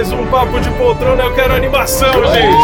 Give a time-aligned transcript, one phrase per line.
[0.00, 2.56] Mais um Papo de Poltrona, eu quero animação, gente!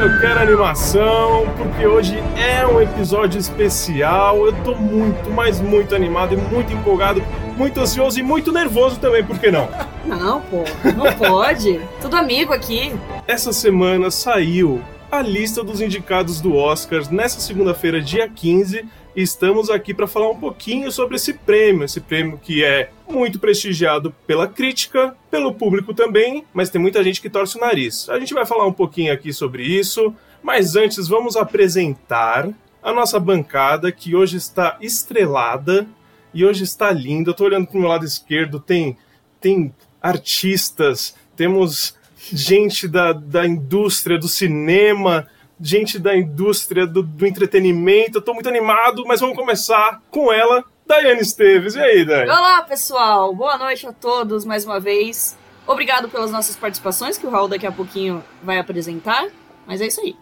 [0.00, 4.46] Eu quero animação, porque hoje é um episódio especial.
[4.46, 7.22] Eu tô muito, mas muito animado e muito empolgado,
[7.58, 9.68] muito ansioso e muito nervoso também, por que não?
[10.06, 10.64] Não, pô,
[10.96, 11.78] não pode.
[12.00, 12.94] Tudo amigo aqui.
[13.28, 19.68] Essa semana saiu a lista dos indicados do Oscars nessa segunda-feira, dia 15 e estamos
[19.68, 24.46] aqui para falar um pouquinho sobre esse prêmio, esse prêmio que é muito prestigiado pela
[24.46, 28.08] crítica, pelo público também, mas tem muita gente que torce o nariz.
[28.08, 32.48] A gente vai falar um pouquinho aqui sobre isso, mas antes vamos apresentar
[32.80, 35.88] a nossa bancada que hoje está estrelada
[36.32, 37.30] e hoje está linda.
[37.30, 38.96] Eu tô olhando para meu lado esquerdo, tem
[39.40, 41.98] tem artistas, temos
[42.32, 45.26] gente da, da indústria do cinema,
[45.60, 48.18] gente da indústria do, do entretenimento.
[48.18, 51.74] Eu tô muito animado, mas vamos começar com ela, Daiane Esteves.
[51.74, 52.30] E aí, Daiane?
[52.30, 53.34] Olá, pessoal.
[53.34, 55.36] Boa noite a todos mais uma vez.
[55.66, 59.28] Obrigado pelas nossas participações, que o Raul daqui a pouquinho vai apresentar.
[59.66, 60.16] Mas é isso aí.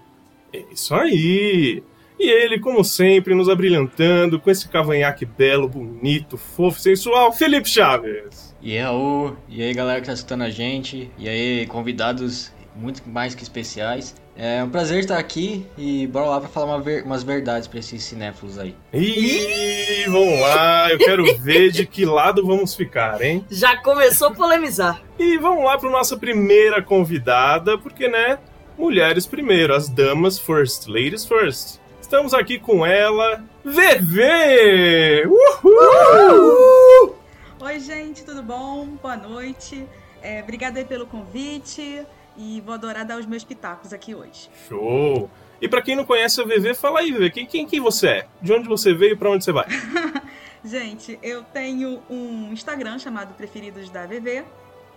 [0.52, 1.82] É isso aí.
[2.18, 8.47] E ele, como sempre, nos abrilhantando com esse cavanhaque belo, bonito, fofo, sensual, Felipe Chaves.
[8.60, 9.36] E aí, Raul.
[9.48, 11.10] E aí, galera que tá escutando a gente.
[11.16, 14.14] E aí, convidados muito mais que especiais.
[14.36, 17.80] É um prazer estar aqui e bora lá para falar uma ver, umas verdades para
[17.80, 18.72] esses cinéfilos aí.
[18.92, 23.44] Ih, vamos lá, eu quero ver de que lado vamos ficar, hein?
[23.50, 25.02] Já começou a polemizar.
[25.18, 28.38] E vamos lá para nossa primeira convidada, porque, né,
[28.78, 31.80] mulheres primeiro, as damas first, ladies first.
[32.00, 35.26] Estamos aqui com ela, VV!
[35.26, 35.72] Uhul!
[35.74, 37.17] Uhul!
[37.60, 38.86] Oi, gente, tudo bom?
[39.02, 39.84] Boa noite.
[40.22, 44.48] É, obrigada aí pelo convite e vou adorar dar os meus pitacos aqui hoje.
[44.68, 45.28] Show!
[45.60, 48.26] E para quem não conhece a VV, fala aí, VV, quem, quem, quem você é?
[48.40, 49.66] De onde você veio e para onde você vai?
[50.64, 54.44] Gente, eu tenho um Instagram chamado Preferidos da VV.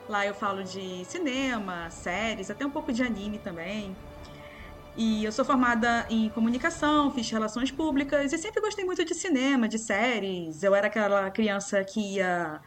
[0.07, 3.95] Lá eu falo de cinema, séries, até um pouco de anime também.
[4.97, 9.67] E eu sou formada em comunicação, fiz relações públicas e sempre gostei muito de cinema,
[9.67, 10.63] de séries.
[10.63, 12.59] Eu era aquela criança que ia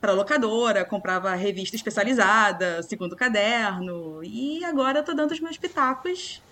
[0.00, 6.42] para locadora, comprava revista especializada, segundo caderno, e agora eu tô dando os meus pitacos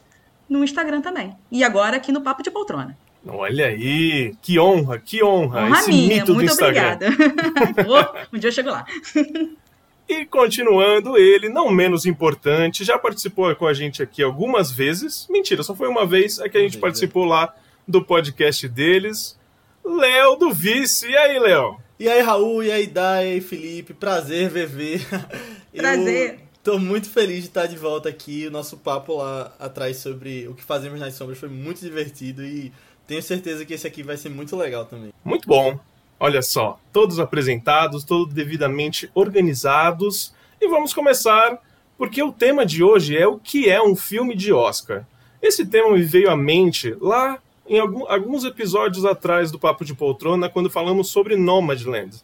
[0.48, 1.34] no Instagram também.
[1.50, 2.96] E agora aqui no Papo de Poltrona.
[3.26, 5.64] Olha aí, que honra, que honra.
[5.64, 7.08] Honra Esse minha, mito muito obrigada.
[8.32, 8.86] um dia eu chego lá.
[10.08, 15.26] E continuando, ele, não menos importante, já participou com a gente aqui algumas vezes.
[15.28, 17.54] Mentira, só foi uma vez é que a gente participou lá
[17.86, 19.38] do podcast deles.
[19.84, 21.06] Léo do Vice.
[21.06, 21.78] E aí, Léo?
[21.98, 25.00] E aí, Raul, e aí, Dai, e aí, Felipe, prazer, VV.
[25.76, 26.32] Prazer.
[26.32, 28.46] Eu tô muito feliz de estar de volta aqui.
[28.46, 32.72] O nosso papo lá atrás sobre o que fazemos nas sombras foi muito divertido e
[33.06, 35.12] tenho certeza que esse aqui vai ser muito legal também.
[35.24, 35.78] Muito bom.
[36.20, 40.34] Olha só, todos apresentados, todos devidamente organizados.
[40.60, 41.62] E vamos começar,
[41.96, 45.06] porque o tema de hoje é o que é um filme de Oscar.
[45.40, 50.48] Esse tema me veio à mente lá em alguns episódios atrás do Papo de Poltrona,
[50.48, 52.22] quando falamos sobre Nomadland.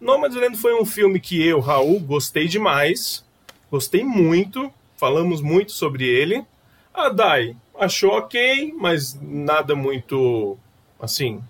[0.00, 3.24] Nomadland foi um filme que eu, Raul, gostei demais.
[3.70, 4.72] Gostei muito.
[4.96, 6.44] Falamos muito sobre ele.
[6.92, 10.58] A Dai achou ok, mas nada muito,
[11.00, 11.40] assim,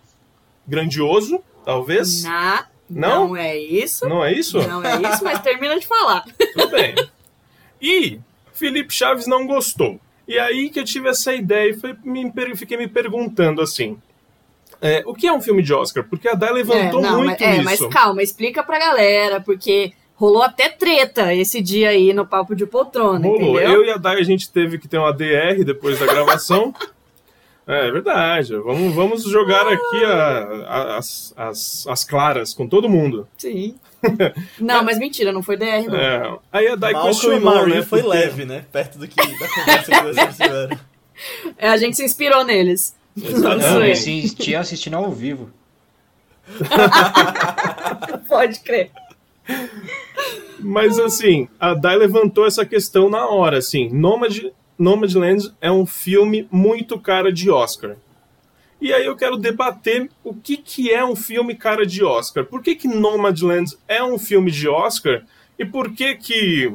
[0.67, 2.25] grandioso, talvez.
[2.25, 3.29] Na, não?
[3.29, 4.09] não é isso.
[4.09, 4.59] Não é isso?
[4.59, 6.25] Não é isso, mas termina de falar.
[6.53, 6.95] Tudo bem.
[7.81, 8.19] E
[8.53, 10.01] Felipe Chaves não gostou.
[10.27, 13.97] E aí que eu tive essa ideia e foi, me, fiquei me perguntando assim.
[14.83, 16.05] É, o que é um filme de Oscar?
[16.09, 17.65] Porque a Dai levantou é, não, muito mas, é, isso.
[17.65, 22.67] Mas calma, explica pra galera, porque rolou até treta esse dia aí no Papo de
[22.67, 23.57] Poltrona, rolou.
[23.57, 23.73] Entendeu?
[23.73, 26.75] Eu e a Dai, a gente teve que ter uma DR depois da gravação.
[27.71, 28.57] É, é verdade.
[28.57, 33.29] Vamos, vamos jogar aqui a, a, as, as, as claras com todo mundo.
[33.39, 33.77] Sim.
[34.59, 35.95] Não, mas mentira, não foi DR, não.
[35.95, 36.39] É.
[36.51, 37.83] Aí a Dai questionou, né?
[37.83, 38.17] Foi porque...
[38.17, 38.65] leve, né?
[38.73, 40.79] Perto do que da conversa que vocês tiveram.
[41.59, 42.97] É, a gente se inspirou neles.
[43.15, 45.51] Não, eu assisti assistindo ao vivo.
[48.27, 48.91] Pode crer.
[50.59, 53.91] Mas assim, a Dai levantou essa questão na hora, assim.
[53.91, 54.47] Nomad,
[54.81, 57.97] Nomadland é um filme muito cara de Oscar.
[58.81, 62.47] E aí eu quero debater o que, que é um filme cara de Oscar.
[62.47, 65.23] Por que, que Nomadland é um filme de Oscar?
[65.59, 66.73] E por que que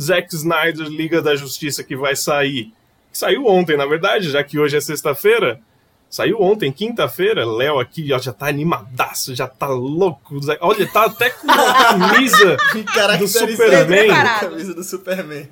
[0.00, 2.72] Zack Snyder, Liga da Justiça, que vai sair...
[3.10, 5.60] Que saiu ontem, na verdade, já que hoje é sexta-feira.
[6.08, 7.44] Saiu ontem, quinta-feira.
[7.44, 10.38] Léo aqui ó, já tá animadaço, já tá louco.
[10.60, 12.56] Olha, tá até com a camisa
[13.18, 14.08] do Superman.
[14.38, 15.48] camisa do Superman.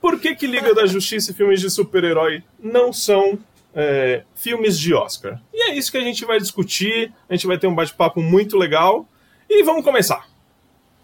[0.00, 3.38] Por que, que Liga da Justiça e filmes de super-herói não são
[3.74, 5.40] é, filmes de Oscar.
[5.52, 7.12] E é isso que a gente vai discutir.
[7.28, 9.06] A gente vai ter um bate-papo muito legal.
[9.48, 10.26] E vamos começar.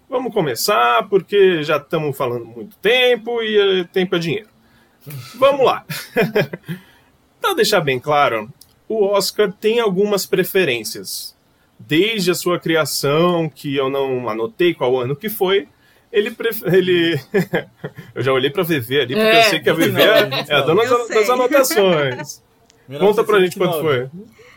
[0.08, 4.48] Vamos começar, porque já estamos falando muito tempo e uh, tempo é dinheiro.
[5.34, 5.84] Vamos lá.
[7.40, 8.52] Para deixar bem claro,
[8.88, 11.34] o Oscar tem algumas preferências.
[11.78, 15.68] Desde a sua criação, que eu não anotei qual ano que foi,
[16.14, 16.30] ele.
[16.30, 16.62] Pref...
[16.66, 17.20] ele...
[18.14, 20.44] eu já olhei para a VV ali, porque é, eu sei que a VV é,
[20.48, 22.42] é a dona das anotações.
[22.98, 24.08] Conta pra gente quanto foi.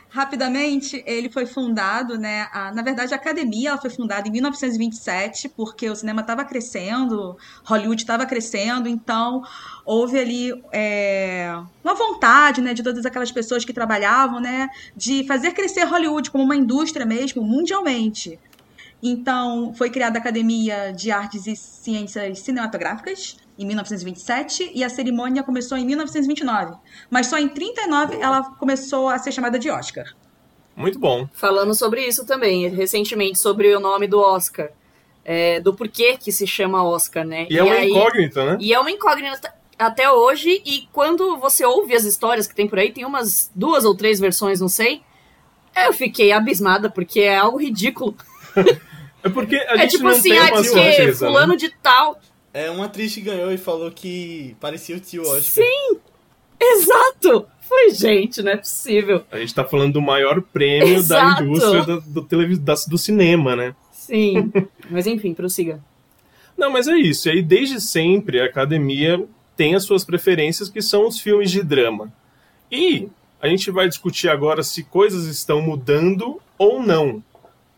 [0.10, 2.48] Rapidamente, ele foi fundado, né?
[2.54, 7.38] A, na verdade, a academia ela foi fundada em 1927, porque o cinema estava crescendo,
[7.66, 9.44] Hollywood estava crescendo, então
[9.86, 15.52] houve ali é, uma vontade, né, de todas aquelas pessoas que trabalhavam, né, de fazer
[15.52, 18.40] crescer Hollywood como uma indústria mesmo, mundialmente.
[19.02, 25.44] Então, foi criada a Academia de Artes e Ciências Cinematográficas, em 1927 e a cerimônia
[25.44, 26.76] começou em 1929.
[27.10, 30.06] Mas só em 39 ela começou a ser chamada de Oscar.
[30.76, 31.28] Muito bom.
[31.34, 34.70] Falando sobre isso também, recentemente, sobre o nome do Oscar.
[35.26, 37.48] É, do porquê que se chama Oscar, né?
[37.50, 38.58] E, é e é uma aí, incógnita, né?
[38.62, 42.80] E é uma incógnita até hoje, e quando você ouve as histórias que tem por
[42.80, 45.02] aí, tem umas duas ou três versões, não sei.
[45.76, 48.16] Eu fiquei abismada, porque é algo ridículo.
[49.28, 51.32] É porque a é gente tipo não assim, tem ah, uma certeza, né?
[51.32, 51.58] fulano né?
[51.58, 52.20] de tal
[52.58, 55.64] é, uma atriz que ganhou e falou que parecia o tio Oscar.
[55.64, 56.00] Sim!
[56.60, 57.46] Exato!
[57.62, 59.24] Falei, gente, não é possível.
[59.32, 61.44] A gente tá falando do maior prêmio Exato.
[61.44, 62.58] da indústria do, do, televis...
[62.58, 63.76] do cinema, né?
[63.92, 64.52] Sim.
[64.90, 65.80] mas enfim, prossiga.
[66.58, 67.30] Não, mas é isso.
[67.30, 69.24] E aí, desde sempre, a academia
[69.56, 72.12] tem as suas preferências, que são os filmes de drama.
[72.72, 73.08] E
[73.40, 77.22] a gente vai discutir agora se coisas estão mudando ou não.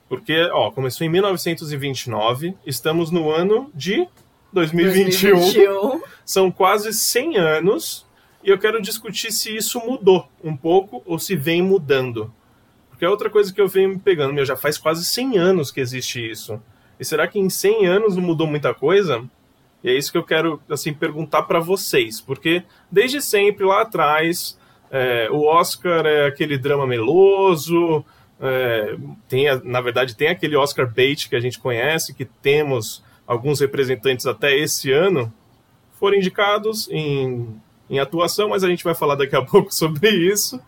[0.09, 4.07] Porque, ó, começou em 1929, estamos no ano de
[4.51, 5.35] 2021.
[5.35, 6.01] 2021.
[6.25, 8.07] São quase 100 anos
[8.43, 12.33] e eu quero discutir se isso mudou um pouco ou se vem mudando.
[12.89, 15.71] Porque é outra coisa que eu venho me pegando, meu, já faz quase 100 anos
[15.71, 16.59] que existe isso.
[16.99, 19.23] E será que em 100 anos não mudou muita coisa?
[19.83, 24.57] E é isso que eu quero assim perguntar para vocês, porque desde sempre lá atrás
[24.91, 28.03] é, o Oscar é aquele drama meloso,
[28.39, 28.95] é,
[29.27, 34.25] tem, na verdade tem aquele Oscar bait que a gente conhece, que temos alguns representantes
[34.25, 35.31] até esse ano
[35.99, 40.59] foram indicados em, em atuação, mas a gente vai falar daqui a pouco sobre isso.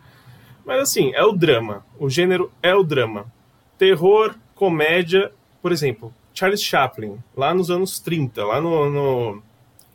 [0.66, 1.86] Mas assim, é o drama.
[1.98, 3.26] O gênero é o drama.
[3.78, 5.32] Terror, comédia,
[5.62, 9.44] por exemplo, Charles Chaplin, lá nos anos 30, lá no, no,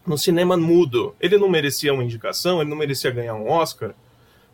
[0.07, 3.95] no cinema mudo, ele não merecia uma indicação, ele não merecia ganhar um Oscar.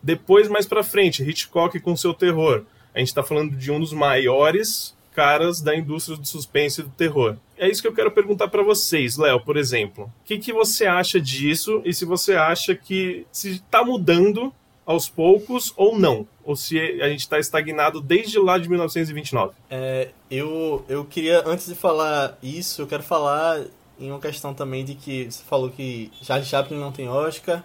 [0.01, 2.63] Depois, mais pra frente, Hitchcock com seu terror.
[2.93, 6.89] A gente está falando de um dos maiores caras da indústria do suspense e do
[6.89, 7.37] terror.
[7.57, 10.05] É isso que eu quero perguntar para vocês, Léo, por exemplo.
[10.05, 14.53] O que, que você acha disso e se você acha que se está mudando
[14.85, 16.27] aos poucos ou não?
[16.43, 19.53] Ou se a gente está estagnado desde lá de 1929?
[19.69, 23.63] É, eu, eu queria, antes de falar isso, eu quero falar
[23.99, 27.63] em uma questão também de que você falou que Charlie Chaplin não tem Oscar,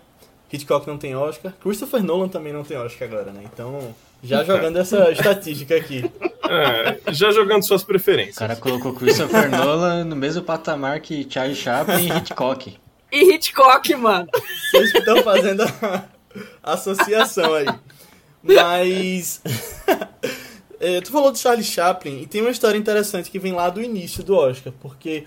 [0.53, 3.43] Hitchcock não tem Oscar, Christopher Nolan também não tem Oscar agora, né?
[3.53, 6.11] Então, já jogando essa estatística aqui.
[6.49, 8.37] É, já jogando suas preferências.
[8.37, 12.79] O cara colocou Christopher Nolan no mesmo patamar que Charlie Chaplin e Hitchcock.
[13.11, 14.29] E Hitchcock, mano.
[14.71, 15.63] Vocês que estão fazendo
[16.63, 17.67] a associação aí.
[18.43, 19.43] Mas.
[20.81, 23.83] é, tu falou de Charlie Chaplin e tem uma história interessante que vem lá do
[23.83, 25.27] início do Oscar, porque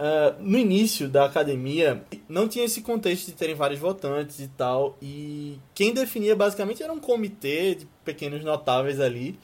[0.00, 4.96] Uh, no início da academia, não tinha esse contexto de terem vários votantes e tal,
[5.02, 9.38] e quem definia basicamente era um comitê de pequenos notáveis ali,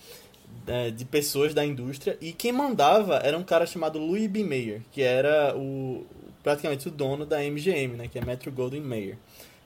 [0.66, 4.44] uh, de pessoas da indústria, e quem mandava era um cara chamado Louis B.
[4.44, 6.06] Mayer, que era o
[6.42, 9.18] praticamente o dono da MGM, né, que é Metro Golden Mayer.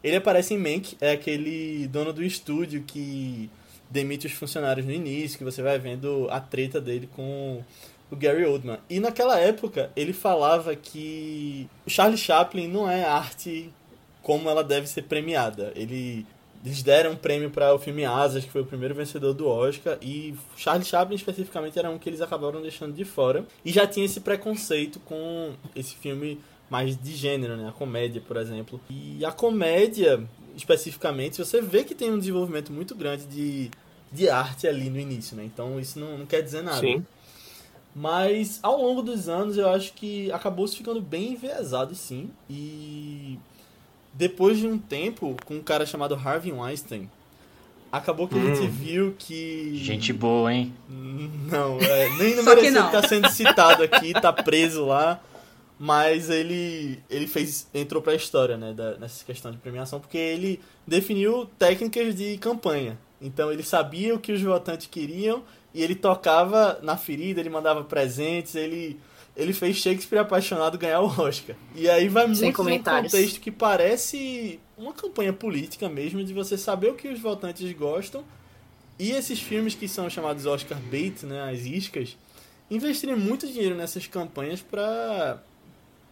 [0.03, 3.49] Ele aparece em Mank, é aquele dono do estúdio que
[3.89, 7.63] demite os funcionários no início, que você vai vendo a treta dele com
[8.11, 8.79] o Gary Oldman.
[8.89, 13.71] E naquela época ele falava que o Charlie Chaplin não é arte
[14.23, 15.73] como ela deve ser premiada.
[15.75, 16.27] Ele
[16.65, 19.97] eles deram um prêmio para o filme Asas, que foi o primeiro vencedor do Oscar,
[20.03, 23.47] e Charlie Chaplin especificamente era um que eles acabaram deixando de fora.
[23.65, 26.39] E já tinha esse preconceito com esse filme
[26.69, 27.69] mais de gênero, né?
[27.69, 28.81] A comédia, por exemplo.
[28.91, 30.23] E a comédia,
[30.55, 33.71] especificamente, você vê que tem um desenvolvimento muito grande de,
[34.13, 35.45] de arte ali no início, né?
[35.45, 36.81] Então isso não, não quer dizer nada.
[36.81, 37.05] Sim.
[37.95, 42.31] Mas ao longo dos anos eu acho que acabou se ficando bem enviesado sim.
[42.49, 43.39] E
[44.13, 47.11] depois de um tempo, com um cara chamado Harvey Weinstein,
[47.91, 48.53] acabou que hum.
[48.53, 48.71] a gente hum.
[48.71, 49.77] viu que.
[49.77, 50.73] Gente boa, hein?
[50.89, 55.21] Não, é, nem no merecia estar sendo citado aqui, tá preso lá.
[55.83, 60.61] Mas ele, ele fez entrou pra história, né, da, nessa questão de premiação, porque ele
[60.87, 62.99] definiu técnicas de campanha.
[63.21, 65.43] Então ele sabia o que os votantes queriam
[65.75, 68.99] e ele tocava na ferida, ele mandava presentes, ele
[69.37, 71.57] ele fez Shakespeare apaixonado ganhar o Oscar.
[71.75, 76.91] E aí vai muito num contexto que parece uma campanha política mesmo, de você saber
[76.91, 78.25] o que os votantes gostam.
[78.99, 82.19] E esses filmes que são chamados Oscar bait, né, as iscas,
[82.71, 85.43] investirem muito dinheiro nessas campanhas pra,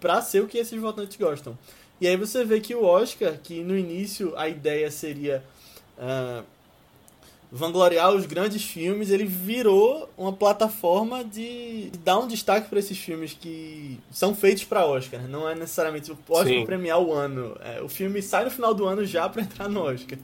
[0.00, 1.58] pra ser o que esses votantes gostam.
[2.00, 5.44] E aí você vê que o Oscar, que no início a ideia seria
[5.98, 6.44] ah,
[7.50, 12.98] vangloriar os grandes filmes, ele virou uma plataforma de, de dar um destaque para esses
[12.98, 15.20] filmes que são feitos para Oscar.
[15.20, 15.28] né?
[15.28, 16.66] Não é necessariamente o Oscar Sim.
[16.66, 17.56] premiar o ano.
[17.60, 20.18] É, o filme sai no final do ano já para entrar no Oscar.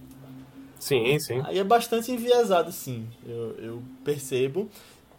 [0.79, 1.41] Sim, sim.
[1.47, 4.69] Aí é bastante enviesado, sim, eu, eu percebo.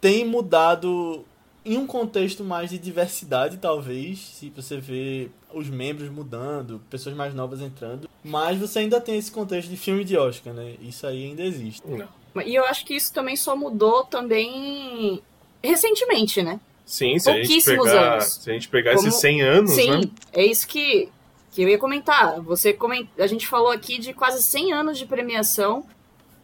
[0.00, 1.24] Tem mudado
[1.66, 7.34] em um contexto mais de diversidade, talvez, se você vê os membros mudando, pessoas mais
[7.34, 8.08] novas entrando.
[8.22, 10.76] Mas você ainda tem esse contexto de filme de Oscar, né?
[10.80, 11.82] Isso aí ainda existe.
[11.86, 12.08] Não.
[12.44, 15.20] E eu acho que isso também só mudou também
[15.62, 16.60] recentemente, né?
[16.84, 18.24] Sim, se a gente Pouquíssimos pegar, anos.
[18.26, 20.00] se a gente pegar Como- esses 100 anos, Sim, né?
[20.32, 21.08] é isso que,
[21.50, 22.40] que eu ia comentar.
[22.42, 23.06] Você coment...
[23.18, 25.84] A gente falou aqui de quase 100 anos de premiação.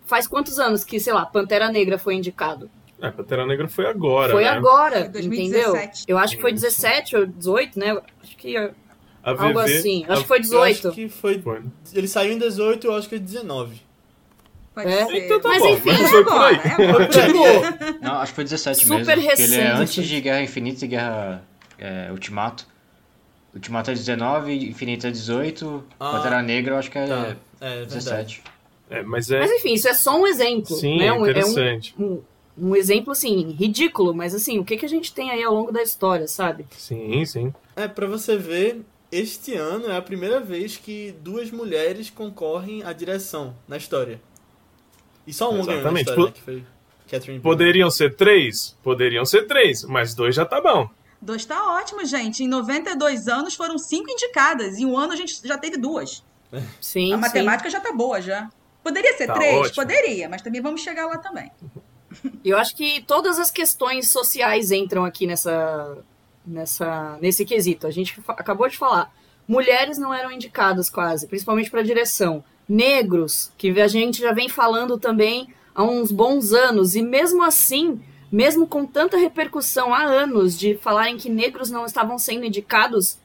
[0.05, 2.69] Faz quantos anos que, sei lá, Pantera Negra foi indicado?
[3.03, 4.51] É, Pantera Negra foi agora, foi né?
[4.51, 5.67] agora, Foi 2017.
[5.67, 6.03] entendeu?
[6.07, 6.63] Eu acho que foi Isso.
[6.65, 8.01] 17 ou 18, né?
[8.23, 8.71] Acho que A
[9.25, 10.05] algo VV assim.
[10.09, 10.89] a- Acho que foi Eu 18.
[10.89, 11.39] acho que foi.
[11.41, 11.63] Foi.
[11.95, 13.83] Ele saiu em 18 e eu acho que é 19.
[14.75, 15.05] Pode É.
[15.07, 15.25] ser.
[15.27, 16.55] Então tá Mas bom, enfim, mas é foi por aí.
[16.57, 17.99] agora, é agora.
[18.01, 19.05] Não, acho que foi 17 Super mesmo.
[19.13, 19.81] Porque ele é recente.
[19.83, 21.45] antes de Guerra Infinita e Guerra
[21.79, 22.67] é, Ultimato.
[23.55, 27.69] Ultimato é 19, Infinita é 18, Ah, Pantera Negra eu acho que é Tá, é
[27.77, 27.87] verdade.
[27.95, 28.43] 17.
[28.91, 29.41] É, mas é.
[29.41, 30.75] mas enfim, isso é só um exemplo.
[30.77, 31.07] sim, né?
[31.07, 31.95] é Um- é um, interessante.
[32.57, 35.73] Um, exemplo, assim, ridículo, mas assim, o que, que a gente tem aí ao longo
[35.73, 36.67] da história, sabe?
[36.77, 37.55] Sim, sim.
[37.77, 42.93] É, pra você ver, este ano é a primeira vez que duas mulheres concorrem à
[42.93, 44.21] direção na história.
[45.27, 46.09] E só uma ganhou na Exatamente.
[46.09, 46.65] história, né, que foi
[47.11, 47.41] Catherine.
[47.41, 48.77] Poderiam ser três?
[48.83, 50.89] Poderiam ser três, mas dois já tá bom.
[51.21, 52.43] Dois tá ótimo, gente.
[52.43, 54.79] Em 92 anos foram cinco indicadas.
[54.79, 56.25] Em um ano a gente já teve duas.
[56.81, 57.21] Sim, a sim.
[57.21, 58.51] matemática já tá boa já.
[58.83, 59.55] Poderia ser Tá três?
[59.57, 59.75] ótimo.
[59.77, 61.51] Poderia, mas também vamos chegar lá também.
[62.45, 65.99] Eu acho que todas as questões sociais entram aqui nessa,
[66.47, 67.87] nessa, nesse quesito.
[67.87, 69.13] A gente acabou de falar.
[69.47, 72.45] Mulheres não eram indicadas quase, principalmente para direção.
[72.69, 78.01] Negros, que a gente já vem falando também há uns bons anos, e mesmo assim,
[78.31, 83.19] mesmo com tanta repercussão há anos de falarem que negros não estavam sendo indicados,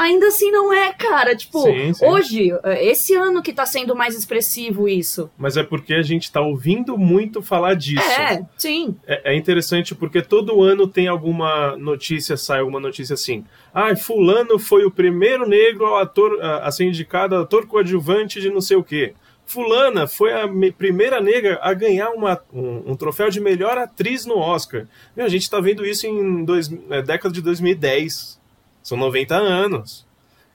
[0.00, 1.34] ainda assim não é, cara.
[1.36, 2.04] Tipo, Sim, sim.
[2.06, 5.30] hoje, esse ano que tá sendo mais expressivo isso.
[5.38, 8.02] Mas é porque a gente tá ouvindo muito falar disso.
[8.20, 8.96] É, sim.
[9.06, 13.44] É, é interessante porque todo ano tem alguma notícia, sai alguma notícia assim.
[13.74, 18.76] Ah, fulano foi o primeiro negro ator a, ser indicado ator coadjuvante de não sei
[18.76, 19.14] o quê.
[19.44, 24.24] Fulana foi a me- primeira negra a ganhar uma- um, um troféu de melhor atriz
[24.24, 24.86] no Oscar.
[25.16, 28.39] Meu, a gente tá vendo isso em dois, é, década de 2010.
[28.82, 30.06] São 90 anos.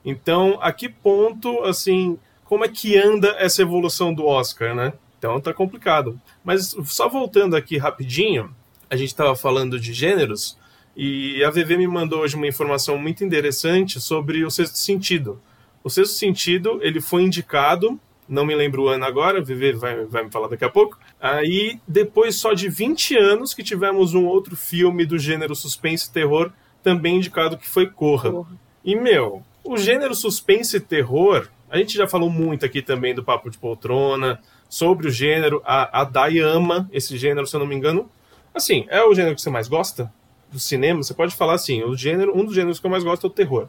[0.03, 4.93] Então, a que ponto, assim, como é que anda essa evolução do Oscar, né?
[5.17, 6.19] Então tá complicado.
[6.43, 8.55] Mas só voltando aqui rapidinho,
[8.89, 10.57] a gente estava falando de gêneros
[10.95, 15.41] e a VV me mandou hoje uma informação muito interessante sobre o Sexto Sentido.
[15.83, 20.05] O Sexto Sentido, ele foi indicado, não me lembro o ano agora, a VV vai,
[20.05, 20.97] vai me falar daqui a pouco.
[21.19, 26.13] Aí, depois só de 20 anos que tivemos um outro filme do gênero suspense e
[26.13, 26.51] terror
[26.85, 28.29] também indicado que foi Corra.
[28.31, 28.51] Porra.
[28.83, 33.23] E, meu, o gênero suspense e terror, a gente já falou muito aqui também do
[33.23, 34.39] Papo de Poltrona,
[34.69, 35.63] sobre o gênero.
[35.65, 38.07] A, a Dai ama esse gênero, se eu não me engano.
[38.53, 40.13] Assim, é o gênero que você mais gosta
[40.51, 41.01] do cinema?
[41.01, 43.33] Você pode falar assim, o gênero, um dos gêneros que eu mais gosto é o
[43.33, 43.67] terror.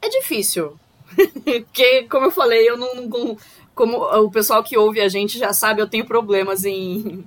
[0.00, 0.76] É difícil.
[1.44, 3.36] Porque, como eu falei, eu não, não-
[3.74, 7.24] Como o pessoal que ouve a gente já sabe, eu tenho problemas em,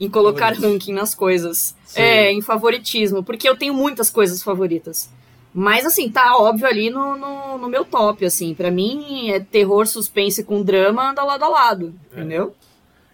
[0.00, 0.72] em colocar Favoritos.
[0.72, 1.76] ranking nas coisas.
[1.84, 2.00] Sim.
[2.00, 3.22] É, em favoritismo.
[3.22, 5.10] Porque eu tenho muitas coisas favoritas.
[5.52, 8.54] Mas, assim, tá óbvio ali no, no, no meu top, assim.
[8.54, 11.94] Pra mim, é terror, suspense com drama, anda lado a lado.
[12.10, 12.54] Entendeu?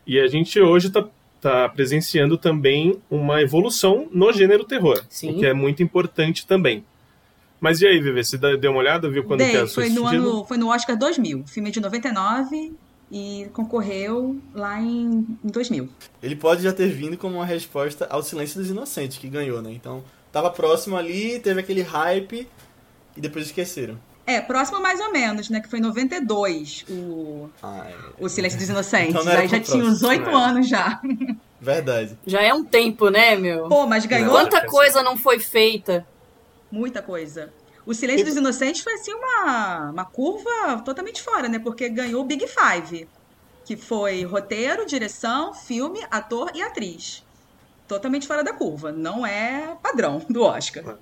[0.06, 1.04] E a gente hoje tá,
[1.40, 5.30] tá presenciando também uma evolução no gênero terror, Sim.
[5.30, 6.84] o que é muito importante também.
[7.58, 10.06] Mas e aí, Vivi, você deu uma olhada, viu quando que é Dei, foi no,
[10.06, 12.74] ano, foi no Oscar 2000, filme de 99
[13.10, 15.88] e concorreu lá em, em 2000.
[16.22, 19.70] Ele pode já ter vindo como uma resposta ao Silêncio dos Inocentes, que ganhou, né?
[19.72, 22.48] Então, tava próximo ali, teve aquele hype
[23.16, 23.96] e depois esqueceram.
[24.26, 25.60] É, próximo mais ou menos, né?
[25.60, 29.10] Que foi em 92, o, Ai, o Silêncio dos Inocentes.
[29.14, 30.34] Então Aí já tinha uns oito né?
[30.34, 31.00] anos já.
[31.60, 32.18] verdade.
[32.26, 33.68] Já é um tempo, né, meu?
[33.68, 34.32] Pô, mas ganhou Não.
[34.40, 36.04] Quanta coisa não foi feita.
[36.72, 37.52] muita coisa.
[37.86, 41.60] O Silêncio dos Inocentes foi assim uma, uma curva totalmente fora, né?
[41.60, 43.08] Porque ganhou o Big Five,
[43.64, 47.24] que foi roteiro, direção, filme, ator e atriz.
[47.86, 48.90] Totalmente fora da curva.
[48.90, 50.98] Não é padrão do Oscar.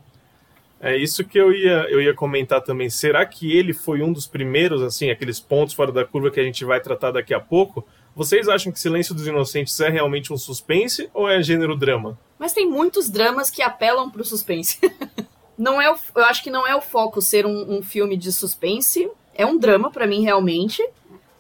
[0.79, 2.91] É isso que eu ia, eu ia comentar também.
[2.91, 6.45] Será que ele foi um dos primeiros, assim, aqueles pontos fora da curva que a
[6.45, 7.83] gente vai tratar daqui a pouco?
[8.14, 12.19] Vocês acham que Silêncio dos Inocentes é realmente um suspense ou é gênero drama?
[12.38, 14.79] Mas tem muitos dramas que apelam pro suspense.
[15.56, 18.32] não é o, eu acho que não é o foco ser um, um filme de
[18.32, 19.08] suspense.
[19.34, 20.87] É um drama para mim realmente,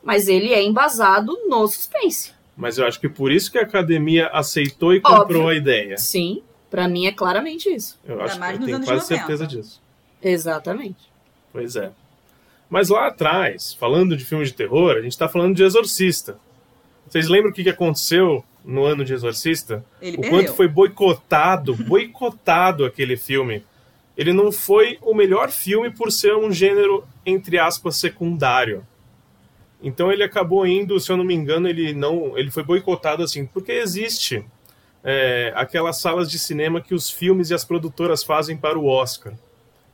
[0.02, 2.32] mas ele é embasado no suspense.
[2.56, 5.48] Mas eu acho que por isso que a academia aceitou e comprou Óbvio.
[5.48, 5.96] a ideia.
[5.96, 7.98] Sim, para mim é claramente isso.
[8.04, 9.06] Eu acho que eu tenho quase 90.
[9.06, 9.82] certeza disso.
[10.22, 11.10] Exatamente.
[11.52, 11.90] Pois é.
[12.68, 16.38] Mas lá atrás, falando de filme de terror, a gente tá falando de Exorcista.
[17.08, 19.84] Vocês lembram o que aconteceu no ano de Exorcista?
[20.00, 20.38] Ele o perdeu.
[20.38, 23.64] quanto foi boicotado, boicotado aquele filme.
[24.16, 28.86] Ele não foi o melhor filme por ser um gênero, entre aspas, secundário.
[29.82, 33.44] Então ele acabou indo, se eu não me engano, ele não, ele foi boicotado assim,
[33.44, 34.44] porque existe
[35.02, 39.34] é, aquelas salas de cinema que os filmes e as produtoras fazem para o Oscar.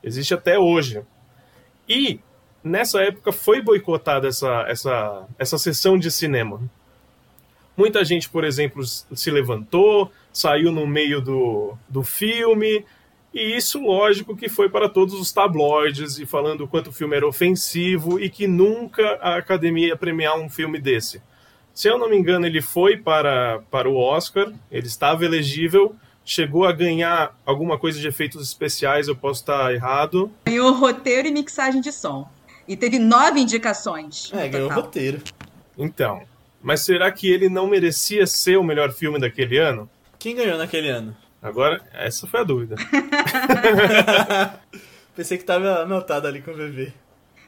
[0.03, 1.03] Existe até hoje.
[1.89, 2.21] E
[2.63, 6.61] nessa época foi boicotada essa, essa, essa sessão de cinema.
[7.77, 12.85] Muita gente, por exemplo, se levantou, saiu no meio do, do filme,
[13.33, 17.17] e isso, lógico, que foi para todos os tabloides e falando o quanto o filme
[17.17, 21.23] era ofensivo e que nunca a academia ia premiar um filme desse.
[21.73, 25.95] Se eu não me engano, ele foi para, para o Oscar, ele estava elegível,
[26.25, 30.31] chegou a ganhar alguma coisa de efeitos especiais, eu posso estar errado.
[30.47, 32.29] Ganhou roteiro e mixagem de som.
[32.67, 34.31] E teve nove indicações.
[34.33, 35.23] É, ganhou roteiro.
[35.79, 36.23] Então,
[36.61, 39.89] mas será que ele não merecia ser o melhor filme daquele ano?
[40.19, 41.17] Quem ganhou naquele ano?
[41.43, 42.77] Agora, essa foi a dúvida.
[45.17, 46.93] Pensei que estava anotado ali com o bebê.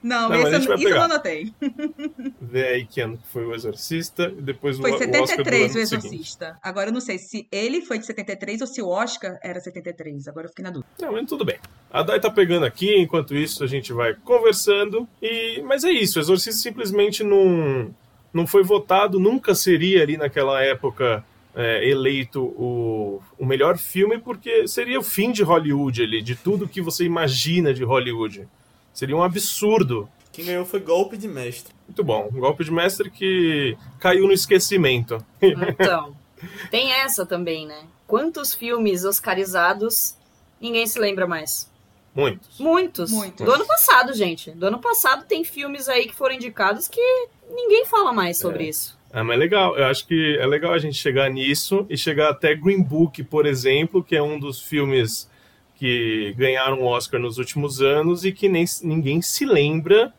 [0.03, 1.53] Não, não esse eu, isso eu não anotei.
[2.41, 6.47] Vê aí que ano foi o Exorcista e depois foi o, 73 o, o Exorcista.
[6.47, 6.61] Seguinte.
[6.61, 10.27] Agora eu não sei se ele foi de 73 ou se o Oscar era 73.
[10.27, 10.91] Agora eu fiquei na dúvida.
[11.01, 11.59] Não, mas tudo bem.
[11.91, 15.09] A Dai tá pegando aqui, enquanto isso a gente vai conversando.
[15.21, 17.95] e Mas é isso, o Exorcista simplesmente não,
[18.35, 24.67] não foi votado, nunca seria ali naquela época é, eleito o, o melhor filme, porque
[24.67, 28.49] seria o fim de Hollywood ali, de tudo que você imagina de Hollywood.
[28.93, 30.09] Seria um absurdo.
[30.33, 31.75] Quem ganhou foi Golpe de Mestre.
[31.87, 32.29] Muito bom.
[32.33, 35.25] Golpe de Mestre que caiu no esquecimento.
[35.41, 36.17] Então,
[36.71, 37.85] tem essa também, né?
[38.07, 40.17] Quantos filmes oscarizados
[40.61, 41.71] ninguém se lembra mais?
[42.15, 42.59] Muitos.
[42.59, 43.11] Muitos.
[43.11, 43.45] Muitos.
[43.45, 44.51] Do ano passado, gente.
[44.51, 48.69] Do ano passado tem filmes aí que foram indicados que ninguém fala mais sobre é.
[48.69, 48.99] isso.
[49.13, 49.77] É, mas legal.
[49.77, 53.45] Eu acho que é legal a gente chegar nisso e chegar até Green Book, por
[53.45, 55.31] exemplo, que é um dos filmes
[55.77, 60.15] que ganharam o Oscar nos últimos anos e que nem, ninguém se lembra.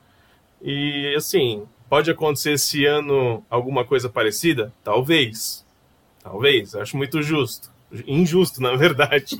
[0.61, 4.71] E assim, pode acontecer esse ano alguma coisa parecida?
[4.83, 5.65] Talvez.
[6.21, 6.75] Talvez.
[6.75, 7.71] Acho muito justo.
[8.05, 9.37] Injusto, na verdade.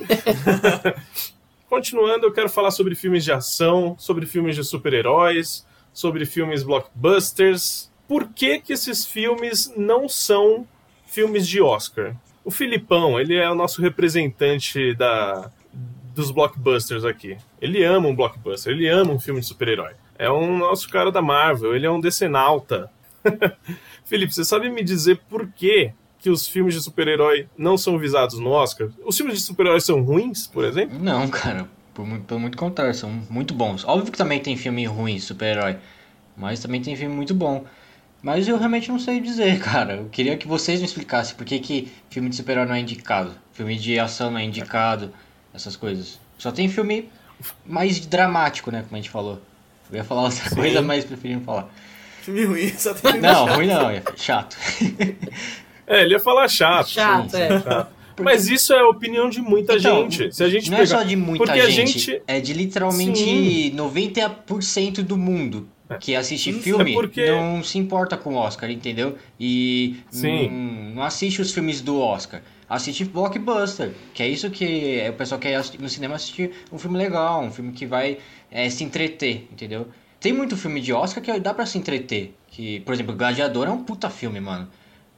[1.68, 7.90] Continuando, eu quero falar sobre filmes de ação, sobre filmes de super-heróis, sobre filmes blockbusters.
[8.06, 10.66] Por que, que esses filmes não são
[11.06, 12.14] filmes de Oscar?
[12.44, 15.50] O Filipão, ele é o nosso representante da,
[16.14, 17.36] dos blockbusters aqui.
[17.60, 19.92] Ele ama um blockbuster, ele ama um filme de super-herói.
[20.18, 22.90] É um nosso cara da Marvel, ele é um decenalta.
[24.04, 28.38] Felipe, você sabe me dizer por que, que os filmes de super-herói não são visados
[28.38, 28.88] no Oscar?
[29.04, 30.98] Os filmes de super-herói são ruins, por exemplo?
[30.98, 31.68] Não, cara.
[31.94, 33.84] Por pelo muito contrário, são muito bons.
[33.84, 35.76] Óbvio que também tem filme ruim, super-herói.
[36.36, 37.64] Mas também tem filme muito bom.
[38.24, 39.96] Mas eu realmente não sei dizer, cara.
[39.96, 43.32] Eu queria que vocês me explicassem por que, que filme de super-herói não é indicado.
[43.52, 45.12] Filme de ação não é indicado
[45.52, 46.18] essas coisas.
[46.38, 47.10] Só tem filme
[47.66, 48.82] mais dramático, né?
[48.82, 49.42] Como a gente falou.
[49.90, 50.54] Eu ia falar outra Sim.
[50.56, 51.68] coisa, mas preferi não falar.
[52.22, 54.56] Filme ruim, só tem filme Não, ruim não, é chato.
[55.86, 56.88] é, ele ia falar chato.
[56.88, 57.60] Chato, sim, é.
[57.60, 57.92] Chato.
[58.16, 58.22] Porque...
[58.22, 60.34] Mas isso é a opinião de muita então, gente.
[60.34, 60.96] Se a gente não pegar...
[60.96, 63.76] é só de muita Porque gente, gente, é de literalmente Sim.
[63.76, 65.73] 90% do mundo é.
[66.00, 67.30] Que assiste isso filme é porque...
[67.30, 69.16] não se importa com o Oscar, entendeu?
[69.38, 70.50] E não,
[70.96, 75.54] não assiste os filmes do Oscar assiste blockbuster, que é isso que o pessoal quer
[75.54, 78.18] assistir, no cinema assistir um filme legal, um filme que vai
[78.50, 79.88] é, se entreter, entendeu?
[80.20, 83.70] Tem muito filme de Oscar que dá para se entreter, que, por exemplo, Gladiador é
[83.70, 84.68] um puta filme, mano,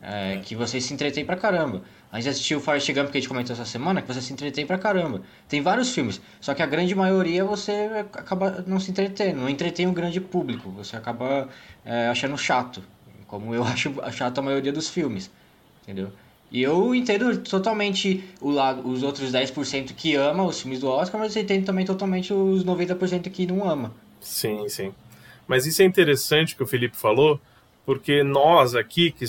[0.02, 0.36] é, é.
[0.38, 1.82] que você se entretém pra caramba.
[2.10, 4.32] A gente assistiu o Forrest Gump que a gente comentou essa semana, que você se
[4.32, 5.22] entretém pra caramba.
[5.48, 9.86] Tem vários filmes, só que a grande maioria você acaba não se entretendo, não entretém
[9.86, 11.48] o grande público, você acaba
[11.84, 12.82] é, achando chato,
[13.26, 15.30] como eu acho chato a maioria dos filmes,
[15.82, 16.12] entendeu?
[16.50, 21.20] E eu entendo totalmente o lado, os outros 10% que ama os filmes do Oscar,
[21.20, 23.92] mas eu entendo também totalmente os 90% que não ama.
[24.20, 24.94] Sim, sim.
[25.46, 27.40] Mas isso é interessante que o Felipe falou,
[27.84, 29.26] porque nós aqui que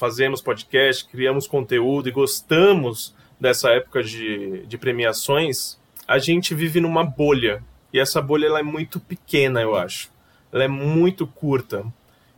[0.00, 7.04] fazemos podcast, criamos conteúdo e gostamos dessa época de, de premiações, a gente vive numa
[7.04, 7.62] bolha.
[7.92, 10.10] E essa bolha ela é muito pequena, eu acho.
[10.50, 11.84] Ela é muito curta.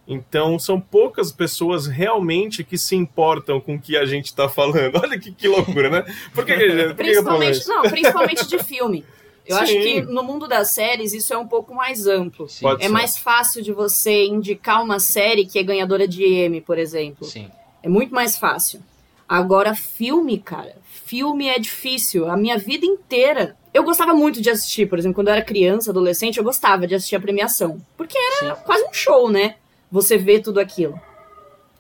[0.08, 4.96] Então, são poucas pessoas realmente que se importam com o que a gente está falando.
[5.00, 6.02] Olha que, que loucura, né?
[6.34, 9.04] Por que, por principalmente, que não, principalmente de filme.
[9.46, 9.62] Eu Sim.
[9.62, 12.46] acho que no mundo das séries isso é um pouco mais amplo.
[12.46, 12.88] é ser.
[12.88, 17.26] mais fácil de você indicar uma série que é ganhadora de Emmy, por exemplo.
[17.26, 17.50] Sim.
[17.82, 18.80] É muito mais fácil.
[19.28, 22.30] Agora, filme, cara, filme é difícil.
[22.30, 23.56] A minha vida inteira.
[23.74, 26.94] Eu gostava muito de assistir, por exemplo, quando eu era criança, adolescente, eu gostava de
[26.94, 27.80] assistir a premiação.
[27.96, 28.62] Porque era Sim.
[28.64, 29.56] quase um show, né?
[29.90, 31.00] Você vê tudo aquilo.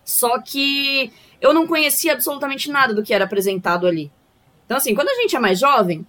[0.04, 4.10] Só que eu não conhecia absolutamente nada do que era apresentado ali.
[4.64, 6.06] Então, assim, quando a gente é mais jovem,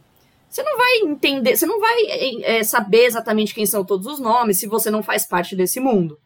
[0.54, 1.96] você não vai entender, você não vai
[2.44, 6.20] é, saber exatamente quem são todos os nomes se você não faz parte desse mundo.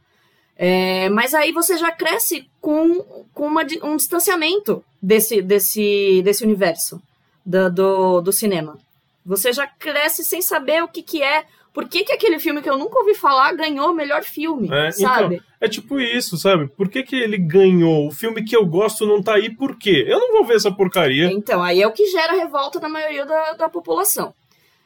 [0.58, 7.02] É, mas aí você já cresce com, com uma, um distanciamento desse, desse, desse universo
[7.46, 8.78] do, do, do, cinema.
[9.26, 11.46] Você já cresce sem saber o que, que é.
[11.78, 14.90] Por que, que aquele filme que eu nunca ouvi falar ganhou o melhor filme, é,
[14.90, 15.36] sabe?
[15.36, 16.68] Então, é tipo isso, sabe?
[16.70, 18.08] Por que, que ele ganhou?
[18.08, 20.04] O filme que eu gosto não tá aí, por quê?
[20.08, 21.32] Eu não vou ver essa porcaria.
[21.32, 24.34] Então, aí é o que gera revolta na maioria da, da população.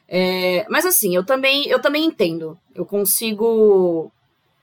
[0.06, 2.58] É, mas assim, eu também, eu também entendo.
[2.74, 4.12] Eu consigo.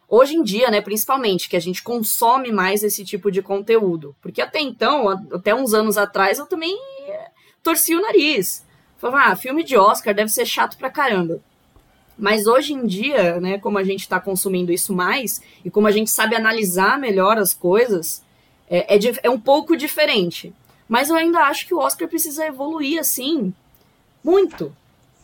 [0.07, 4.15] Hoje em dia, né, principalmente, que a gente consome mais esse tipo de conteúdo.
[4.21, 7.31] Porque até então, até uns anos atrás, eu também é,
[7.63, 8.63] torci o nariz.
[8.99, 11.41] Falava, ah, filme de Oscar deve ser chato pra caramba.
[12.19, 15.91] Mas hoje em dia, né, como a gente está consumindo isso mais e como a
[15.91, 18.21] gente sabe analisar melhor as coisas,
[18.69, 20.53] é, é, é, um pouco diferente.
[20.87, 23.53] Mas eu ainda acho que o Oscar precisa evoluir assim
[24.21, 24.75] muito,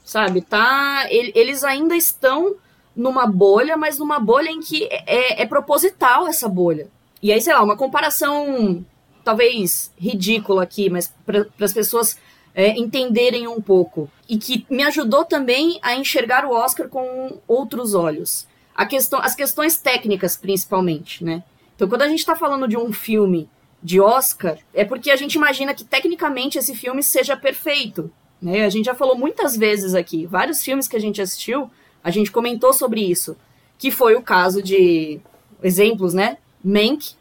[0.05, 0.39] sabe?
[0.39, 2.55] Tá, ele, eles ainda estão
[2.95, 6.87] numa bolha, mas numa bolha em que é, é proposital essa bolha.
[7.21, 8.85] E aí, sei lá, uma comparação
[9.21, 12.17] talvez ridícula aqui, mas para as pessoas
[12.55, 14.09] é, entenderem um pouco.
[14.27, 18.47] E que me ajudou também a enxergar o Oscar com outros olhos.
[18.73, 21.43] A questão, as questões técnicas, principalmente, né?
[21.75, 23.49] Então, quando a gente está falando de um filme
[23.83, 28.09] de Oscar, é porque a gente imagina que tecnicamente esse filme seja perfeito.
[28.41, 28.65] Né?
[28.65, 31.69] A gente já falou muitas vezes aqui, vários filmes que a gente assistiu,
[32.03, 33.37] a gente comentou sobre isso,
[33.77, 35.19] que foi o caso de
[35.61, 36.37] exemplos, né?
[36.63, 37.13] Mank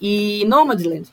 [0.00, 1.08] e Nomadland.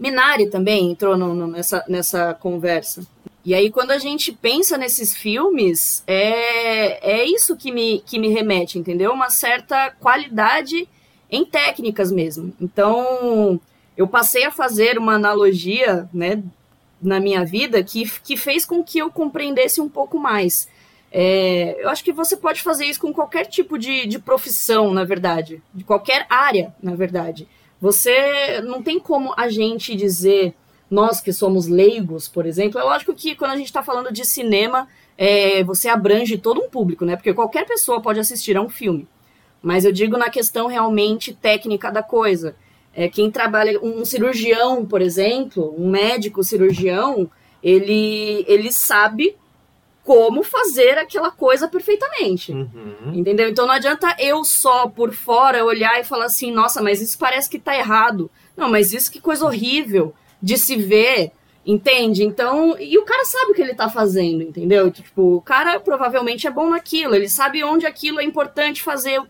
[0.00, 3.06] Minari também entrou no, no, nessa, nessa conversa.
[3.44, 8.28] E aí, quando a gente pensa nesses filmes, é, é isso que me, que me
[8.28, 9.12] remete, entendeu?
[9.12, 10.88] Uma certa qualidade
[11.30, 12.52] em técnicas mesmo.
[12.58, 13.60] Então,
[13.96, 16.42] eu passei a fazer uma analogia, né,
[17.00, 20.68] na minha vida que, que fez com que eu compreendesse um pouco mais.
[21.12, 25.04] É, eu acho que você pode fazer isso com qualquer tipo de, de profissão, na
[25.04, 27.48] verdade, de qualquer área, na verdade.
[27.80, 30.54] Você não tem como a gente dizer,
[30.90, 34.24] nós que somos leigos, por exemplo, é lógico que quando a gente está falando de
[34.24, 37.16] cinema, é, você abrange todo um público, né?
[37.16, 39.08] Porque qualquer pessoa pode assistir a um filme.
[39.62, 42.56] Mas eu digo na questão realmente técnica da coisa.
[42.94, 47.30] É, quem trabalha, um cirurgião, por exemplo, um médico cirurgião,
[47.62, 49.36] ele, ele sabe
[50.04, 52.52] como fazer aquela coisa perfeitamente.
[52.52, 53.12] Uhum.
[53.12, 53.48] Entendeu?
[53.48, 57.48] Então não adianta eu só por fora olhar e falar assim, nossa, mas isso parece
[57.48, 58.30] que tá errado.
[58.56, 61.32] Não, mas isso que coisa horrível de se ver,
[61.64, 62.24] entende?
[62.24, 64.90] Então, e o cara sabe o que ele tá fazendo, entendeu?
[64.90, 69.20] Tipo, o cara provavelmente é bom naquilo, ele sabe onde aquilo é importante fazer,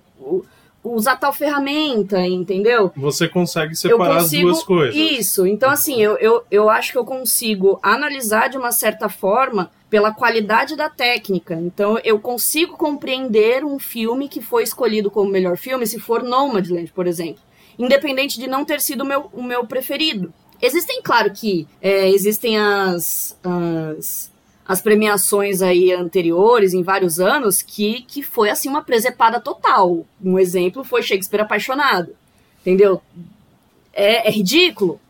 [0.83, 2.93] usar tal ferramenta, entendeu?
[2.97, 4.95] Você consegue separar consigo, as duas coisas.
[4.95, 9.71] Isso, então assim, eu, eu, eu acho que eu consigo analisar de uma certa forma
[9.91, 11.55] pela qualidade da técnica.
[11.55, 16.93] Então eu consigo compreender um filme que foi escolhido como melhor filme se for Nomadland,
[16.93, 17.43] por exemplo.
[17.77, 20.33] Independente de não ter sido o meu, o meu preferido.
[20.63, 24.31] Existem, claro que é, existem as, as,
[24.67, 30.07] as premiações aí anteriores, em vários anos, que, que foi assim uma presepada total.
[30.23, 32.15] Um exemplo foi Shakespeare Apaixonado.
[32.61, 33.01] Entendeu?
[33.93, 35.01] É, é ridículo.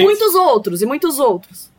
[0.00, 1.71] E muitos outros, e muitos outros.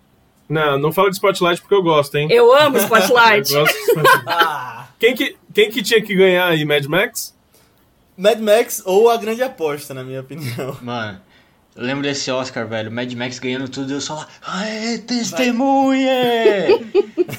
[0.53, 2.27] Não, não fala de Spotlight porque eu gosto, hein?
[2.29, 3.49] Eu amo Spotlight.
[3.51, 4.89] eu gosto de Spotlight.
[4.99, 7.35] quem, que, quem que tinha que ganhar aí, Mad Max?
[8.15, 10.77] Mad Max ou A Grande Aposta, na minha opinião.
[10.79, 11.19] Mano,
[11.75, 12.91] eu lembro desse Oscar, velho.
[12.91, 14.27] Mad Max ganhando tudo e eu só lá.
[14.43, 16.11] Aê, testemunha!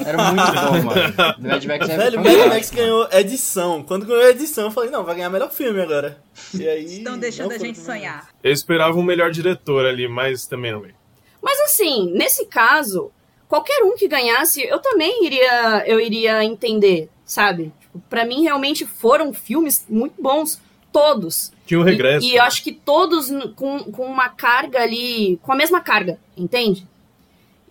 [0.05, 1.15] Era muito bom, mano.
[1.39, 3.85] Mad Max é Velho, Mad Max ganhou edição.
[3.85, 6.19] Quando ganhou edição, eu falei, não, vai ganhar melhor filme agora.
[6.53, 6.99] E aí.
[6.99, 8.29] Estão deixando a gente sonhar.
[8.43, 11.04] Eu esperava um melhor diretor ali, mas também não veio.
[11.45, 13.13] Mas assim, nesse caso,
[13.47, 17.71] qualquer um que ganhasse, eu também iria, eu iria entender, sabe?
[17.79, 20.59] Tipo, para mim realmente foram filmes muito bons,
[20.91, 21.53] todos.
[21.67, 22.27] Tinha um regresso.
[22.27, 26.19] E, e eu acho que todos com, com uma carga ali, com a mesma carga,
[26.35, 26.89] entende?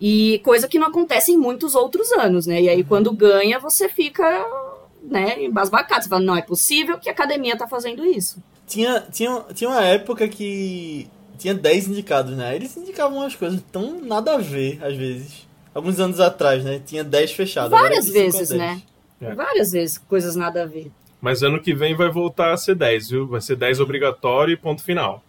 [0.00, 2.62] E coisa que não acontece em muitos outros anos, né?
[2.62, 4.46] E aí, quando ganha, você fica,
[5.02, 6.04] né, embasbacado.
[6.04, 8.40] Você fala, não é possível que a academia tá fazendo isso.
[8.66, 11.08] Tinha, tinha, tinha uma época que
[11.38, 12.54] tinha 10 indicados, né?
[12.54, 15.46] Eles indicavam umas coisas tão nada a ver, às vezes.
[15.74, 16.80] Alguns anos atrás, né?
[16.84, 17.70] Tinha 10 fechados.
[17.70, 18.80] Várias vezes, né?
[19.20, 19.34] É.
[19.34, 20.90] Várias vezes, coisas nada a ver.
[21.20, 23.26] Mas ano que vem vai voltar a ser 10, viu?
[23.26, 25.22] Vai ser 10 obrigatório e ponto final.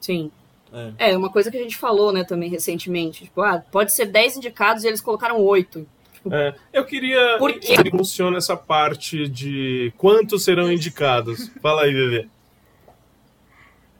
[0.00, 0.30] Sim.
[0.72, 1.10] É.
[1.10, 3.24] é, uma coisa que a gente falou, né, também recentemente.
[3.24, 5.86] Tipo, ah, pode ser 10 indicados e eles colocaram 8.
[6.14, 7.76] Tipo, é, eu queria Por quê?
[7.76, 11.50] como funciona essa parte de quantos serão indicados.
[11.60, 12.28] Fala aí, Bebê.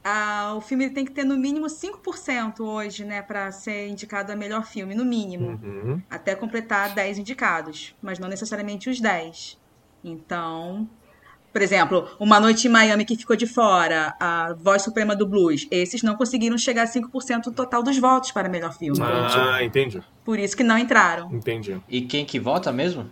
[0.09, 4.37] Ah, o filme tem que ter no mínimo 5% hoje, né, para ser indicado a
[4.37, 5.59] melhor filme, no mínimo.
[5.61, 6.01] Uhum.
[6.09, 9.59] Até completar 10 indicados, mas não necessariamente os 10.
[10.05, 10.89] Então,
[11.53, 15.67] por exemplo, Uma Noite em Miami que ficou de fora, A Voz Suprema do Blues,
[15.73, 19.01] esses não conseguiram chegar a 5% do total dos votos para melhor filme.
[19.03, 20.01] Ah, entendi.
[20.25, 21.35] Por isso que não entraram.
[21.35, 21.81] Entendi.
[21.89, 23.11] E quem que vota mesmo?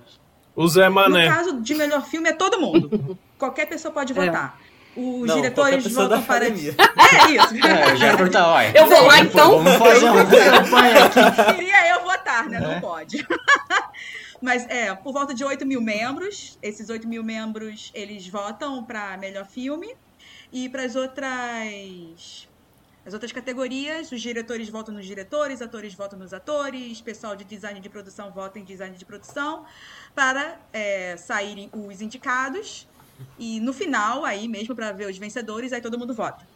[0.55, 1.29] O Zé Mané.
[1.29, 3.19] No caso de melhor filme é todo mundo.
[3.37, 4.15] qualquer pessoa pode é.
[4.15, 4.61] votar.
[4.97, 6.47] Os não, diretores votam para.
[6.47, 6.77] É isso.
[7.67, 8.79] É, eu já ia perguntar, olha.
[8.79, 9.63] Eu vou lá então.
[9.63, 11.55] Vamos fazer uma campanha aqui.
[11.55, 12.59] Queria eu votar, né?
[12.59, 12.61] É.
[12.61, 13.27] Não pode.
[14.41, 16.59] Mas é, por volta de 8 mil membros.
[16.63, 19.95] Esses 8 mil membros, eles votam para melhor filme.
[20.53, 22.49] E para as outras.
[23.07, 27.79] As outras categorias, os diretores votam nos diretores, atores votam nos atores, pessoal de design
[27.79, 29.67] de produção vota em design de produção,
[30.15, 32.89] para é, saírem os indicados.
[33.39, 36.47] E no final, aí mesmo, para ver os vencedores, aí todo mundo vota.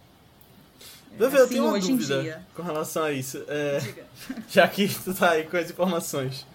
[1.13, 3.43] Bebê, assim, eu tenho uma dúvida com relação a isso.
[3.49, 3.81] É,
[4.49, 6.47] já que tu tá aí com as informações.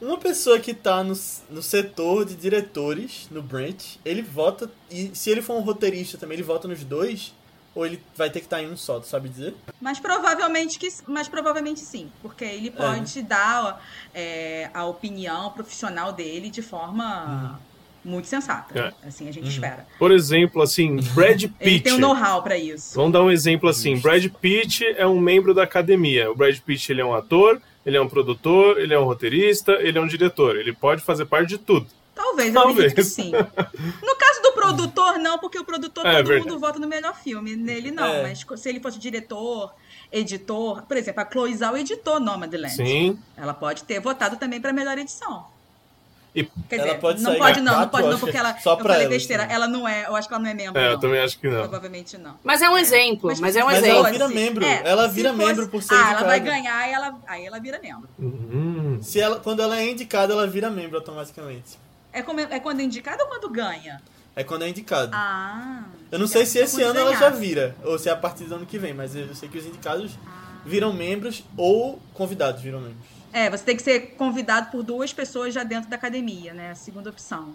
[0.00, 1.14] Uma pessoa que tá no,
[1.50, 4.70] no setor de diretores, no branch, ele vota.
[4.90, 7.34] E se ele for um roteirista também, ele vota nos dois?
[7.74, 9.54] Ou ele vai ter que estar tá em um só, tu sabe dizer?
[9.78, 12.10] Mas provavelmente, que, mas provavelmente sim.
[12.22, 12.70] Porque ele é.
[12.70, 13.22] pode é.
[13.22, 17.58] dar é, a opinião profissional dele de forma.
[17.60, 17.75] Uhum
[18.06, 18.78] muito sensata.
[18.78, 19.08] É.
[19.08, 19.50] Assim, a gente uhum.
[19.50, 19.86] espera.
[19.98, 21.54] Por exemplo, assim, Brad Pitt.
[21.60, 22.94] Ele tem um know-how para isso.
[22.94, 23.98] Vamos dar um exemplo assim.
[23.98, 26.30] Brad Pitt é um membro da academia.
[26.30, 29.72] O Brad Pitt ele é um ator, ele é um produtor, ele é um roteirista,
[29.72, 30.56] ele é um diretor.
[30.56, 31.86] Ele pode fazer parte de tudo.
[32.14, 32.96] Talvez, Talvez.
[32.96, 33.30] eu sim.
[33.30, 36.48] No caso do produtor, não, porque o produtor é, todo verdade.
[36.48, 37.54] mundo vota no melhor filme.
[37.56, 38.06] Nele, não.
[38.06, 38.22] É.
[38.22, 39.74] Mas se ele fosse diretor,
[40.10, 40.82] editor...
[40.82, 42.74] Por exemplo, a Chloe Zhao editou Nomadland.
[42.74, 43.18] Sim.
[43.36, 45.46] Ela pode ter votado também para melhor edição.
[46.36, 48.78] E Quer ela dizer, pode não pode não, não pode não, porque ela, só eu
[48.80, 49.54] falei ela, besteira, assim.
[49.54, 50.78] ela não é, eu acho que ela não é membro.
[50.78, 50.90] É, não.
[50.92, 51.60] eu também acho que não.
[51.60, 52.34] Provavelmente não.
[52.44, 53.98] Mas é um exemplo, mas, mas é um mas exemplo.
[54.00, 56.18] ela vira membro, é, ela vira fosse, membro por ser Ah, indicada.
[56.18, 58.06] ela vai ganhar e ela, aí ela vira membro.
[58.18, 58.98] Uhum.
[59.00, 61.78] Se ela, quando ela é indicada, ela vira membro automaticamente.
[62.12, 64.02] É, como, é quando é indicada ou quando ganha?
[64.34, 65.12] É quando é indicado.
[65.14, 65.84] Ah.
[66.12, 68.56] Eu não sei se esse ano ela já vira, ou se é a partir do
[68.56, 70.58] ano que vem, mas eu sei que os indicados ah.
[70.66, 73.15] viram membros ou convidados viram membros.
[73.32, 76.70] É, você tem que ser convidado por duas pessoas já dentro da academia, né?
[76.70, 77.54] A segunda opção.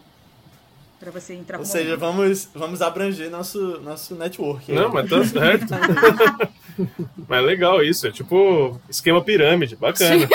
[1.00, 4.72] Pra você entrar Ou seja, vamos, vamos abranger nosso, nosso network.
[4.72, 5.74] Não, mas tá certo.
[7.28, 10.28] mas é legal isso, é tipo esquema pirâmide, bacana.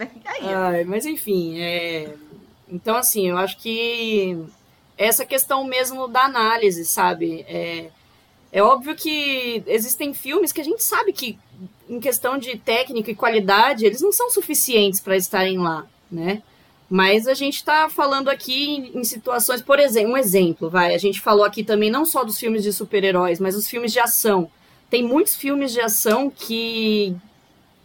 [0.40, 2.14] Ai, mas enfim, é...
[2.66, 4.38] então assim, eu acho que
[4.96, 7.44] essa questão mesmo da análise, sabe?
[7.48, 7.90] É,
[8.50, 11.38] é óbvio que existem filmes que a gente sabe que
[11.88, 16.42] em questão de técnica e qualidade, eles não são suficientes para estarem lá, né?
[16.88, 20.94] Mas a gente está falando aqui em, situações, por exemplo, um exemplo, vai.
[20.94, 23.98] A gente falou aqui também não só dos filmes de super-heróis, mas os filmes de
[23.98, 24.48] ação.
[24.88, 27.14] Tem muitos filmes de ação que,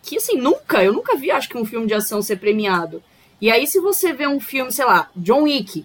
[0.04, 3.02] que assim, nunca, eu nunca vi, acho que um filme de ação ser premiado.
[3.40, 5.84] E aí, se você vê um filme, sei lá, John Wick,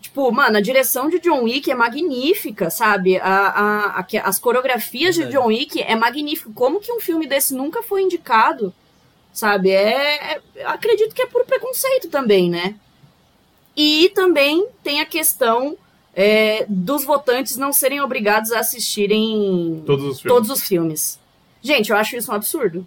[0.00, 3.16] Tipo, mano, a direção de John Wick é magnífica, sabe?
[3.18, 6.52] A, a, a as coreografias é de John Wick é magnífico.
[6.52, 8.72] Como que um filme desse nunca foi indicado?
[9.32, 9.70] Sabe?
[9.70, 12.76] É, é, acredito que é por preconceito também, né?
[13.76, 15.76] E também tem a questão
[16.14, 20.34] é, dos votantes não serem obrigados a assistirem todos os filmes.
[20.36, 21.20] Todos os filmes.
[21.60, 22.86] Gente, eu acho isso um absurdo.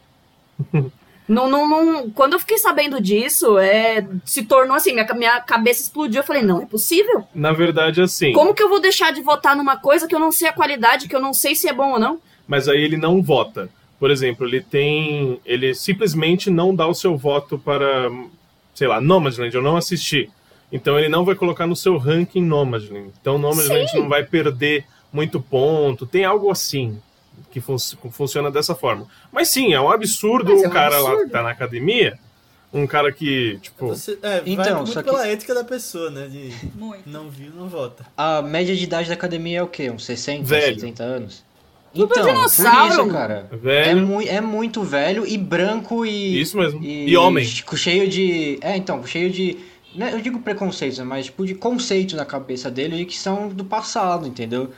[1.32, 5.82] Não, não, não, quando eu fiquei sabendo disso, é, se tornou assim, minha, minha cabeça
[5.82, 6.20] explodiu.
[6.20, 7.24] Eu falei, não é possível.
[7.34, 8.34] Na verdade, assim.
[8.34, 11.08] Como que eu vou deixar de votar numa coisa que eu não sei a qualidade,
[11.08, 12.20] que eu não sei se é bom ou não?
[12.46, 13.70] Mas aí ele não vota.
[13.98, 15.40] Por exemplo, ele tem.
[15.46, 18.12] Ele simplesmente não dá o seu voto para.
[18.76, 20.30] Sei lá, Nomadland, eu não assisti.
[20.70, 23.10] Então ele não vai colocar no seu ranking Nomadland.
[23.22, 24.00] Então Nomadland Sim.
[24.00, 26.06] não vai perder muito ponto.
[26.06, 27.00] Tem algo assim
[27.52, 27.78] que fun
[28.12, 29.08] funciona dessa forma.
[29.32, 31.18] Mas sim, é um absurdo o é um cara absurdo.
[31.18, 32.18] lá que tá na academia,
[32.74, 33.88] um cara que, tipo.
[33.88, 35.30] Você, é, então, muito só pela que...
[35.30, 36.28] ética da pessoa, né?
[36.28, 37.08] De muito.
[37.10, 38.06] não viu, não vota.
[38.16, 39.90] A média de idade da academia é o quê?
[39.92, 40.80] Uns 60, Velho.
[40.80, 41.44] 70 anos?
[41.94, 42.96] Tudo então, dinossauro.
[42.96, 43.50] Por isso, cara.
[43.52, 43.90] Velho.
[43.90, 46.40] É, mu é muito velho e branco e.
[46.40, 46.82] Isso mesmo.
[46.82, 47.44] E, e homem.
[47.46, 48.58] Cheio de.
[48.62, 49.58] É, então, cheio de.
[49.94, 54.26] Né, eu digo preconceitos, mas tipo de conceitos na cabeça dele que são do passado,
[54.26, 54.72] entendeu?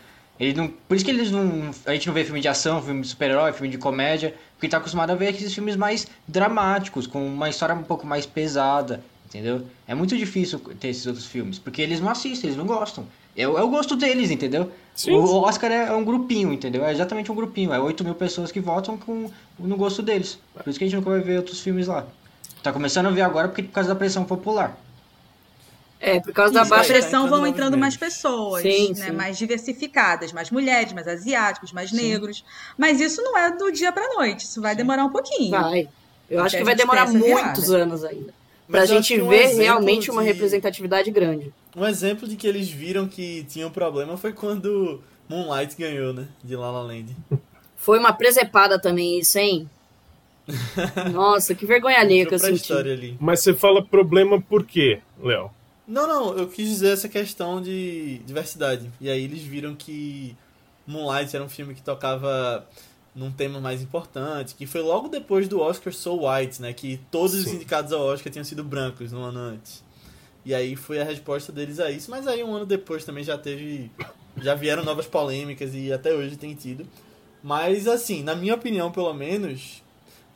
[0.43, 1.71] Ele não, por isso que eles não.
[1.85, 4.77] A gente não vê filme de ação, filme de super-herói, filme de comédia, porque tá
[4.77, 9.65] acostumado a ver aqueles filmes mais dramáticos, com uma história um pouco mais pesada, entendeu?
[9.87, 13.05] É muito difícil ter esses outros filmes, porque eles não assistem, eles não gostam.
[13.37, 14.69] É, é o gosto deles, entendeu?
[14.93, 15.13] Sim.
[15.13, 16.83] O Oscar é, é, um grupinho, entendeu?
[16.83, 17.73] É exatamente um grupinho.
[17.73, 20.37] É 8 mil pessoas que votam com, no gosto deles.
[20.53, 22.05] Por isso que a gente nunca vai ver outros filmes lá.
[22.61, 24.77] Tá começando a ver agora porque por causa da pressão popular.
[26.05, 29.05] É, por causa da baixa pressão vão entrando mais pessoas, sim, né?
[29.05, 29.11] Sim.
[29.13, 31.95] mais diversificadas, mais mulheres, mais asiáticos, mais sim.
[31.95, 32.43] negros.
[32.77, 35.51] Mas isso não é do dia para noite, isso vai demorar um pouquinho.
[35.51, 35.87] Vai.
[36.29, 37.83] Eu acho que vai demorar muitos virada.
[37.83, 38.33] anos ainda.
[38.67, 40.11] Pra Mas gente um ver realmente de...
[40.11, 41.53] uma representatividade grande.
[41.73, 46.27] Um exemplo de que eles viram que tinha um problema foi quando Moonlight ganhou, né?
[46.43, 47.15] De La La Land.
[47.77, 49.69] Foi uma presepada também isso, hein?
[51.13, 52.73] Nossa, que vergonha alheia que eu senti.
[52.73, 53.15] Ali.
[53.21, 55.49] Mas você fala problema por quê, Léo?
[55.87, 58.89] Não, não, eu quis dizer essa questão de diversidade.
[59.01, 60.35] E aí eles viram que
[60.87, 62.67] Moonlight era um filme que tocava
[63.15, 66.73] num tema mais importante, que foi logo depois do Oscar So White, né?
[66.73, 67.39] Que todos Sim.
[67.39, 69.83] os indicados ao Oscar tinham sido brancos no ano antes.
[70.45, 73.37] E aí foi a resposta deles a isso, mas aí um ano depois também já
[73.37, 73.91] teve.
[74.41, 76.87] Já vieram novas polêmicas e até hoje tem tido.
[77.43, 79.82] Mas assim, na minha opinião, pelo menos,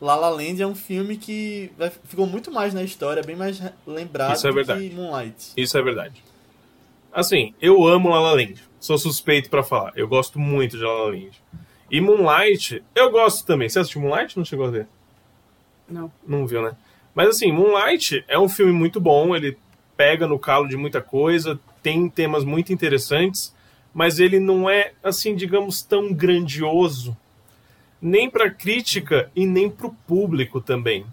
[0.00, 1.70] La La Land é um filme que
[2.04, 5.52] ficou muito mais na história, bem mais lembrado Isso é do que Moonlight.
[5.56, 6.22] Isso é verdade.
[7.12, 8.62] Assim, eu amo La La Land.
[8.78, 9.92] Sou suspeito para falar.
[9.96, 11.42] Eu gosto muito de La La Land.
[11.90, 13.68] E Moonlight, eu gosto também.
[13.68, 14.36] Você assistiu Moonlight?
[14.36, 14.86] Não chegou a ver?
[15.88, 16.12] Não.
[16.26, 16.76] Não viu, né?
[17.14, 19.34] Mas assim, Moonlight é um filme muito bom.
[19.34, 19.58] Ele
[19.96, 23.52] pega no calo de muita coisa, tem temas muito interessantes,
[23.92, 27.16] mas ele não é, assim, digamos, tão grandioso
[28.00, 31.04] nem para crítica e nem para o público também.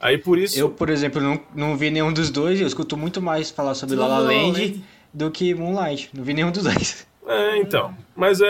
[0.00, 0.58] Aí por isso.
[0.58, 2.60] Eu, por exemplo, não, não vi nenhum dos dois.
[2.60, 4.82] Eu escuto muito mais falar sobre La La Land
[5.12, 6.10] do que Moonlight.
[6.12, 7.06] Não vi nenhum dos dois.
[7.26, 7.96] É, então.
[8.16, 8.46] Mas é,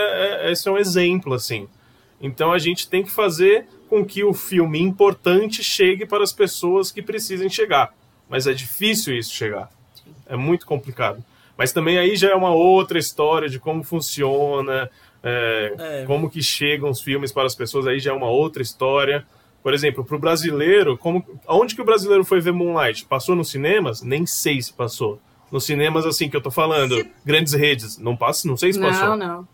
[0.47, 1.69] é, esse é um exemplo, assim.
[2.21, 6.91] Então a gente tem que fazer com que o filme importante chegue para as pessoas
[6.91, 7.93] que precisem chegar.
[8.29, 9.71] Mas é difícil isso chegar.
[10.27, 11.23] É muito complicado.
[11.57, 14.91] Mas também aí já é uma outra história de como funciona,
[15.23, 16.05] é, é.
[16.07, 19.27] Como que chegam os filmes para as pessoas aí já é uma outra história.
[19.63, 23.05] Por exemplo, para o brasileiro, como, onde que o brasileiro foi ver Moonlight?
[23.05, 24.03] Passou nos cinemas?
[24.03, 25.21] Nem sei se passou.
[25.53, 27.11] Nos cinemas, assim, que eu tô falando, se...
[27.25, 29.11] grandes redes, não passa, não sei se passou.
[29.11, 29.49] Não, não.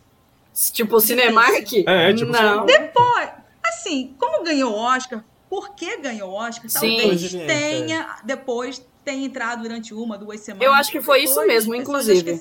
[0.72, 1.72] Tipo o Cinemark?
[1.86, 2.64] É, tipo não.
[2.64, 3.28] Depois,
[3.64, 6.70] assim, como ganhou o Oscar, por que ganhou o Oscar?
[6.70, 6.96] Sim.
[6.96, 10.66] Talvez tenha, depois tenha entrado durante uma, duas semanas.
[10.66, 12.40] Eu acho que foi isso mesmo, inclusive.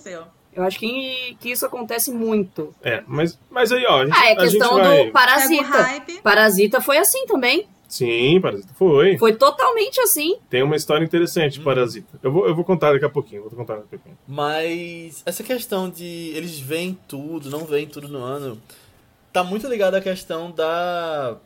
[0.57, 2.73] Eu acho que, que isso acontece muito.
[2.81, 4.01] É, mas, mas aí, ó.
[4.01, 5.05] A, gente, ah, é a questão vai...
[5.05, 6.21] do Parasita.
[6.23, 7.67] Parasita foi assim também.
[7.87, 9.19] Sim, Parasita foi.
[9.19, 10.39] Foi totalmente assim.
[10.49, 11.63] Tem uma história interessante, hum.
[11.63, 12.19] Parasita.
[12.23, 14.17] Eu vou, eu vou contar daqui a pouquinho, vou contar daqui a pouquinho.
[14.27, 18.59] Mas essa questão de eles veem tudo, não veem tudo no ano,
[19.31, 21.37] tá muito ligado à questão da,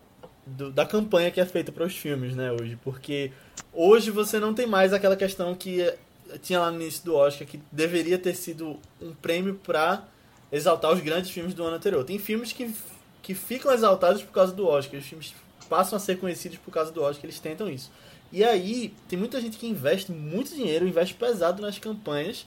[0.47, 2.79] do, da campanha que é feita para os filmes, né, hoje.
[2.81, 3.33] Porque
[3.73, 5.93] hoje você não tem mais aquela questão que
[6.39, 10.03] tinha lá no início do Oscar que deveria ter sido um prêmio para
[10.51, 12.03] exaltar os grandes filmes do ano anterior.
[12.03, 12.73] Tem filmes que,
[13.21, 15.33] que ficam exaltados por causa do Oscar, os filmes
[15.69, 17.91] passam a ser conhecidos por causa do Oscar, eles tentam isso.
[18.31, 22.45] E aí, tem muita gente que investe muito dinheiro, investe pesado nas campanhas,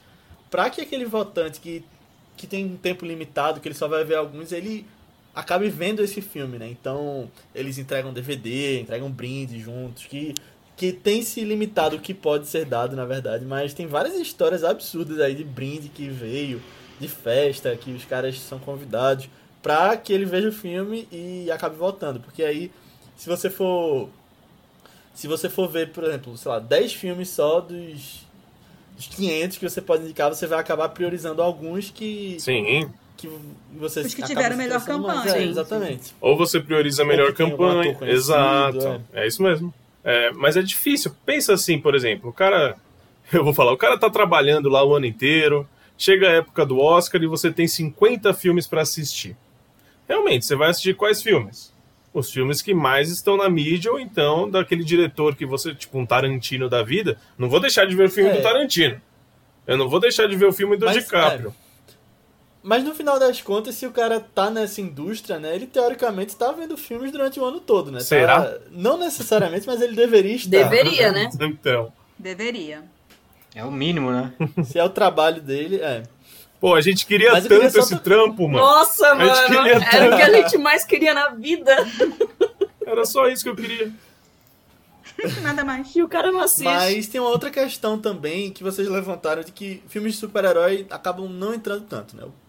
[0.51, 1.85] para que aquele votante que,
[2.37, 4.87] que tem um tempo limitado, que ele só vai ver alguns, ele
[5.35, 6.69] acabe vendo esse filme, né?
[6.69, 10.35] Então, eles entregam DVD, entregam brinde juntos, que
[10.77, 14.65] que tem se limitado o que pode ser dado, na verdade, mas tem várias histórias
[14.65, 16.61] absurdas aí de brinde que veio,
[16.99, 19.29] de festa, que os caras são convidados
[19.63, 22.21] pra que ele veja o filme e acabe voltando.
[22.21, 22.71] Porque aí,
[23.17, 24.09] se você for.
[25.15, 28.27] Se você for ver, por exemplo, sei lá, 10 filmes só dos,
[28.97, 32.37] dos 500 que você pode indicar, você vai acabar priorizando alguns que.
[32.41, 32.91] Sim.
[33.17, 33.31] Que
[33.77, 35.37] você Os que tiveram melhor campanha.
[35.37, 36.15] É, exatamente.
[36.21, 37.97] Ou você prioriza a melhor campanha.
[38.03, 39.01] Exato.
[39.15, 39.23] É.
[39.23, 39.73] é isso mesmo.
[40.05, 41.15] É, mas é difícil.
[41.25, 42.77] Pensa assim, por exemplo, o cara.
[43.33, 46.79] Eu vou falar, o cara tá trabalhando lá o ano inteiro, chega a época do
[46.79, 49.35] Oscar e você tem 50 filmes para assistir.
[50.07, 51.73] Realmente, você vai assistir quais filmes?
[52.13, 56.05] Os filmes que mais estão na mídia, ou então daquele diretor que você, tipo um
[56.05, 57.19] Tarantino da vida.
[57.39, 58.37] Não vou deixar de ver o filme é.
[58.37, 59.01] do Tarantino.
[59.67, 61.55] Eu não vou deixar de ver o filme do mas, DiCaprio.
[61.59, 61.64] É.
[62.67, 66.51] Mas no final das contas, se o cara tá nessa indústria, né, ele teoricamente tá
[66.51, 68.01] vendo filmes durante o ano todo, né?
[68.01, 68.41] Será?
[68.41, 70.49] Tá, não necessariamente, mas ele deveria estar.
[70.49, 71.29] Deveria, né?
[71.43, 71.93] então.
[72.19, 72.83] Deveria.
[73.55, 74.33] É o mínimo, né?
[74.65, 76.05] se é o trabalho dele, é.
[76.59, 78.65] Pô, a gente queria Mas tanto queria esse trampo, mano.
[78.65, 79.31] Nossa, mano.
[79.31, 81.71] Era o que a gente mais queria na vida.
[82.87, 83.93] Era só isso que eu queria.
[85.43, 85.95] Nada mais.
[85.95, 86.65] E o cara não assiste.
[86.65, 91.29] Mas tem uma outra questão também que vocês levantaram de que filmes de super-herói acabam
[91.29, 92.25] não entrando tanto, né?
[92.25, 92.44] O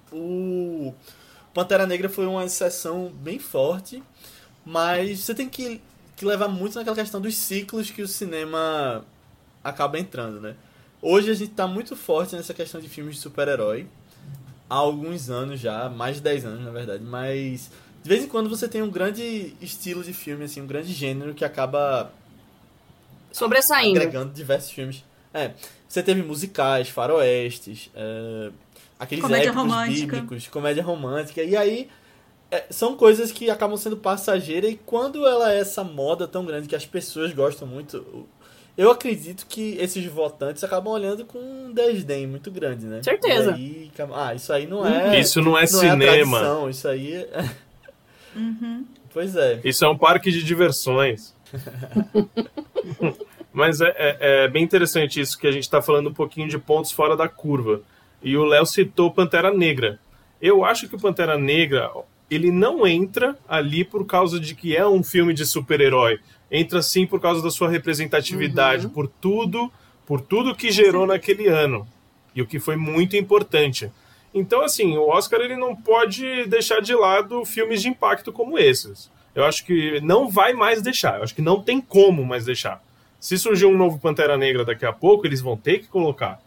[1.54, 4.04] Pantera Negra foi uma exceção bem forte,
[4.66, 5.82] mas você tem que,
[6.16, 9.06] que levar muito naquela questão dos ciclos que o cinema
[9.64, 10.56] acaba entrando, né?
[11.02, 13.88] Hoje a gente tá muito forte nessa questão de filmes de super-herói.
[14.70, 17.70] Há alguns anos já, mais de 10 anos na verdade, mas
[18.04, 21.34] de vez em quando você tem um grande estilo de filme, assim, um grande gênero
[21.34, 22.12] que acaba
[23.32, 23.98] sobressaindo.
[23.98, 25.04] Agregando diversos filmes.
[25.34, 25.54] É,
[25.88, 28.52] você teve musicais, faroestes, é,
[29.00, 30.16] aqueles comédia épicos romântica.
[30.16, 31.44] bíblicos, comédia romântica.
[31.44, 31.90] E aí
[32.52, 36.68] é, são coisas que acabam sendo passageiras e quando ela é essa moda tão grande
[36.68, 38.28] que as pessoas gostam muito,
[38.78, 43.02] eu acredito que esses votantes acabam olhando com um desdém muito grande, né?
[43.02, 43.54] Certeza.
[43.54, 45.20] Aí, ah, isso aí não é.
[45.20, 46.66] Isso não é não cinema.
[46.66, 47.50] É isso aí é...
[48.36, 48.86] Uhum.
[49.14, 49.62] Pois é.
[49.64, 51.34] Isso é um parque de diversões.
[53.54, 56.58] Mas é, é, é, bem interessante isso que a gente está falando um pouquinho de
[56.58, 57.82] pontos fora da curva.
[58.22, 60.00] E o Léo citou Pantera Negra.
[60.42, 61.92] Eu acho que o Pantera Negra
[62.30, 66.20] ele não entra ali por causa de que é um filme de super-herói.
[66.52, 68.92] Entra sim por causa da sua representatividade, uhum.
[68.92, 69.72] por tudo,
[70.06, 71.88] por tudo que gerou naquele ano
[72.36, 73.92] e o que foi muito importante.
[74.34, 79.10] Então, assim, o Oscar ele não pode deixar de lado filmes de impacto como esses.
[79.34, 81.18] Eu acho que não vai mais deixar.
[81.18, 82.84] Eu acho que não tem como mais deixar.
[83.20, 86.42] Se surgir um novo Pantera Negra daqui a pouco, eles vão ter que colocar.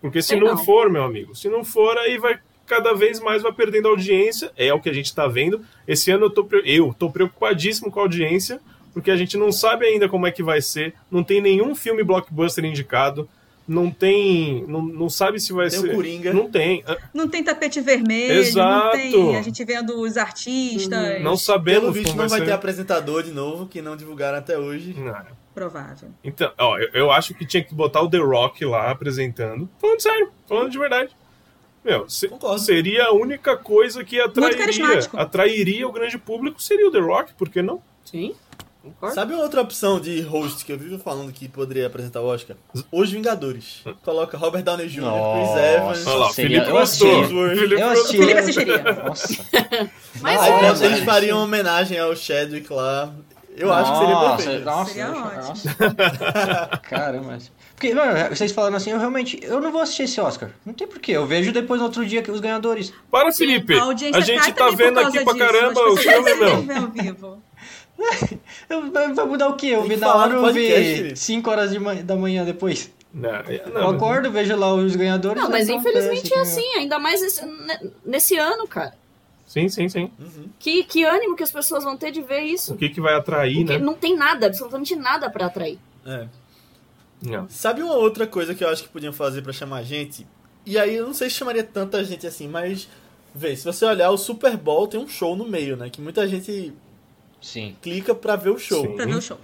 [0.00, 3.42] Porque se não, não, for, meu amigo, se não for, aí vai cada vez mais
[3.42, 4.52] vai perdendo audiência.
[4.56, 5.60] É o que a gente está vendo.
[5.86, 8.60] Esse ano eu tô, eu tô preocupadíssimo com a audiência,
[8.92, 10.94] porque a gente não sabe ainda como é que vai ser.
[11.10, 13.28] Não tem nenhum filme blockbuster indicado.
[13.66, 14.64] Não tem.
[14.66, 15.90] Não, não sabe se vai tem ser.
[15.90, 16.32] O Coringa.
[16.32, 16.82] Não tem.
[17.12, 18.40] Não tem tapete vermelho.
[18.40, 18.96] Exato.
[18.96, 21.22] Não tem a gente vendo os artistas.
[21.22, 21.80] Não sabemos.
[21.80, 22.46] Pelo visto, não vai ser.
[22.46, 24.94] ter apresentador de novo, que não divulgaram até hoje.
[24.96, 25.14] Não
[25.58, 26.10] provável.
[26.22, 29.68] Então, ó, eu, eu, acho que tinha que botar o The Rock lá apresentando.
[29.80, 31.16] Falando sério, falando de verdade.
[31.84, 37.00] Meu, se, seria a única coisa que atrairia, atrairia o grande público, seria o The
[37.00, 37.82] Rock, por que não?
[38.04, 38.34] Sim.
[38.82, 39.14] Concordo.
[39.14, 42.56] Sabe uma outra opção de host que eu vivo falando que poderia apresentar o Oscar?
[42.92, 43.82] Os Vingadores.
[44.02, 46.06] Coloca Robert Downey Jr., Chris Evans.
[46.06, 47.24] Olha lá, seria, Felipe gostou.
[47.24, 48.22] Felipe eu assistiria.
[48.22, 48.82] Felipe assistiria.
[49.04, 49.46] Nossa.
[50.22, 53.12] Mas ah, é, eles fariam homenagem ao Chadwick lá.
[53.58, 54.64] Eu nossa, acho que seria perfeito.
[54.64, 56.80] Nossa, seria ótimo.
[56.82, 57.38] Caramba.
[57.74, 59.38] Porque, mano, vocês falando assim, eu realmente.
[59.42, 60.50] Eu não vou assistir esse Oscar.
[60.64, 61.12] Não tem porquê.
[61.12, 62.92] Eu vejo depois no outro dia que os ganhadores.
[63.10, 63.74] Para, Felipe.
[63.78, 63.84] A,
[64.16, 66.66] a gente tá vendo aqui pra caramba o filme, meu.
[69.14, 69.68] Vai mudar o quê?
[69.68, 72.92] Eu vi na hora eu vi 5 horas de manhã, da manhã depois.
[73.12, 73.30] Não,
[73.72, 75.42] não, eu acordo, vejo lá os ganhadores.
[75.42, 77.42] Não, mas infelizmente é assim, ainda mais nesse,
[78.04, 78.94] nesse ano, cara.
[79.48, 80.12] Sim, sim, sim.
[80.18, 80.50] Uhum.
[80.58, 82.74] Que, que ânimo que as pessoas vão ter de ver isso.
[82.74, 83.84] O que, que vai atrair, Porque né?
[83.84, 85.78] Não tem nada, absolutamente nada para atrair.
[86.04, 86.28] É.
[87.22, 87.48] Não.
[87.48, 90.26] Sabe uma outra coisa que eu acho que podiam fazer para chamar gente?
[90.66, 92.90] E aí eu não sei se chamaria tanta gente assim, mas
[93.34, 95.88] vê, se você olhar o Super Bowl tem um show no meio, né?
[95.88, 96.74] Que muita gente
[97.40, 97.74] Sim.
[97.80, 98.82] clica pra ver o show.
[98.82, 98.96] Sim.
[98.96, 99.38] Pra ver o show.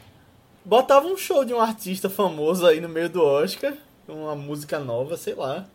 [0.62, 3.72] Botava um show de um artista famoso aí no meio do Oscar,
[4.06, 5.66] uma música nova, sei lá.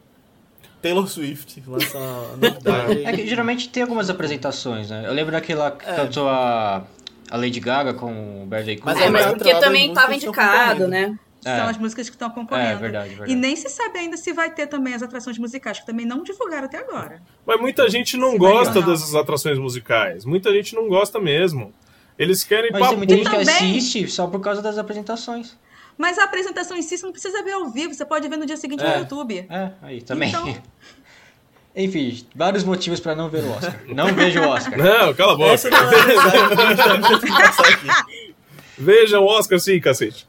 [0.82, 2.00] Taylor Swift lança
[2.38, 3.06] novidade.
[3.06, 5.04] É que geralmente tem algumas apresentações, né?
[5.06, 5.96] Eu lembro daquela que é.
[5.96, 6.84] cantou a,
[7.30, 8.96] a Lady Gaga com o Bradley Cooper.
[8.96, 11.18] Mas, é, mas porque também estava indicado, né?
[11.46, 11.58] É.
[11.58, 12.70] São as músicas que estão concorrendo.
[12.70, 13.32] É, verdade, verdade.
[13.32, 16.22] E nem se sabe ainda se vai ter também as atrações musicais, que também não
[16.22, 17.22] divulgaram até agora.
[17.46, 20.26] Mas muita gente não se gosta dessas atrações musicais.
[20.26, 21.74] Muita gente não gosta mesmo.
[22.18, 25.58] Eles querem Mas tem muita gente que assiste só por causa das apresentações.
[26.00, 28.46] Mas a apresentação em si você não precisa ver ao vivo, você pode ver no
[28.46, 29.46] dia seguinte é, no YouTube.
[29.50, 30.30] É, aí também.
[30.30, 30.48] Então...
[31.76, 33.82] Enfim, vários motivos para não ver o Oscar.
[33.86, 34.78] Não vejo o Oscar.
[34.80, 35.52] Não, cala a boca.
[35.52, 35.82] Essa não é
[38.78, 40.26] Veja o Oscar sim, cacete.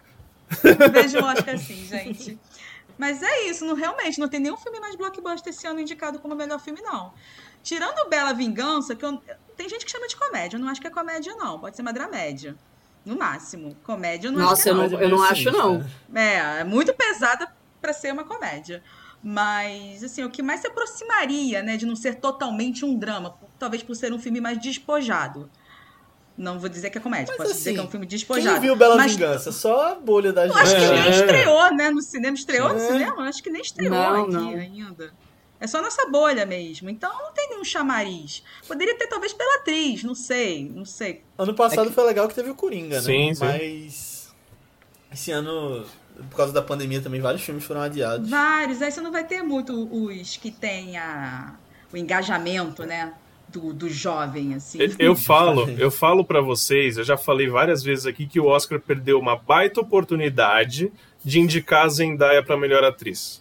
[0.93, 2.39] Veja o Oscar sim, gente.
[2.99, 6.35] Mas é isso, não, realmente, não tem nenhum filme mais blockbuster esse ano indicado como
[6.35, 7.15] melhor filme, não.
[7.63, 9.17] Tirando Bela Vingança, que eu,
[9.57, 11.59] tem gente que chama de comédia, eu não acho que é comédia, não.
[11.59, 12.57] Pode ser uma dramédia.
[13.05, 13.77] No máximo.
[13.83, 15.87] Comédia eu não Nossa, acho que é eu não, eu não acho, não.
[16.15, 17.49] É, é muito pesada
[17.81, 18.83] para ser uma comédia.
[19.23, 23.83] Mas, assim, o que mais se aproximaria, né, de não ser totalmente um drama, talvez
[23.83, 25.51] por ser um filme mais despojado.
[26.37, 28.55] Não vou dizer que é comédia, mas, posso assim, dizer que é um filme despojado.
[28.55, 29.53] Quem viu Bela mas, Vingança?
[29.53, 30.59] Só a bolha da gente.
[30.59, 31.11] Acho que nem é.
[31.11, 32.35] estreou, né, no cinema.
[32.35, 32.73] Estreou é.
[32.73, 33.29] no cinema?
[33.29, 34.49] Acho que nem estreou não, aqui não.
[34.49, 35.13] ainda.
[35.61, 36.89] É só nossa bolha mesmo.
[36.89, 38.43] Então não tem nenhum chamariz.
[38.67, 41.23] Poderia ter, talvez, pela atriz, não sei, não sei.
[41.37, 41.95] Ano passado é que...
[41.95, 43.03] foi legal que teve o Coringa, né?
[43.03, 43.45] Sim, sim.
[43.45, 44.35] Mas.
[45.13, 45.85] Esse ano.
[46.31, 48.31] por causa da pandemia também, vários filmes foram adiados.
[48.31, 51.55] Vários, aí você não vai ter muito os que tem a,
[51.93, 53.13] o engajamento, né?
[53.49, 54.79] Do, do jovem, assim.
[54.97, 58.81] Eu falo, eu falo para vocês, eu já falei várias vezes aqui que o Oscar
[58.81, 60.93] perdeu uma baita oportunidade
[61.23, 63.40] de indicar a Zendaya para melhor atriz.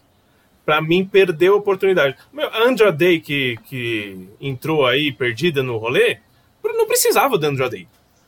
[0.70, 2.16] Para mim, perdeu a oportunidade.
[2.38, 6.20] A Andra Day, que, que entrou aí perdida no rolê,
[6.64, 7.88] não precisava da Andra Day.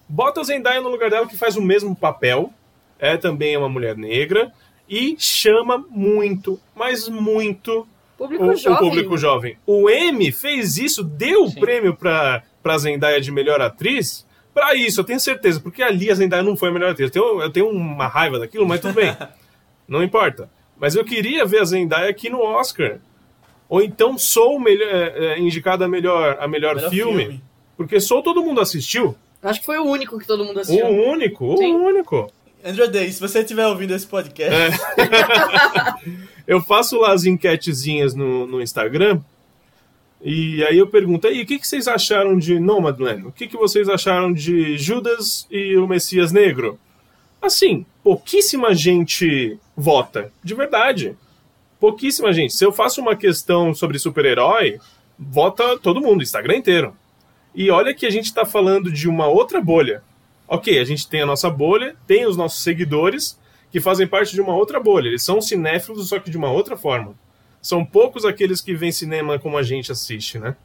[0.09, 2.51] Bota a Zendaya no lugar dela, que faz o mesmo papel,
[2.97, 4.51] é também uma mulher negra,
[4.89, 7.87] e chama muito, mas muito
[8.17, 9.55] público o, o público jovem.
[9.63, 14.25] O M fez isso, deu o prêmio para para Zendaya de melhor atriz.
[14.51, 17.05] Para isso, eu tenho certeza, porque ali a Zendaya não foi a melhor atriz.
[17.05, 19.15] Eu tenho, eu tenho uma raiva daquilo, mas tudo bem.
[19.87, 20.49] não importa.
[20.81, 22.97] Mas eu queria ver a Zendaya aqui no Oscar.
[23.69, 27.43] Ou então sou melhor, é, é, indicada a melhor, a melhor, melhor filme, filme,
[27.77, 29.15] Porque sou todo mundo assistiu.
[29.43, 30.87] Acho que foi o único que todo mundo assistiu.
[30.87, 31.75] O único, Sim.
[31.75, 32.31] o único.
[32.65, 34.55] Andrew Day, se você estiver ouvindo esse podcast.
[34.55, 34.69] É.
[36.47, 39.21] eu faço lá as enquetezinhas no, no Instagram.
[40.19, 43.27] E aí eu pergunto, aí, o que, que vocês acharam de Nomadland?
[43.27, 46.79] O que, que vocês acharam de Judas e o Messias Negro?
[47.39, 51.17] Assim, pouquíssima gente vota, de verdade.
[51.79, 52.53] Pouquíssima gente.
[52.53, 54.79] Se eu faço uma questão sobre super-herói,
[55.17, 56.95] vota todo mundo, Instagram inteiro.
[57.55, 60.03] E olha que a gente está falando de uma outra bolha
[60.51, 63.39] ok, a gente tem a nossa bolha, tem os nossos seguidores
[63.71, 65.07] que fazem parte de uma outra bolha.
[65.07, 67.15] Eles são cinéfilos, só que de uma outra forma.
[67.61, 70.57] São poucos aqueles que vêm cinema como a gente assiste, né?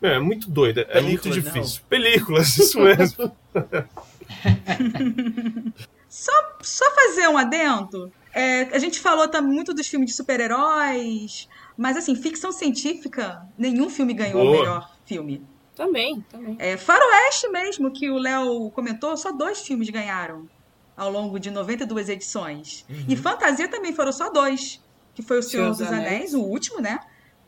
[0.00, 1.80] É muito doido, é muito difícil.
[1.82, 1.88] Não.
[1.88, 3.30] Películas, isso mesmo.
[6.08, 8.10] só, só fazer um adendo.
[8.36, 13.88] É, a gente falou tá, muito dos filmes de super-heróis, mas assim, ficção científica, nenhum
[13.88, 15.42] filme ganhou o melhor filme.
[15.74, 16.54] Também, também.
[16.58, 20.46] É, Faroeste mesmo, que o Léo comentou, só dois filmes ganharam
[20.94, 22.84] ao longo de 92 edições.
[22.90, 23.06] Uhum.
[23.08, 24.84] E Fantasia também foram só dois,
[25.14, 27.00] que foi o Senhor, dos Anéis, Anéis, o último, né?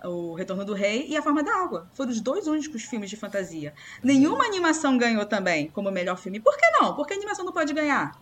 [0.02, 1.86] O Retorno do Rei e A Forma da Água.
[1.92, 3.74] Foram os dois únicos filmes de fantasia.
[4.02, 6.40] Nenhuma animação ganhou também como melhor filme.
[6.40, 6.94] Por que não?
[6.94, 8.18] Porque a animação não pode ganhar.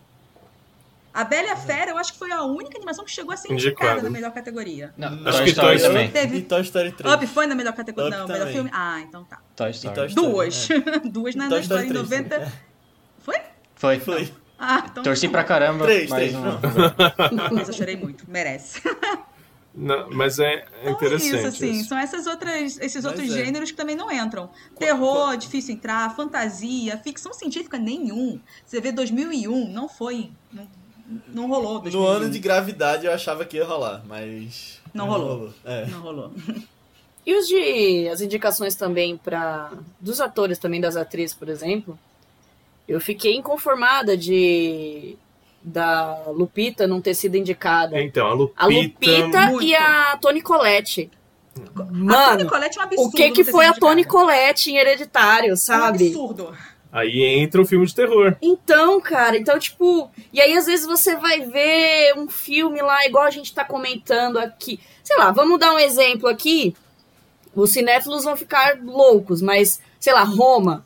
[1.17, 3.37] A Bela e a Fera, eu acho que foi a única animação que chegou a
[3.37, 4.93] ser indicada na melhor categoria.
[4.95, 6.11] Não, acho que Toy Story também.
[6.11, 6.37] Teve...
[6.37, 7.11] E Toy Story 3.
[7.11, 8.09] Up foi na melhor categoria.
[8.09, 8.41] Up não, também.
[8.41, 8.69] melhor filme.
[8.71, 9.41] Ah, então tá.
[9.55, 9.95] Toy Story.
[9.95, 10.69] Toy Story Duas.
[10.69, 10.99] É.
[11.09, 12.35] Duas na Toy Story 3, 90.
[12.35, 12.51] É.
[13.17, 13.35] Foi?
[13.73, 13.99] Foi.
[13.99, 14.33] Foi.
[14.59, 15.31] Ah, então Torci tá.
[15.31, 15.85] pra caramba.
[15.85, 16.33] Três, mas três.
[16.33, 16.59] Não...
[17.51, 18.29] mas eu chorei muito.
[18.29, 18.79] Merece.
[19.73, 21.27] Não, mas é, é interessante.
[21.27, 21.89] Então, isso, assim, isso.
[21.89, 23.45] são essas outras, esses mas outros é.
[23.45, 24.49] gêneros que também não entram.
[24.75, 28.41] Terror, difícil entrar, fantasia, ficção científica, nenhum.
[28.65, 30.31] Você vê 2001, não foi.
[30.51, 30.67] Não,
[31.27, 31.79] não rolou.
[31.79, 32.01] 2001.
[32.01, 34.79] No ano de gravidade eu achava que ia rolar, mas.
[34.93, 35.29] Não, não rolou.
[35.37, 35.53] rolou.
[35.65, 35.85] É.
[35.85, 36.31] Não rolou.
[37.25, 38.07] E os de.
[38.07, 41.97] as indicações também para dos atores também, das atrizes, por exemplo.
[42.87, 45.17] Eu fiquei inconformada de.
[45.61, 48.01] Da Lupita não ter sido indicada.
[48.01, 48.63] Então, a Lupita.
[48.63, 51.11] A Lupita e a Toni Collette.
[51.73, 53.09] Mano, a Toni Collette é um absurdo.
[53.09, 55.81] O que, que foi a Toni Collette em Hereditário, sabe?
[55.81, 56.57] É um absurdo.
[56.91, 58.35] Aí entra o filme de terror.
[58.41, 60.09] Então, cara, então, tipo.
[60.31, 64.37] E aí, às vezes, você vai ver um filme lá, igual a gente tá comentando
[64.37, 64.79] aqui.
[65.03, 66.75] Sei lá, vamos dar um exemplo aqui.
[67.55, 70.85] Os cinéfilos vão ficar loucos, mas, sei lá, Roma,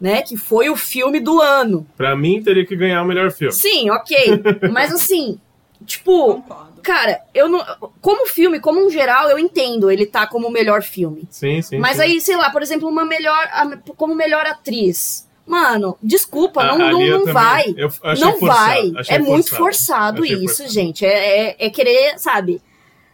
[0.00, 0.22] né?
[0.22, 1.86] Que foi o filme do ano.
[1.96, 3.54] Pra mim, teria que ganhar o melhor filme.
[3.54, 4.16] Sim, ok.
[4.72, 5.38] mas assim,
[5.84, 6.34] tipo.
[6.34, 6.74] Concordo.
[6.82, 7.64] Cara, eu não.
[8.00, 11.26] Como filme, como um geral, eu entendo ele tá como o melhor filme.
[11.30, 11.78] Sim, sim.
[11.78, 12.02] Mas sim.
[12.02, 13.48] aí, sei lá, por exemplo, uma melhor.
[13.96, 15.26] Como melhor atriz.
[15.46, 17.66] Mano, desculpa, A- não, não, não vai.
[17.76, 18.92] eu Não forçado, vai.
[19.08, 20.24] É muito forçado.
[20.24, 20.70] isso, forçado.
[20.70, 21.04] gente.
[21.04, 22.62] É, é, é querer, sabe?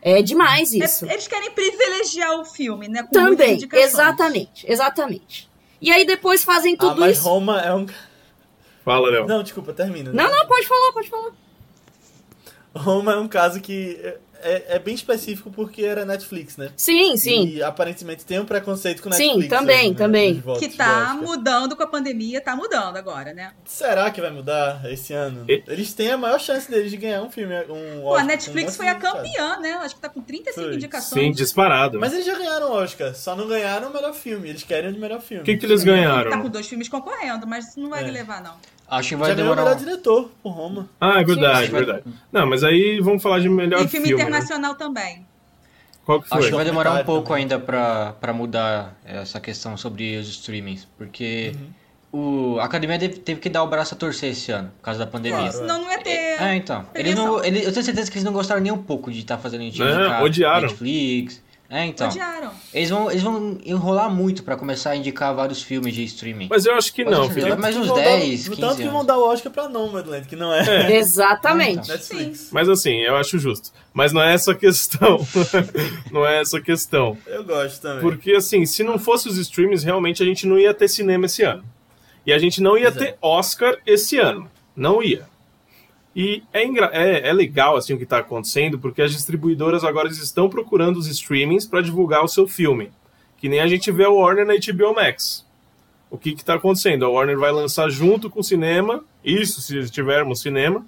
[0.01, 1.07] É demais isso.
[1.07, 3.03] É- eles querem privilegiar o filme, né?
[3.03, 5.51] Com Também, exatamente, exatamente.
[5.81, 7.29] E aí depois fazem Ah, tudo mas isso.
[7.29, 7.87] Roma é um.
[8.85, 9.27] Fala, Léo.
[9.27, 10.13] Não, desculpa, termina.
[10.13, 11.33] Não, não, pode falar, pode falar.
[12.75, 13.99] Roma é um caso que
[14.43, 16.71] é, é bem específico porque era Netflix, né?
[16.77, 17.47] Sim, sim.
[17.49, 19.49] E aparentemente tem um preconceito com Sim, Netflix.
[19.51, 20.43] também, aí, né, também.
[20.59, 23.53] Que tá mudando com a pandemia, tá mudando agora, né?
[23.65, 25.45] Será que vai mudar esse ano?
[25.49, 27.55] E- Eles têm a maior chance deles de ganhar um filme.
[27.69, 29.73] Um Pô, Oscar, a um Netflix monte foi a campeã, né?
[29.83, 30.75] Acho que tá com 35 Foi.
[30.75, 31.23] indicações.
[31.25, 31.99] Sim, disparado.
[31.99, 34.49] Mas eles já ganharam o Oscar, só não ganharam o melhor filme.
[34.49, 35.43] Eles querem o de melhor filme.
[35.43, 36.49] O que, que eles Tá com ganharam?
[36.49, 38.11] dois filmes concorrendo, mas não vai É.
[38.11, 38.55] levar, não.
[38.91, 39.63] Acho que Já vai o demorar.
[39.63, 40.89] melhor diretor, por Roma.
[41.01, 41.73] Ah, é verdade, Sim.
[41.73, 42.03] verdade.
[42.33, 44.23] Não, mas aí vamos falar de melhor e filme, filme.
[44.25, 44.29] né?
[44.29, 45.25] internacional também.
[46.05, 46.39] Qual que foi?
[46.39, 50.89] Acho que vai demorar um pouco ainda pra, pra mudar essa questão sobre os streamings,
[50.99, 51.55] porque
[52.13, 55.07] o, a academia teve, que dar o braço a torcer esse ano, por causa da
[55.07, 55.39] pandemia.
[55.39, 55.53] Claro.
[55.53, 56.43] Senão não ia ter.
[56.43, 56.85] É, então.
[56.95, 59.39] Eles não, eles, eu tenho certeza que eles não gostaram nem um pouco de estar
[59.39, 59.81] fazendo a gente
[60.21, 60.63] odiaram.
[60.63, 61.41] Netflix,
[61.73, 62.09] É, então.
[62.09, 62.51] Odiaram.
[62.75, 66.49] Eles vão, eles vão enrolar muito pra começar a indicar vários filmes de streaming.
[66.51, 67.57] Mas eu acho que Pode não, Felipe.
[67.57, 70.35] mais uns Vão dar- 10, 15 Tanto que vão dar o Oscar pra Nomadland, que
[70.35, 71.89] não é, Exatamente.
[71.89, 72.49] Netflix.
[72.51, 73.71] Mas assim, eu acho justo.
[73.95, 75.25] Mas não é essa a questão.
[76.11, 77.17] não é essa a questão.
[77.25, 78.01] Eu gosto também.
[78.01, 81.45] Porque, assim, se não fosse os streams, realmente a gente não ia ter cinema esse
[81.45, 81.63] ano.
[82.27, 82.91] E a gente não ia é.
[82.91, 84.51] ter Oscar esse ano.
[84.75, 85.30] Não ia.
[86.23, 90.51] E é, é, é legal, assim, o que está acontecendo, porque as distribuidoras agora estão
[90.51, 92.91] procurando os streamings para divulgar o seu filme.
[93.39, 95.47] Que nem a gente vê o Warner na HBO Max.
[96.11, 97.07] O que está acontecendo?
[97.07, 100.85] A Warner vai lançar junto com o cinema, isso se tivermos cinema,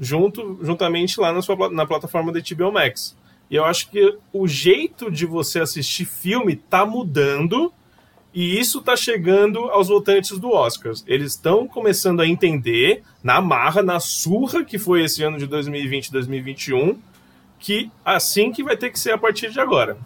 [0.00, 3.14] junto, juntamente lá na, sua, na plataforma da HBO Max.
[3.50, 7.70] E eu acho que o jeito de você assistir filme tá mudando
[8.34, 11.04] e isso tá chegando aos votantes do Oscars.
[11.06, 16.06] Eles estão começando a entender, na marra, na surra que foi esse ano de 2020
[16.08, 16.98] e 2021,
[17.58, 19.96] que assim que vai ter que ser a partir de agora.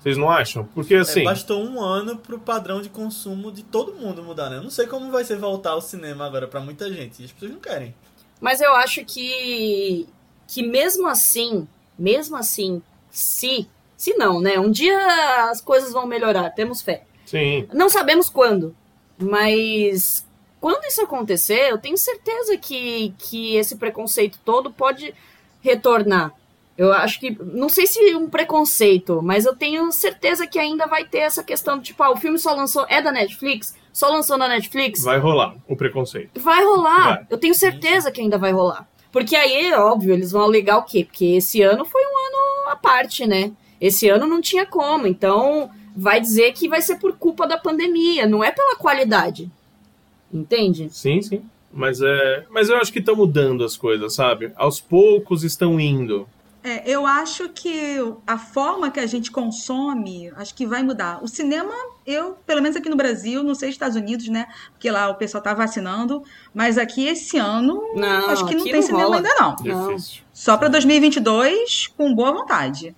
[0.00, 0.64] Vocês não acham?
[0.74, 1.24] Porque É, assim.
[1.24, 4.56] bastou um ano pro padrão de consumo de todo mundo mudar, né?
[4.58, 7.24] Eu não sei como vai ser voltar ao cinema agora pra muita gente.
[7.24, 7.94] As pessoas não querem.
[8.40, 10.06] Mas eu acho que
[10.48, 11.66] que mesmo assim,
[11.98, 14.60] mesmo assim, se se não, né?
[14.60, 14.96] Um dia
[15.50, 17.02] as coisas vão melhorar, temos fé.
[17.26, 17.68] Sim.
[17.74, 18.74] Não sabemos quando,
[19.18, 20.26] mas
[20.60, 25.14] quando isso acontecer, eu tenho certeza que, que esse preconceito todo pode
[25.60, 26.32] retornar.
[26.76, 31.04] Eu acho que, não sei se um preconceito, mas eu tenho certeza que ainda vai
[31.04, 33.74] ter essa questão do tipo, ah, o filme só lançou, é da Netflix?
[33.92, 35.02] Só lançou na Netflix?
[35.02, 36.38] Vai rolar o preconceito.
[36.38, 37.14] Vai rolar.
[37.14, 37.26] Vai.
[37.30, 38.86] Eu tenho certeza que ainda vai rolar.
[39.10, 41.02] Porque aí, óbvio, eles vão alegar o quê?
[41.02, 43.52] Porque esse ano foi um ano à parte, né?
[43.80, 45.06] Esse ano não tinha como.
[45.06, 49.50] Então, vai dizer que vai ser por culpa da pandemia, não é pela qualidade.
[50.32, 50.88] Entende?
[50.92, 51.42] Sim, sim.
[51.72, 54.52] Mas, é, mas eu acho que estão mudando as coisas, sabe?
[54.56, 56.28] Aos poucos estão indo.
[56.62, 61.22] É, eu acho que a forma que a gente consome, acho que vai mudar.
[61.22, 61.72] O cinema,
[62.04, 64.48] eu, pelo menos aqui no Brasil, não sei Estados Unidos, né?
[64.72, 68.72] Porque lá o pessoal tá vacinando, mas aqui esse ano, Não, acho que não tem
[68.74, 69.16] não cinema rola.
[69.18, 69.56] ainda não.
[69.64, 69.88] Não.
[69.94, 70.22] Difícil.
[70.32, 72.96] Só para 2022, com boa vontade.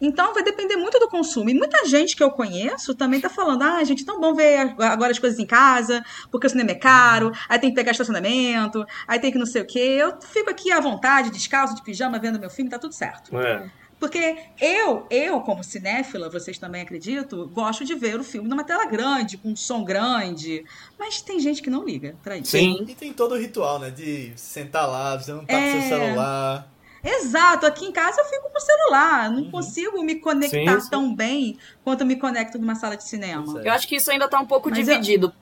[0.00, 1.48] Então vai depender muito do consumo.
[1.48, 5.10] E muita gente que eu conheço também tá falando: ah, gente, tão bom ver agora
[5.12, 9.18] as coisas em casa, porque o cinema é caro, aí tem que pegar estacionamento, aí
[9.18, 9.78] tem que não sei o quê.
[9.98, 13.36] Eu fico aqui à vontade, descalço, de pijama, vendo meu filme, tá tudo certo.
[13.38, 13.70] É.
[13.98, 18.84] Porque eu, eu, como cinéfila, vocês também acredito, gosto de ver o filme numa tela
[18.84, 20.62] grande, com um som grande.
[20.98, 22.50] Mas tem gente que não liga pra isso.
[22.50, 22.84] Sim.
[22.86, 23.88] E tem todo o ritual, né?
[23.88, 25.80] De sentar lá, você não tá com É.
[25.80, 26.68] seu celular.
[27.08, 30.90] Exato, aqui em casa eu fico com o celular, não consigo me conectar Sim, sim.
[30.90, 33.60] tão bem quanto eu me conecto numa sala de cinema.
[33.64, 35.32] Eu acho que isso ainda tá um pouco Mas dividido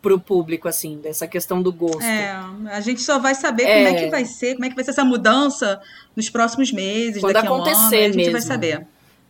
[0.00, 2.02] pro público, assim, dessa questão do gosto.
[2.02, 2.32] É,
[2.72, 3.84] a gente só vai saber É.
[3.84, 5.80] como é que vai ser, como é que vai ser essa mudança
[6.16, 8.32] nos próximos meses, Quando daqui a um ano, acontecer aí a gente mesmo.
[8.32, 8.86] vai saber.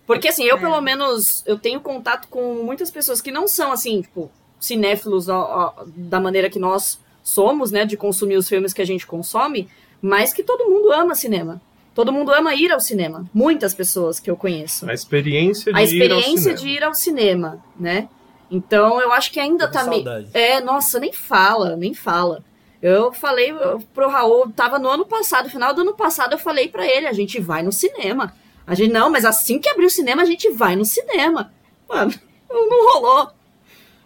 [0.06, 0.60] Porque assim, eu É.
[0.60, 5.74] pelo menos eu tenho contato com muitas pessoas que não são assim, tipo, cinéfilos ó,
[5.78, 9.68] ó, da maneira que nós somos, né, de consumir os filmes que a gente consome,
[10.00, 11.60] mas que todo mundo ama cinema.
[11.94, 13.26] Todo mundo ama ir ao cinema.
[13.34, 14.88] Muitas pessoas que eu conheço.
[14.88, 16.58] A experiência de A ir ao experiência cinema.
[16.58, 18.08] de ir ao cinema, né?
[18.50, 20.02] Então eu acho que ainda Tô tá meio.
[20.04, 20.28] saudade.
[20.34, 22.42] É, nossa, nem fala, nem fala.
[22.80, 26.68] Eu falei eu- pro Raul, tava no ano passado, final do ano passado, eu falei
[26.68, 28.34] pra ele, a gente vai no cinema.
[28.66, 31.52] A gente, não, mas assim que abrir o cinema, a gente vai no cinema.
[31.88, 32.12] Mano,
[32.50, 33.30] não rolou.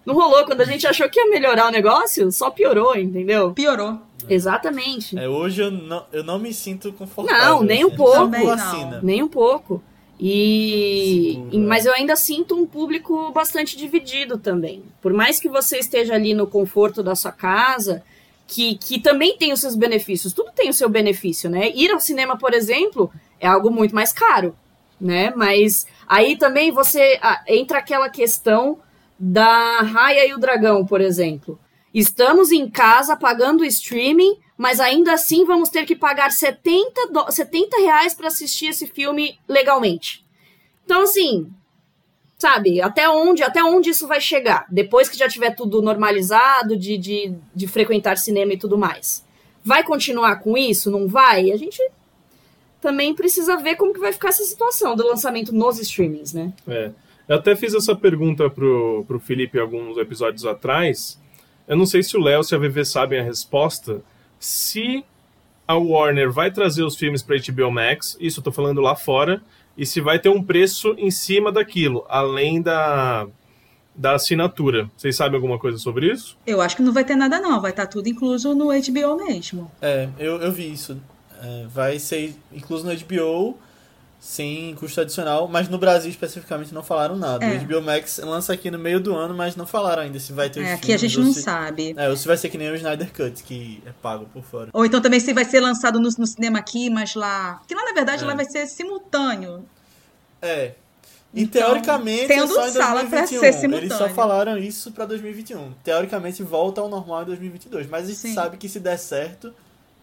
[0.04, 0.44] Não rolou.
[0.44, 3.52] Quando a gente achou que ia melhorar o negócio, só piorou, entendeu?
[3.52, 3.98] Piorou.
[4.28, 5.18] Exatamente.
[5.18, 7.44] É, hoje eu não, eu não me sinto confortável.
[7.56, 8.16] Não, nem um assim, pouco.
[8.16, 9.02] Também com não.
[9.02, 9.82] Nem um pouco.
[10.18, 14.82] E e- mas eu ainda sinto um público bastante dividido também.
[15.00, 18.02] Por mais que você esteja ali no conforto da sua casa,
[18.46, 20.32] que, que também tem os seus benefícios.
[20.32, 21.70] Tudo tem o seu benefício, né?
[21.74, 23.10] Ir ao cinema, por exemplo,
[23.40, 24.56] é algo muito mais caro,
[25.00, 25.32] né?
[25.36, 28.78] Mas aí também você ah, entra aquela questão
[29.18, 31.58] da Raia e o Dragão, por exemplo.
[31.98, 37.78] Estamos em casa pagando streaming, mas ainda assim vamos ter que pagar 70, do- 70
[37.78, 40.22] reais para assistir esse filme legalmente.
[40.84, 41.50] Então, assim,
[42.38, 44.66] sabe, até onde, até onde isso vai chegar?
[44.70, 49.24] Depois que já tiver tudo normalizado, de, de, de frequentar cinema e tudo mais.
[49.64, 50.90] Vai continuar com isso?
[50.90, 51.50] Não vai?
[51.50, 51.80] A gente
[52.78, 56.52] também precisa ver como que vai ficar essa situação do lançamento nos streamings, né?
[56.68, 56.90] É.
[57.26, 61.18] Eu até fiz essa pergunta pro, pro Felipe alguns episódios atrás.
[61.66, 64.02] Eu não sei se o Léo se a VV sabem a resposta.
[64.38, 65.04] Se
[65.66, 69.42] a Warner vai trazer os filmes para HBO Max, isso eu tô falando lá fora,
[69.76, 73.26] e se vai ter um preço em cima daquilo, além da,
[73.94, 74.88] da assinatura.
[74.96, 76.38] Vocês sabem alguma coisa sobre isso?
[76.46, 77.60] Eu acho que não vai ter nada, não.
[77.60, 79.70] Vai estar tudo incluso no HBO mesmo.
[79.82, 81.00] É, eu, eu vi isso.
[81.42, 83.58] É, vai ser incluso no HBO,
[84.18, 87.44] sem custo adicional, mas no Brasil especificamente não falaram nada.
[87.44, 87.56] É.
[87.56, 90.50] O HBO Max lança aqui no meio do ano, mas não falaram ainda se vai
[90.50, 91.42] ter é, Aqui a gente não se...
[91.42, 91.94] sabe.
[91.96, 94.70] É, ou se vai ser que nem o Snyder Cut, que é pago por fora.
[94.72, 97.60] Ou então também se vai ser lançado no, no cinema aqui, mas lá...
[97.68, 98.26] Que lá, na verdade, é.
[98.26, 99.64] lá vai ser simultâneo.
[100.40, 100.72] É.
[101.34, 103.08] E então, teoricamente tendo é só em sala 2021.
[103.10, 103.86] Pra ser simultâneo.
[103.88, 105.72] Eles só falaram isso para 2021.
[105.84, 108.34] Teoricamente volta ao normal em 2022, mas a gente Sim.
[108.34, 109.54] sabe que se der certo,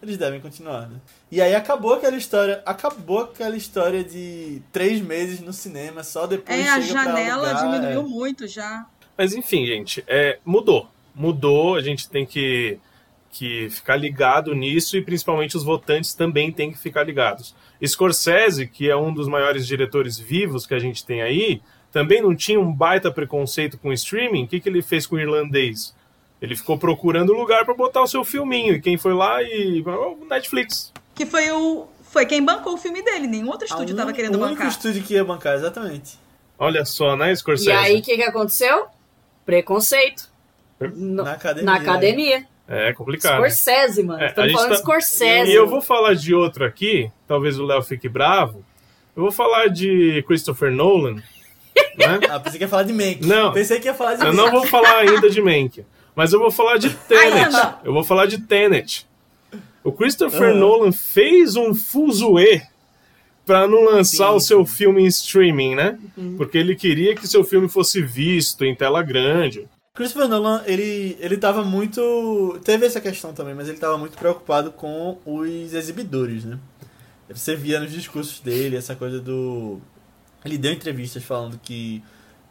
[0.04, 1.00] eles devem continuar, né?
[1.30, 6.58] E aí acabou aquela história, acabou aquela história de três meses no cinema, só depois
[6.58, 8.04] É, a janela diminuiu é.
[8.04, 8.86] muito já.
[9.16, 10.88] Mas enfim, gente, é, mudou.
[11.14, 12.78] Mudou, a gente tem que,
[13.30, 17.54] que ficar ligado nisso e principalmente os votantes também têm que ficar ligados.
[17.84, 22.34] Scorsese, que é um dos maiores diretores vivos que a gente tem aí, também não
[22.34, 24.44] tinha um baita preconceito com streaming.
[24.44, 25.94] O que, que ele fez com o irlandês?
[26.44, 28.74] Ele ficou procurando lugar para botar o seu filminho.
[28.74, 29.80] E quem foi lá e.
[29.80, 30.92] O Netflix.
[31.14, 31.86] Que foi o.
[32.10, 33.26] Foi quem bancou o filme dele.
[33.26, 34.48] Nenhum outro estúdio estava querendo bancar.
[34.48, 36.18] O único estúdio que ia bancar, exatamente.
[36.58, 37.70] Olha só, né, Scorsese?
[37.70, 38.88] E aí, o que, que aconteceu?
[39.46, 40.28] Preconceito.
[40.78, 41.64] Na academia.
[41.64, 42.46] Na academia.
[42.68, 43.36] É complicado.
[43.36, 44.22] Scorsese, mano.
[44.22, 44.76] É, Estamos falando tá...
[44.76, 45.50] Scorsese.
[45.50, 48.62] E eu vou falar de outro aqui, talvez o Léo fique bravo.
[49.16, 51.14] Eu vou falar de Christopher Nolan.
[51.14, 51.22] né?
[52.28, 53.26] Ah, pensei que ia falar de Mank.
[53.26, 53.50] Não.
[53.50, 55.86] Pensei que ia falar de Eu não vou falar ainda de Mank.
[56.14, 57.54] Mas eu vou falar de Tenet.
[57.84, 59.06] eu vou falar de Tenet.
[59.82, 60.58] O Christopher uhum.
[60.58, 62.62] Nolan fez um fuzuê
[63.44, 64.36] para não lançar Sim.
[64.36, 65.98] o seu filme em streaming, né?
[66.16, 66.36] Uhum.
[66.36, 69.68] Porque ele queria que seu filme fosse visto em tela grande.
[69.94, 72.58] Christopher Nolan, ele, ele tava muito.
[72.64, 76.58] Teve essa questão também, mas ele tava muito preocupado com os exibidores, né?
[77.28, 79.80] Você via nos discursos dele essa coisa do.
[80.44, 82.02] Ele deu entrevistas falando que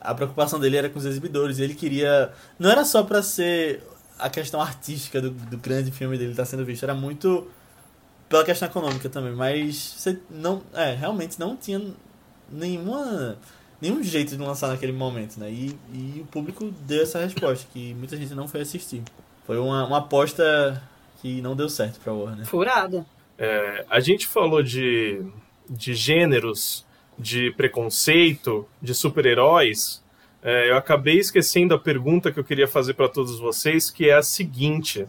[0.04, 1.60] a preocupação dele era com os exibidores.
[1.60, 2.32] Ele queria.
[2.60, 3.82] Não era só para ser
[4.20, 7.48] a questão artística do, do grande filme dele estar tá sendo visto, era muito
[8.28, 9.34] pela questão econômica também.
[9.34, 10.62] Mas você não.
[10.74, 11.82] É, realmente não tinha
[12.52, 13.38] nenhuma.
[13.82, 15.52] Nenhum jeito de lançar naquele momento, né?
[15.52, 19.04] E, e o público deu essa resposta, que muita gente não foi assistir.
[19.46, 20.82] Foi uma, uma aposta
[21.22, 22.46] que não deu certo pra Warner.
[22.46, 23.06] Furada.
[23.38, 25.22] É, a gente falou de,
[25.70, 26.86] de gêneros
[27.18, 30.04] de preconceito, de super-heróis,
[30.44, 34.16] é, eu acabei esquecendo a pergunta que eu queria fazer para todos vocês, que é
[34.16, 35.08] a seguinte: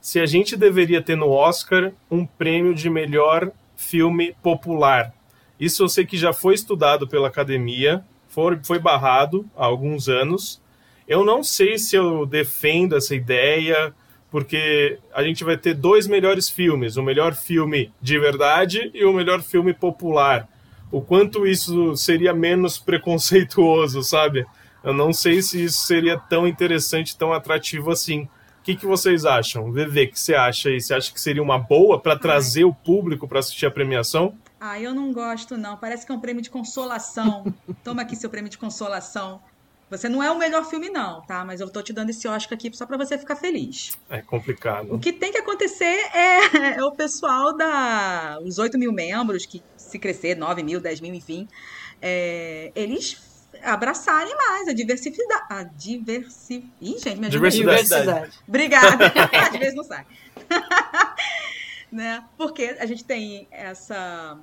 [0.00, 5.14] se a gente deveria ter no Oscar um prêmio de melhor filme popular.
[5.58, 10.60] Isso eu sei que já foi estudado pela academia, foi, foi barrado há alguns anos.
[11.08, 13.94] Eu não sei se eu defendo essa ideia,
[14.30, 19.12] porque a gente vai ter dois melhores filmes: o melhor filme de verdade e o
[19.14, 20.46] melhor filme popular
[20.90, 24.46] o quanto isso seria menos preconceituoso, sabe?
[24.82, 28.22] Eu não sei se isso seria tão interessante, tão atrativo assim.
[28.22, 29.72] O que, que vocês acham?
[29.72, 30.80] VV, o que você acha aí?
[30.80, 34.36] Você acha que seria uma boa para trazer o público para assistir a premiação?
[34.60, 35.76] Ah, eu não gosto, não.
[35.76, 37.52] Parece que é um prêmio de consolação.
[37.84, 39.40] Toma aqui seu prêmio de consolação.
[39.88, 41.44] Você não é o melhor filme, não, tá?
[41.44, 43.96] Mas eu tô te dando esse Oscar aqui só para você ficar feliz.
[44.10, 44.92] É complicado.
[44.92, 48.38] O que tem que acontecer é, é o pessoal da.
[48.42, 51.48] Os 8 mil membros, que se crescer, 9 mil, 10 mil, enfim,
[52.02, 53.24] é, eles
[53.62, 55.46] abraçarem mais a diversidade.
[55.48, 56.68] A diversi...
[56.80, 57.84] Ih, gente, me diversidade.
[57.86, 58.38] diversidade.
[58.46, 59.06] Obrigada.
[59.32, 60.04] Às vezes não sai.
[61.90, 62.24] né?
[62.36, 64.38] Porque a gente tem essa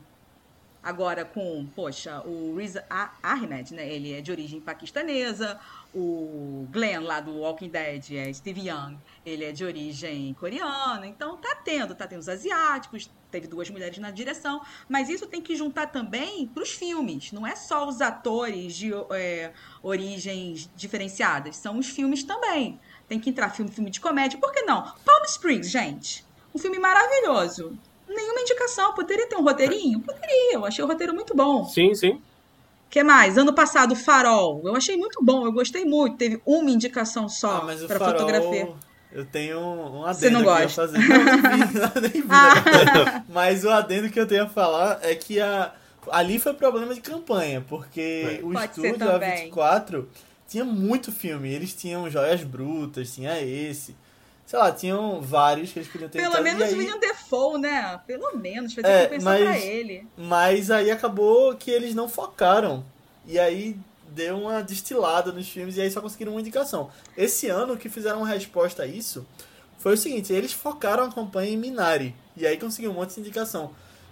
[0.84, 2.76] Agora com, poxa, o Riz
[3.24, 3.88] Ahmed, né?
[3.88, 5.58] Ele é de origem paquistanesa.
[5.96, 8.98] O Glenn, lá do Walking Dead, é Steve Young.
[9.26, 11.08] Ele é de origem coreana.
[11.08, 14.62] Então tá tendo, tá tendo os asiáticos, teve duas mulheres na direção.
[14.90, 17.32] Mas isso tem que juntar também para os filmes.
[17.32, 22.78] Não é só os atores de é, origens diferenciadas, são os filmes também.
[23.08, 24.38] Tem que entrar filme, filme de comédia.
[24.38, 24.82] Por que não?
[25.06, 26.26] Palm Springs, gente.
[26.54, 27.80] Um filme maravilhoso
[28.14, 28.94] nenhuma indicação.
[28.94, 30.00] Poderia ter um roteirinho?
[30.00, 30.54] Poderia.
[30.54, 31.66] Eu achei o roteiro muito bom.
[31.66, 32.22] Sim, sim.
[32.90, 33.38] que mais?
[33.38, 34.62] Ano passado, Farol.
[34.64, 36.18] Eu achei muito bom, eu gostei muito.
[36.18, 38.74] Teve uma indicação só ah, para fotografia.
[39.12, 40.70] Eu tenho um adendo Você não gosta?
[40.70, 40.98] fazer.
[40.98, 43.24] Não, não nem vi, ah.
[43.30, 45.72] Mas o adendo que eu tenho a falar é que a,
[46.10, 48.44] ali foi problema de campanha, porque é.
[48.44, 50.06] o Pode estúdio A24
[50.48, 51.54] tinha muito filme.
[51.54, 53.96] Eles tinham Joias Brutas, tinha esse
[54.54, 56.76] sei lá, tinham vários que eles podiam ter Pelo menos aí...
[56.76, 58.00] o William Defoe, né?
[58.06, 60.08] Pelo menos, fazer é, compensar mas, pra ele.
[60.16, 62.86] Mas aí acabou que eles não focaram.
[63.26, 63.76] E aí
[64.10, 66.92] deu uma destilada nos filmes e aí só conseguiram uma indicação.
[67.18, 69.26] Esse ano, o que fizeram uma resposta a isso
[69.80, 72.16] foi o seguinte: eles focaram a campanha em Minari.
[72.38, 73.72] E aí conseguiram um monte de indicação.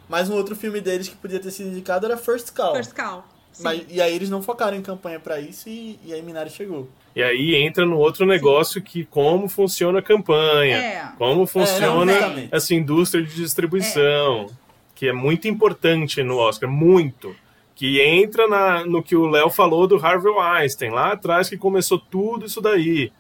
[0.10, 2.74] Mas um outro filme deles que podia ter sido indicado era First Call.
[2.78, 3.24] First Call.
[3.60, 6.90] Mas, e aí eles não focaram em campanha para isso e, e aí Minari chegou.
[7.16, 8.82] E aí entra no outro negócio Sim.
[8.82, 11.10] que como funciona a campanha, é.
[11.18, 14.50] como funciona é, essa indústria de distribuição.
[14.50, 14.62] É.
[14.96, 17.36] que é muito importante no Oscar, muito.
[17.76, 21.98] Que entra na, no que o Léo falou do Harvey Weinstein, lá atrás que começou
[21.98, 23.12] tudo isso daí.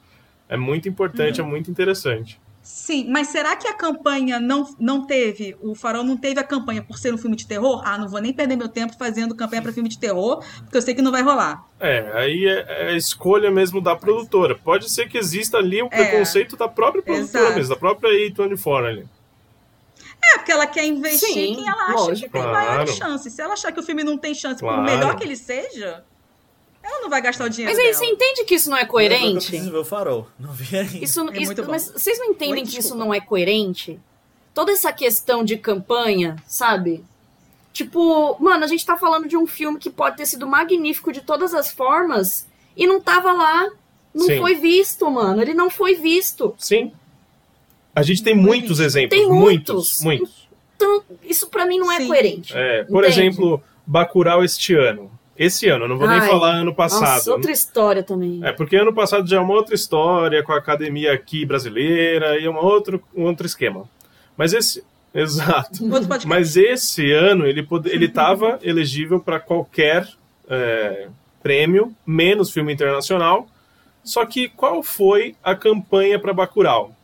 [0.47, 1.47] É muito importante, uhum.
[1.47, 2.39] é muito interessante.
[2.73, 6.81] Sim, mas será que a campanha não, não teve, o Farol não teve a campanha
[6.81, 7.81] por ser um filme de terror?
[7.85, 10.81] Ah, não vou nem perder meu tempo fazendo campanha para filme de terror, porque eu
[10.81, 11.65] sei que não vai rolar.
[11.81, 14.55] É, aí é, é a escolha mesmo da produtora.
[14.55, 17.55] Pode ser que exista ali o um é, preconceito da própria produtora exato.
[17.57, 19.07] mesmo, da própria A24 ali.
[20.23, 22.67] É, porque ela quer investir Sim, quem ela acha lógico, que tem claro.
[22.67, 23.33] maiores chances.
[23.33, 24.77] Se ela achar que o filme não tem chance, claro.
[24.77, 26.05] por melhor que ele seja,
[26.83, 27.71] ela não vai gastar o dinheiro.
[27.71, 27.97] Mas aí, dela.
[27.97, 29.55] você entende que isso não é coerente?
[29.55, 30.27] Eu ver o farol.
[30.39, 30.97] Não vi ainda.
[30.97, 33.99] Isso, é isso mas vocês não entendem Oi, que isso não é coerente?
[34.53, 37.03] Toda essa questão de campanha, sabe?
[37.71, 41.21] Tipo, mano, a gente tá falando de um filme que pode ter sido magnífico de
[41.21, 43.69] todas as formas e não tava lá.
[44.13, 44.39] Não Sim.
[44.39, 45.41] foi visto, mano.
[45.41, 46.53] Ele não foi visto.
[46.57, 46.91] Sim.
[47.95, 49.17] A gente tem muitos exemplos.
[49.17, 50.01] Tem muitos.
[50.01, 50.03] Muitos.
[50.03, 50.49] muitos.
[50.75, 52.07] Então, isso para mim não é Sim.
[52.07, 52.53] coerente.
[52.55, 53.21] É, por entende?
[53.21, 55.11] exemplo, Bacurau este ano.
[55.41, 57.15] Esse ano, não vou Ai, nem falar ano passado.
[57.15, 58.41] Nossa, outra história também.
[58.43, 62.45] É, porque ano passado já é uma outra história com a academia aqui brasileira e
[62.45, 63.89] é um outro, um outro esquema.
[64.37, 64.83] Mas esse.
[65.11, 65.83] Exato.
[66.27, 70.07] Mas esse ano ele ele estava elegível para qualquer
[70.47, 71.07] é,
[71.41, 73.47] prêmio, menos filme internacional.
[74.03, 76.95] Só que qual foi a campanha para Bacurau?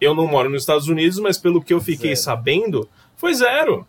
[0.00, 2.24] Eu não moro nos Estados Unidos, mas pelo que eu fiquei zero.
[2.24, 3.86] sabendo, foi zero.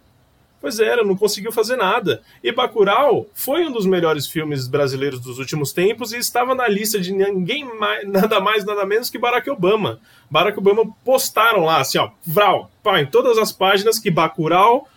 [0.62, 2.22] Pois era, não conseguiu fazer nada.
[2.44, 7.00] E Bacurau foi um dos melhores filmes brasileiros dos últimos tempos e estava na lista
[7.00, 10.00] de ninguém mais, nada mais, nada menos que Barack Obama.
[10.30, 14.88] Barack Obama postaram lá, assim, ó, Vral, pá, em todas as páginas que Bacurau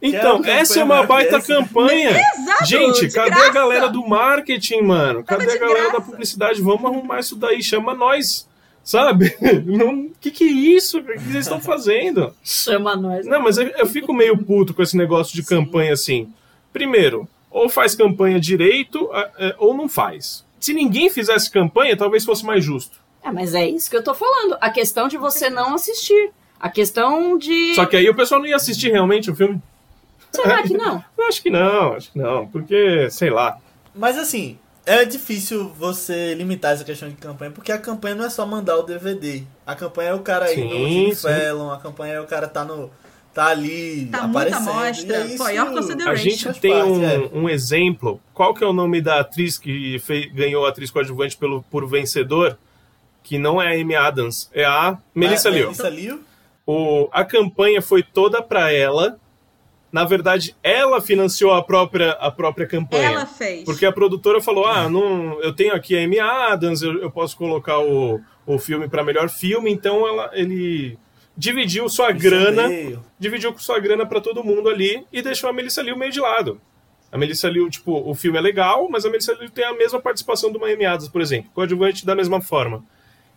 [0.00, 2.10] então, essa é uma baita campanha.
[2.10, 3.46] Exato, Gente, cadê graça.
[3.46, 5.24] a galera do marketing, mano?
[5.24, 5.92] Cadê a galera graça.
[5.92, 6.62] da publicidade?
[6.62, 8.46] Vamos arrumar isso daí, chama nós.
[8.86, 9.36] Sabe?
[10.16, 10.98] O que, que é isso?
[10.98, 12.34] O que vocês estão fazendo?
[12.42, 13.26] Chama nós.
[13.26, 15.48] Não, mas eu, eu, fico meio puto com esse negócio de Sim.
[15.56, 16.32] campanha assim.
[16.72, 19.08] Primeiro, ou faz campanha direito,
[19.38, 20.44] é, ou não faz.
[20.58, 22.98] Se ninguém fizesse campanha, talvez fosse mais justo.
[23.22, 24.56] É, mas é isso que eu tô falando.
[24.60, 26.30] A questão de você não assistir.
[26.58, 27.74] A questão de.
[27.74, 29.60] Só que aí o pessoal não ia assistir realmente o filme.
[30.32, 31.04] Será que não?
[31.28, 32.48] acho que não, acho que não.
[32.48, 33.58] Porque, sei lá.
[33.94, 38.30] Mas assim, é difícil você limitar essa questão de campanha, porque a campanha não é
[38.30, 39.42] só mandar o DVD.
[39.66, 42.64] A campanha é o cara aí no Jimmy Fallon, a campanha é o cara tá
[42.64, 42.88] no
[43.34, 44.72] tá ali tá aparecendo.
[44.72, 45.42] Muita é isso,
[46.08, 47.30] a gente tem parte, um, é.
[47.34, 48.20] um, exemplo.
[48.32, 51.86] Qual que é o nome da atriz que fez, ganhou a atriz coadjuvante pelo, por
[51.86, 52.56] vencedor?
[53.22, 55.64] Que não é a Amy Adams, é a Melissa ah, Liu.
[55.64, 56.20] Melissa Liu?
[56.64, 59.18] O, a campanha foi toda para ela
[59.96, 63.12] na verdade, ela financiou a própria, a própria campanha.
[63.12, 63.64] Ela fez.
[63.64, 67.34] Porque a produtora falou: ah, não, eu tenho aqui a Amy Adams, eu, eu posso
[67.34, 70.98] colocar o, o filme para melhor filme, então ela, ele
[71.34, 73.02] dividiu sua Isso grana, meio.
[73.18, 76.60] dividiu sua grana para todo mundo ali e deixou a Melissa Liu meio de lado.
[77.10, 79.98] A Melissa Liu, tipo, o filme é legal, mas a Melissa Liu tem a mesma
[79.98, 82.84] participação do Miami Adams, por exemplo, coadjuvante da mesma forma.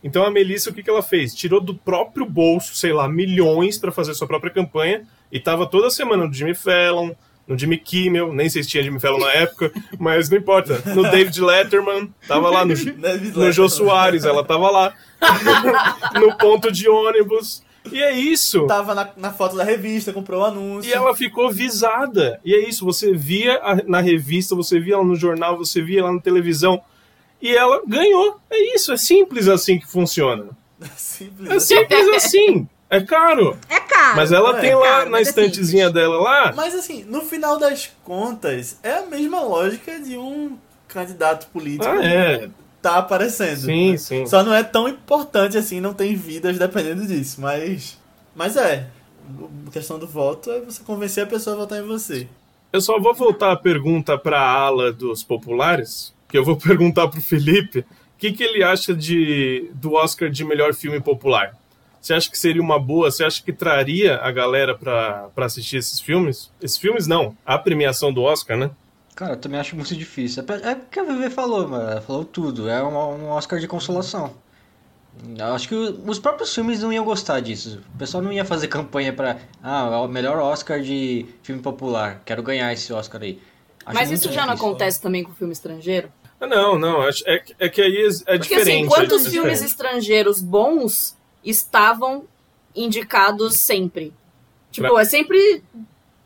[0.03, 1.33] Então a Melissa, o que, que ela fez?
[1.33, 5.89] Tirou do próprio bolso, sei lá, milhões para fazer sua própria campanha e tava toda
[5.89, 7.11] semana no Jimmy Fallon,
[7.47, 10.81] no Jimmy Kimmel, nem sei se tinha Jimmy Fallon na época, mas não importa.
[10.93, 12.75] No David Letterman, tava lá no,
[13.35, 14.93] no Jô Soares, ela tava lá.
[16.13, 17.63] no ponto de ônibus.
[17.91, 18.67] E é isso.
[18.67, 20.89] Tava na, na, foto da revista, comprou o anúncio.
[20.89, 22.39] E ela ficou visada.
[22.45, 26.01] E é isso, você via a, na revista, você via ela no jornal, você via
[26.01, 26.81] ela na televisão.
[27.41, 28.39] E ela ganhou.
[28.49, 30.47] É isso, é simples assim que funciona.
[30.81, 32.67] É simples, é simples assim.
[32.89, 33.57] É caro.
[33.69, 34.15] É caro.
[34.15, 36.53] Mas ela é, tem lá caro, na é estantezinha é dela lá.
[36.55, 41.85] Mas assim, no final das contas, é a mesma lógica de um candidato político.
[41.85, 42.49] Ah, é.
[42.81, 43.57] Tá aparecendo.
[43.57, 43.97] Sim, né?
[43.97, 44.25] sim.
[44.25, 47.39] Só não é tão importante assim, não tem vidas dependendo disso.
[47.39, 47.97] Mas.
[48.35, 48.87] Mas é.
[49.67, 52.27] A questão do voto é você convencer a pessoa a votar em você.
[52.73, 57.09] Eu só vou voltar a pergunta para a ala dos populares, que eu vou perguntar
[57.09, 57.85] pro Felipe, o
[58.17, 61.57] que, que ele acha de, do Oscar de melhor filme popular?
[61.99, 63.11] Você acha que seria uma boa?
[63.11, 66.49] Você acha que traria a galera para assistir esses filmes?
[66.61, 68.71] Esses filmes não, a premiação do Oscar, né?
[69.15, 70.45] Cara, eu também acho muito difícil.
[70.63, 71.91] É o que a VV falou, mano.
[71.91, 72.69] Ela falou tudo.
[72.69, 74.33] É um, um Oscar de consolação.
[75.37, 77.81] Eu acho que os próprios filmes não iam gostar disso.
[77.93, 82.21] O pessoal não ia fazer campanha para ah, é o melhor Oscar de filme popular.
[82.25, 83.41] Quero ganhar esse Oscar aí.
[83.85, 86.09] Acho Mas isso já não acontece também com filme estrangeiro?
[86.39, 87.03] Ah, não, não.
[87.03, 88.85] É, é que aí é, é Porque, diferente.
[88.85, 92.25] Assim, quantos é filmes estrangeiros bons estavam
[92.75, 94.13] indicados sempre.
[94.71, 95.01] Tipo, pra...
[95.01, 95.63] é sempre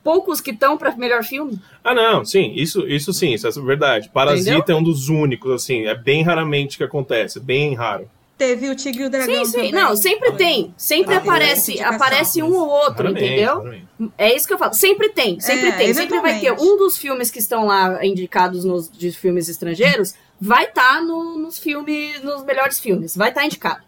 [0.04, 1.60] poucos que estão para melhor filme.
[1.84, 4.10] Ah, não, sim, isso, isso sim, isso é verdade.
[4.10, 4.76] Parasita Entendeu?
[4.76, 8.10] é um dos únicos, assim, é bem raramente que acontece, bem raro.
[8.48, 9.52] Teve o Tigre e o Dragão Sim, sim.
[9.54, 9.72] também.
[9.72, 10.74] Não, sempre tem.
[10.76, 13.54] Sempre Ah, aparece, aparece um ou outro, Claramente, entendeu?
[13.62, 13.88] claramente.
[14.18, 14.74] É isso que eu falo.
[14.74, 15.94] Sempre tem, sempre É, tem.
[15.94, 20.66] Sempre vai ter um dos filmes que estão lá indicados nos de filmes estrangeiros, vai
[20.66, 23.16] estar no, nos filmes, nos melhores filmes.
[23.16, 23.82] Vai estar indicado.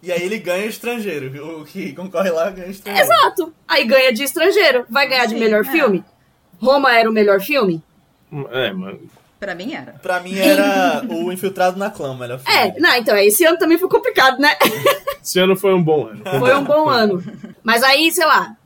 [0.00, 1.60] E aí ele ganha estrangeiro.
[1.60, 3.10] O que concorre lá ganha estrangeiro.
[3.12, 3.52] Exato.
[3.66, 4.86] Aí ganha de estrangeiro.
[4.88, 5.70] Vai ganhar de Sim, melhor é.
[5.72, 6.04] filme?
[6.62, 7.82] Roma era o melhor filme?
[8.52, 9.00] É, mano.
[9.38, 9.92] Pra mim era.
[10.02, 12.58] Pra mim era o Infiltrado na Clã, melhor filme.
[12.58, 14.56] É, não, então, esse ano também foi complicado, né?
[15.22, 16.24] Esse ano foi um bom ano.
[16.40, 17.22] Foi um bom ano.
[17.62, 18.56] Mas aí, sei lá,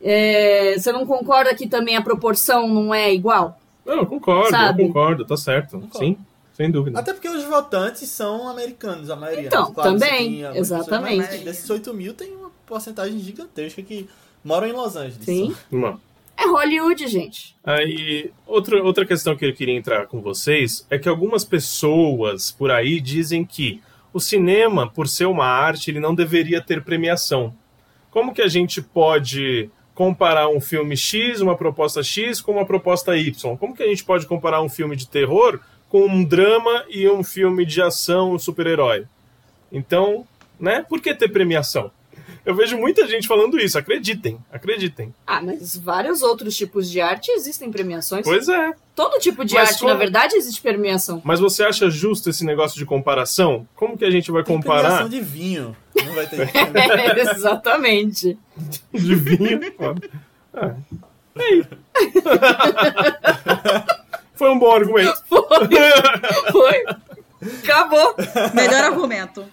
[0.00, 3.58] é, você não concorda que também a proporção não é igual?
[3.84, 4.82] Não, eu concordo, Sabe?
[4.82, 5.80] eu concordo, tá certo.
[5.80, 5.98] Concordo.
[5.98, 6.16] Sim,
[6.52, 6.98] sem dúvida.
[6.98, 9.48] Até porque os votantes são americanos, a maioria.
[9.48, 9.74] Então, né?
[9.74, 11.16] Claro, você também, exatamente.
[11.28, 14.08] Mas desses 8 mil tem uma porcentagem gigantesca que
[14.44, 15.24] moram em Los Angeles.
[15.24, 15.56] Sim.
[15.72, 15.98] Não.
[16.40, 17.54] É Hollywood, gente.
[17.62, 22.70] Aí, outra, outra questão que eu queria entrar com vocês é que algumas pessoas por
[22.70, 27.54] aí dizem que o cinema, por ser uma arte, ele não deveria ter premiação.
[28.10, 33.14] Como que a gente pode comparar um filme X, uma proposta X, com uma proposta
[33.14, 33.56] Y?
[33.58, 35.60] Como que a gente pode comparar um filme de terror
[35.90, 39.04] com um drama e um filme de ação, um super-herói?
[39.70, 40.26] Então,
[40.58, 40.82] né?
[40.88, 41.90] Por que ter premiação?
[42.50, 45.14] Eu vejo muita gente falando isso, acreditem, acreditem.
[45.24, 48.24] Ah, mas vários outros tipos de arte existem premiações.
[48.24, 48.72] Pois é.
[48.92, 51.22] Todo tipo de Mas arte, como- na verdade, existe premiação.
[51.24, 53.68] Mas você acha justo esse negócio de comparação?
[53.76, 55.76] Como que a gente vai Tem comparar premiação de vinho.
[55.94, 56.50] Não vai ter.
[57.36, 58.36] Exatamente.
[58.92, 59.60] de vinho?
[60.52, 60.74] Ah,
[61.36, 61.64] é aí.
[64.34, 65.22] Foi um bom argumento.
[66.50, 66.84] Foi.
[67.62, 68.14] Acabou.
[68.54, 69.44] Melhor argumento.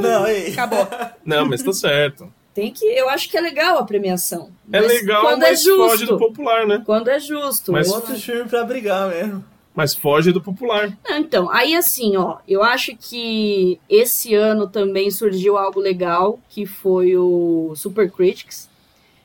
[0.00, 0.52] Não, ei.
[0.52, 0.86] Acabou.
[1.24, 2.32] Não, mas tá certo.
[2.54, 2.84] Tem que.
[2.84, 4.50] Eu acho que é legal a premiação.
[4.72, 5.88] É legal, quando mas é justo.
[5.88, 6.82] foge do popular, né?
[6.84, 7.72] Quando é justo.
[7.72, 9.44] Mas- Outro filme pra brigar mesmo.
[9.72, 10.92] Mas foge do popular.
[11.08, 16.66] Não, então, aí assim, ó, eu acho que esse ano também surgiu algo legal, que
[16.66, 18.68] foi o Super Critics,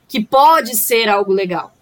[0.08, 1.74] que pode ser algo legal.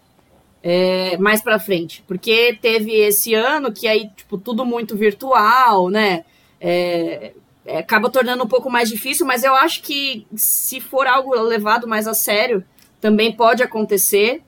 [0.63, 6.25] É, mais pra frente, porque teve esse ano que aí, tipo, tudo muito virtual, né?
[6.59, 7.33] É,
[7.67, 11.87] é, acaba tornando um pouco mais difícil, mas eu acho que se for algo levado
[11.89, 12.65] mais a sério,
[13.01, 14.43] também pode acontecer.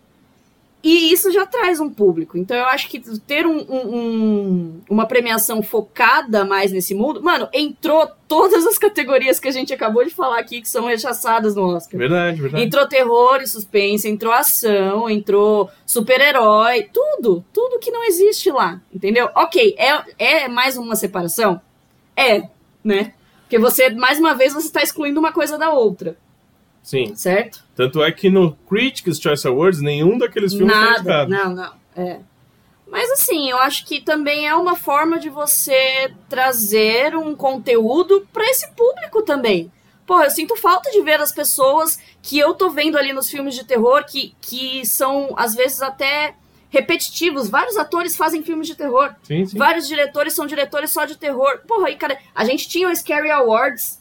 [0.84, 2.38] E isso já traz um público.
[2.38, 7.20] Então eu acho que ter um- um- um- uma premiação focada mais nesse mundo.
[7.20, 11.56] Mano, entrou todas as categorias que a gente acabou de falar aqui que são rechaçadas
[11.56, 11.98] no Oscar.
[11.98, 12.62] Verdade, verdade.
[12.62, 17.44] Entrou terror e suspense, entrou ação, entrou super-herói, tudo.
[17.52, 18.80] Tudo que não existe lá.
[18.94, 19.28] Entendeu?
[19.34, 21.60] Ok, é, é mais uma separação?
[22.16, 22.48] É,
[22.86, 23.12] né?
[23.42, 26.16] Porque você, mais uma vez, você está excluindo uma coisa da outra,
[26.82, 27.14] Sim.
[27.14, 27.64] certo?
[27.74, 31.30] Tanto é que no Critics' Choice Awards, nenhum daqueles filmes foi Nada, indicado.
[31.30, 31.72] não, não.
[31.96, 32.20] É.
[32.88, 38.48] Mas assim, eu acho que também é uma forma de você trazer um conteúdo para
[38.48, 39.70] esse público também.
[40.06, 43.56] Pô, eu sinto falta de ver as pessoas que eu tô vendo ali nos filmes
[43.56, 46.36] de terror que, que são, às vezes, até
[46.70, 47.48] repetitivos.
[47.48, 49.14] Vários atores fazem filmes de terror.
[49.22, 49.58] Sim, sim.
[49.58, 51.60] Vários diretores são diretores só de terror.
[51.66, 54.00] Porra, aí, cara, a gente tinha o Scary Awards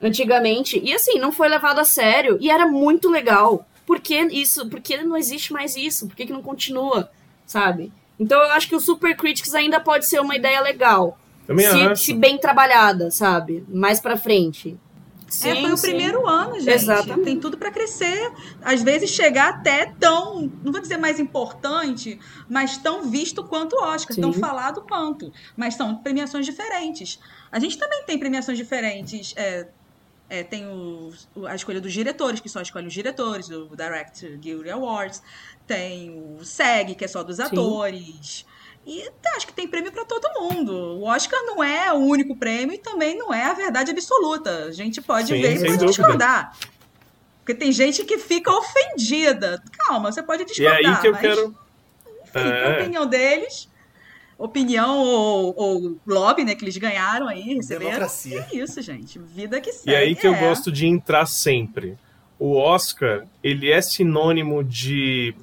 [0.00, 0.80] antigamente.
[0.82, 2.38] E assim, não foi levado a sério.
[2.40, 3.66] E era muito legal.
[3.86, 4.68] Por que isso?
[4.68, 6.06] Por que não existe mais isso?
[6.06, 7.10] Por que, que não continua?
[7.46, 7.92] Sabe?
[8.18, 11.18] Então eu acho que o Super Critics ainda pode ser uma ideia legal.
[11.46, 12.04] Também se, acho.
[12.04, 13.64] se bem trabalhada, sabe?
[13.68, 14.78] Mais pra frente.
[15.42, 15.88] É, foi o sim.
[15.88, 16.70] primeiro ano, gente.
[16.74, 17.24] Exatamente.
[17.24, 18.30] Tem tudo pra crescer.
[18.62, 22.18] Às vezes chegar até tão, não vou dizer mais importante,
[22.48, 24.20] mas tão visto quanto o Oscar, Sim.
[24.20, 25.32] tão falado quanto.
[25.56, 27.18] Mas são premiações diferentes.
[27.50, 29.32] A gente também tem premiações diferentes.
[29.36, 29.66] é,
[30.30, 31.12] é, tem o-
[31.46, 35.22] a escolha dos diretores, que só escolhe os diretores, o Direct Guild Awards.
[35.66, 38.44] Tem o SEG, que é só dos atores.
[38.86, 40.72] E tá, acho que tem prêmio pra todo mundo.
[40.98, 44.64] O Oscar não é o único prêmio e também não é a verdade absoluta.
[44.66, 45.86] A gente pode Sim, ver e pode dúvida.
[45.86, 46.56] discordar.
[47.38, 49.62] Porque tem gente que fica ofendida.
[49.78, 50.94] Calma, você pode E é discordar.
[50.96, 51.54] aí que eu mas, quero.
[52.24, 52.80] Enfim, a É.
[52.80, 53.68] opinião deles.
[54.36, 56.54] Opinião ou, ou lobby, né?
[56.54, 57.86] Que eles ganharam aí, receberam.
[57.92, 58.46] Democracia.
[58.50, 59.18] É isso, gente.
[59.18, 59.90] Vida que segue.
[59.90, 60.40] E aí que eu é.
[60.40, 61.96] gosto de entrar sempre.
[62.38, 65.34] O Oscar, ele é sinônimo de,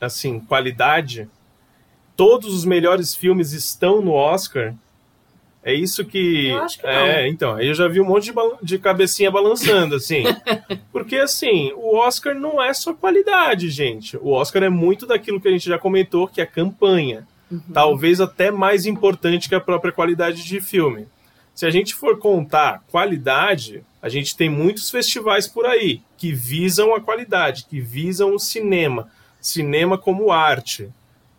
[0.00, 1.28] assim, qualidade.
[2.20, 4.74] Todos os melhores filmes estão no Oscar.
[5.64, 6.48] É isso que.
[6.48, 7.54] Eu acho que é, então.
[7.54, 10.24] Aí eu já vi um monte de, de cabecinha balançando, assim.
[10.92, 14.18] Porque, assim, o Oscar não é só qualidade, gente.
[14.18, 17.26] O Oscar é muito daquilo que a gente já comentou, que é campanha.
[17.72, 21.08] Talvez até mais importante que a própria qualidade de filme.
[21.54, 26.94] Se a gente for contar qualidade, a gente tem muitos festivais por aí que visam
[26.94, 29.08] a qualidade, que visam o cinema,
[29.40, 30.90] cinema como arte.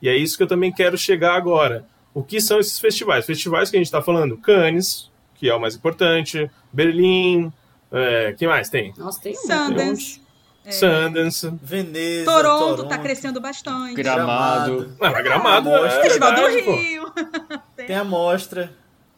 [0.02, 1.86] E é isso que eu também quero chegar agora.
[2.14, 3.26] O que são esses festivais?
[3.26, 7.52] Festivais que a gente está falando, Cannes, que é o mais importante, Berlim,
[7.92, 8.94] é, que mais tem?
[8.98, 9.36] Nossa, tem.
[9.36, 10.22] Sundance.
[10.64, 10.72] É.
[10.72, 11.52] Sundance.
[11.62, 13.96] Veneza, Toronto, Toronto tá crescendo bastante.
[13.96, 14.96] Gramado.
[15.00, 16.02] Mas Gramado é Amostra.
[16.04, 16.48] Festival do.
[16.48, 17.14] Rio.
[17.76, 18.74] Tem a mostra.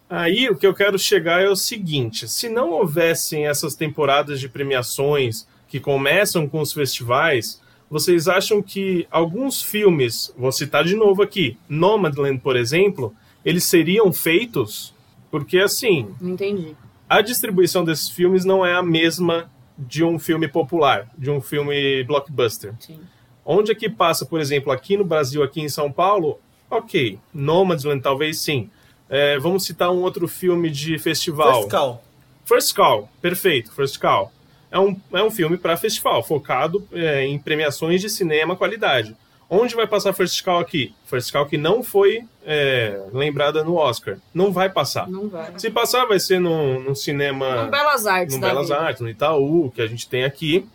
[0.10, 4.48] Aí o que eu quero chegar é o seguinte: se não houvessem essas temporadas de
[4.48, 7.60] premiações que começam com os festivais,
[7.94, 13.14] vocês acham que alguns filmes, vou citar de novo aqui, Nomadland, por exemplo,
[13.46, 14.92] eles seriam feitos?
[15.30, 16.76] Porque assim, Não entendi.
[17.08, 22.04] a distribuição desses filmes não é a mesma de um filme popular, de um filme
[22.04, 22.74] blockbuster.
[22.80, 23.00] Sim.
[23.46, 26.40] Onde é que passa, por exemplo, aqui no Brasil, aqui em São Paulo?
[26.72, 28.72] Ok, Nomadland talvez sim.
[29.08, 31.58] É, vamos citar um outro filme de festival.
[31.62, 32.04] First Call.
[32.44, 34.32] First Call, perfeito, First Call.
[34.74, 39.16] É um, é um filme para festival, focado é, em premiações de cinema qualidade.
[39.48, 40.96] Onde vai passar First Call aqui?
[41.06, 44.18] First Call que não foi é, lembrada no Oscar.
[44.34, 45.08] Não vai passar.
[45.08, 45.54] Não vai.
[45.60, 48.80] Se passar, vai ser num, num cinema No Belas Artes no Belas vida.
[48.80, 50.68] Artes, no Itaú, que a gente tem aqui.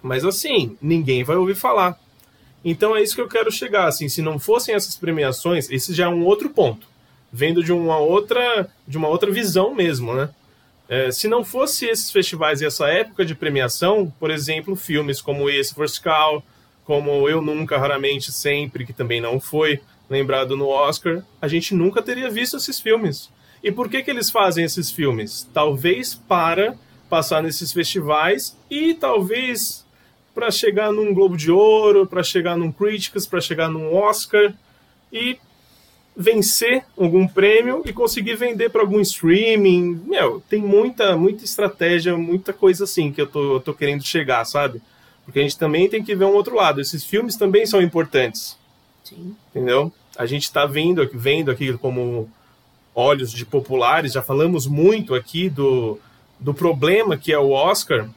[0.00, 1.98] Mas assim, ninguém vai ouvir falar.
[2.64, 3.88] Então é isso que eu quero chegar.
[3.88, 6.86] Assim, se não fossem essas premiações, esse já é um outro ponto.
[7.32, 10.30] Vendo de uma outra, de uma outra visão mesmo, né?
[10.88, 15.48] É, se não fosse esses festivais e essa época de premiação, por exemplo, filmes como
[15.48, 16.02] esse, First
[16.84, 22.02] como Eu Nunca, Raramente, Sempre, que também não foi lembrado no Oscar, a gente nunca
[22.02, 23.30] teria visto esses filmes.
[23.62, 25.48] E por que, que eles fazem esses filmes?
[25.54, 26.76] Talvez para
[27.08, 29.86] passar nesses festivais e talvez
[30.34, 34.52] para chegar num Globo de Ouro, para chegar num Critics, para chegar num Oscar
[35.12, 35.38] e
[36.16, 40.00] vencer algum prêmio e conseguir vender para algum streaming.
[40.06, 44.44] Meu, tem muita, muita estratégia, muita coisa assim que eu tô, eu tô querendo chegar,
[44.44, 44.80] sabe?
[45.24, 46.80] Porque a gente também tem que ver um outro lado.
[46.80, 48.56] Esses filmes também são importantes,
[49.02, 49.34] Sim.
[49.50, 49.92] entendeu?
[50.16, 52.30] A gente está vendo, aqui- vendo aqui como
[52.94, 55.98] olhos de populares, já falamos muito aqui do,
[56.38, 58.08] do problema que é o Oscar,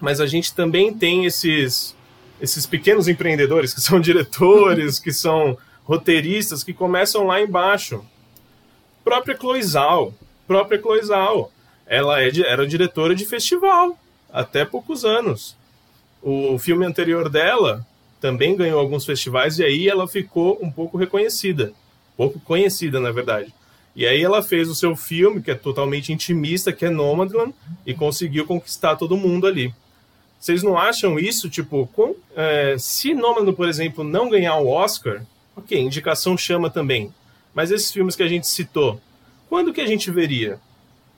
[0.00, 1.96] mas a gente também tem esses,
[2.40, 8.04] esses pequenos empreendedores que são diretores, que são roteiristas, que começam lá embaixo.
[9.04, 10.14] Própria Cloizal,
[10.46, 11.52] própria Cloizal,
[11.86, 13.98] ela é, era diretora de festival
[14.32, 15.56] até poucos anos.
[16.22, 17.86] O filme anterior dela
[18.20, 21.72] também ganhou alguns festivais e aí ela ficou um pouco reconhecida,
[22.16, 23.52] pouco conhecida na verdade.
[23.94, 27.54] E aí ela fez o seu filme que é totalmente intimista, que é Nomadland,
[27.86, 29.72] e conseguiu conquistar todo mundo ali.
[30.40, 35.22] Vocês não acham isso, tipo, com, é, se Nomadland, por exemplo, não ganhar o Oscar,
[35.56, 37.12] ok, indicação chama também.
[37.54, 39.00] Mas esses filmes que a gente citou,
[39.48, 40.60] quando que a gente veria?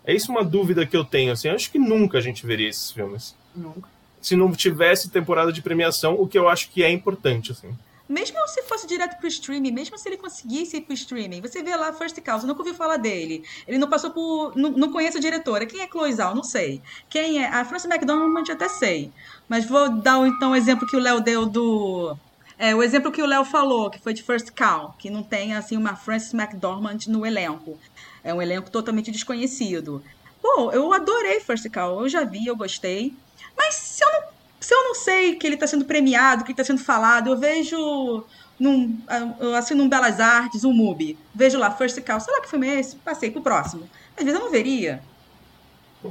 [0.04, 2.68] É isso uma dúvida que eu tenho, assim, eu acho que nunca a gente veria
[2.68, 3.34] esses filmes.
[3.54, 3.88] Nunca.
[4.20, 7.76] Se não tivesse temporada de premiação, o que eu acho que é importante, assim.
[8.08, 11.74] Mesmo se fosse direto pro streaming, mesmo se ele conseguisse ir pro streaming, você vê
[11.74, 13.42] lá First você nunca ouviu falar dele.
[13.66, 14.56] Ele não passou por.
[14.56, 15.66] Não, não conhece a diretora.
[15.66, 16.32] Quem é Cloizal?
[16.32, 16.80] Não sei.
[17.10, 17.48] Quem é?
[17.48, 19.10] A Frances McDormand até sei.
[19.48, 22.16] Mas vou dar então o exemplo que o Léo deu do.
[22.58, 25.54] É, o exemplo que o Léo falou, que foi de First Call, que não tem
[25.54, 27.78] assim uma Frances McDormand no elenco.
[28.24, 30.02] É um elenco totalmente desconhecido.
[30.40, 33.14] Pô, eu adorei First Call, eu já vi, eu gostei.
[33.56, 36.64] Mas se eu não se eu não sei que ele está sendo premiado, que está
[36.64, 38.24] sendo falado, eu vejo
[38.58, 38.98] num,
[39.38, 42.66] eu assino um Belas Artes, um MUBI, vejo lá, First Call, sei lá que filme
[42.66, 43.88] é esse, passei pro próximo.
[44.16, 45.02] Às vezes eu não veria.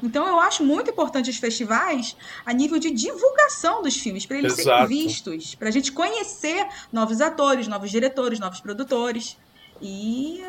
[0.04, 2.16] Então eu acho muito importante os festivais
[2.46, 4.88] a nível de divulgação dos filmes, para eles serem Exato.
[4.88, 9.38] vistos, para a gente conhecer novos atores, novos diretores, novos produtores.
[9.82, 10.42] E,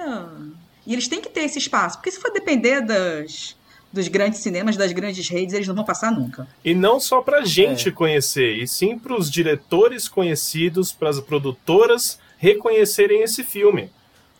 [0.86, 3.56] e eles têm que ter esse espaço, porque se for depender das,
[3.92, 6.46] dos grandes cinemas, das grandes redes, eles não vão passar nunca.
[6.64, 7.92] E não só pra gente É.
[7.92, 13.90] conhecer, e sim pros diretores conhecidos, pras produtoras reconhecerem esse filme.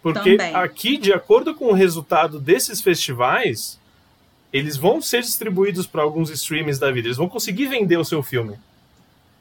[0.03, 0.55] Porque Também.
[0.55, 3.81] aqui, de acordo com o resultado desses festivais,
[4.53, 8.23] eles vão ser distribuídos para alguns streams da vida, eles vão conseguir vender o seu
[8.23, 8.59] filme.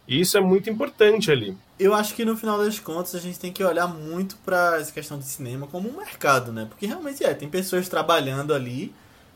[0.08, 1.58] E isso é muito importante ali.
[1.80, 4.92] Eu acho que no final das contas a gente tem que olhar muito pra essa
[4.92, 6.68] questão de cinema como um mercado, né?
[6.70, 8.94] Porque realmente é, tem pessoas trabalhando ali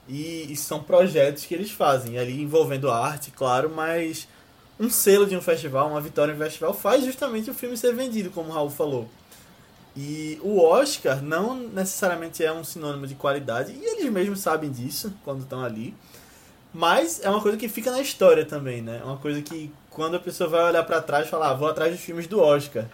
[0.08, 4.28] e, e são projetos que eles fazem, ali envolvendo arte, claro, mas
[4.80, 7.94] um selo de um festival, uma vitória em um festival faz justamente o filme ser
[7.94, 9.10] vendido, como o Raul falou.
[10.02, 15.14] E o Oscar não necessariamente é um sinônimo de qualidade, e eles mesmos sabem disso
[15.26, 15.94] quando estão ali.
[16.74, 19.02] Mas é uma coisa que fica na história também, né?
[19.02, 21.92] É uma coisa que quando a pessoa vai olhar pra trás falar, ah, vou atrás
[21.92, 22.86] dos filmes do Oscar.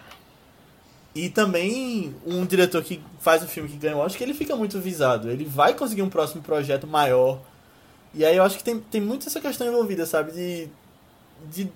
[1.14, 4.80] E também um diretor que faz um filme que ganha o Oscar, ele fica muito
[4.80, 5.30] visado.
[5.30, 7.38] Ele vai conseguir um próximo projeto maior.
[8.12, 10.32] E aí eu acho que tem, tem muito essa questão envolvida, sabe?
[10.32, 10.68] De,
[11.48, 11.72] de,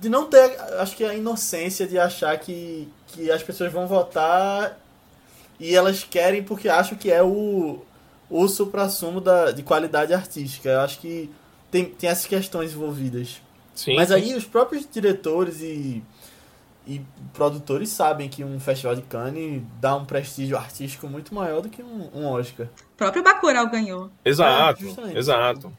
[0.00, 4.78] de não ter, acho que a inocência de achar que, que as pessoas vão votar
[5.58, 7.84] e elas querem porque acham que é o,
[8.30, 10.68] o supra-sumo da, de qualidade artística.
[10.68, 11.30] Eu acho que
[11.70, 13.40] tem, tem essas questões envolvidas.
[13.74, 14.14] Sim, Mas sim.
[14.14, 16.02] aí os próprios diretores e,
[16.86, 17.00] e
[17.32, 21.82] produtores sabem que um festival de Cannes dá um prestígio artístico muito maior do que
[21.82, 22.66] um, um Oscar.
[22.66, 24.10] O próprio Bacurau ganhou.
[24.24, 24.84] Exato,
[25.14, 25.72] É, exato.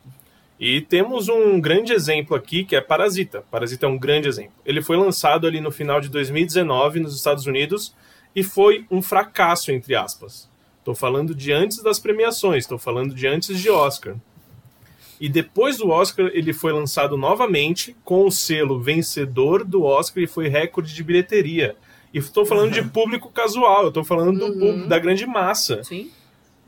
[0.64, 3.44] E temos um grande exemplo aqui que é Parasita.
[3.50, 4.54] Parasita é um grande exemplo.
[4.64, 7.96] Ele foi lançado ali no final de 2019 nos Estados Unidos
[8.36, 10.48] e foi um fracasso, entre aspas.
[10.78, 14.16] Estou falando de antes das premiações, estou falando de antes de Oscar.
[15.20, 20.28] E depois do Oscar, ele foi lançado novamente com o selo vencedor do Oscar e
[20.28, 21.76] foi recorde de bilheteria.
[22.14, 24.60] E estou falando de público casual, eu estou falando do Uhum.
[24.60, 25.84] público, da grande massa.
[25.84, 26.12] Sim.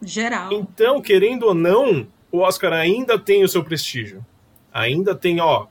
[0.01, 0.51] Geral.
[0.51, 4.25] Então, querendo ou não, o Oscar ainda tem o seu prestígio.
[4.73, 5.67] Ainda tem, ó,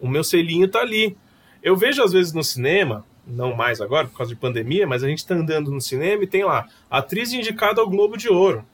[0.00, 1.16] o meu selinho tá ali.
[1.62, 5.08] Eu vejo às vezes no cinema, não mais agora por causa de pandemia, mas a
[5.08, 8.66] gente tá andando no cinema e tem lá, atriz indicada ao Globo de Ouro.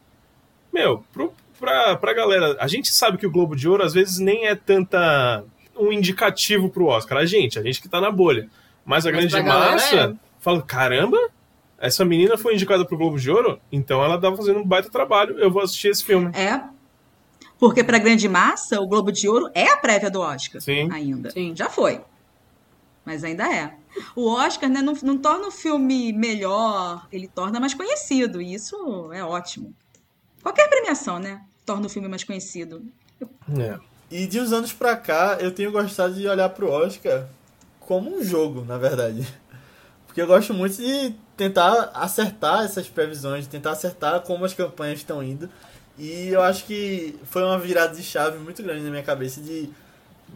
[0.73, 1.31] Meu, pro,
[1.61, 4.55] pra, pra galera, a gente sabe que o Globo de Ouro às vezes nem é
[4.55, 5.45] tanta
[5.77, 7.19] um indicativo pro Oscar.
[7.19, 8.49] A gente, a gente que tá na bolha.
[8.87, 10.15] Mas a Mas grande pra galera massa é.
[10.39, 11.19] fala, caramba,
[11.79, 15.39] essa menina foi indicada pro Globo de Ouro, então ela tá fazendo um baita trabalho,
[15.39, 16.31] eu vou assistir esse filme.
[16.35, 16.78] É.
[17.59, 20.61] Porque pra grande massa, o Globo de Ouro é a prévia do Oscar.
[20.61, 20.89] Sim.
[20.93, 21.31] Ainda.
[21.31, 21.55] Sim.
[21.57, 22.01] Já foi.
[23.05, 23.75] Mas ainda é.
[24.15, 28.41] O Oscar né, não, não torna o filme melhor, ele torna mais conhecido.
[28.41, 29.75] E isso é ótimo.
[30.43, 31.43] Qualquer premiação, né?
[31.67, 32.85] Torna o filme mais conhecido.
[33.59, 33.79] É.
[34.11, 37.27] E de uns anos pra cá, eu tenho gostado de olhar pro Oscar
[37.81, 39.27] como um jogo, na verdade.
[40.07, 44.99] Porque eu gosto muito de tentar acertar essas previsões, de tentar acertar como as campanhas
[44.99, 45.49] estão indo.
[45.99, 49.69] E eu acho que foi uma virada de chave muito grande na minha cabeça de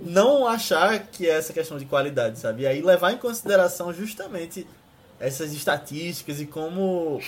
[0.01, 2.62] não achar que é essa questão de qualidade, sabe?
[2.62, 4.66] E aí levar em consideração justamente
[5.20, 7.20] essas estatísticas e como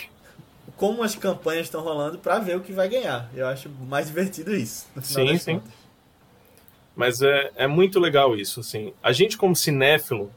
[0.77, 3.31] como as campanhas estão rolando pra ver o que vai ganhar.
[3.35, 4.87] Eu acho mais divertido isso.
[5.03, 5.55] Sim, sim.
[5.55, 5.85] contas.
[6.97, 8.93] Mas é, é muito legal isso, assim.
[9.03, 10.33] A gente, como cinéfilo,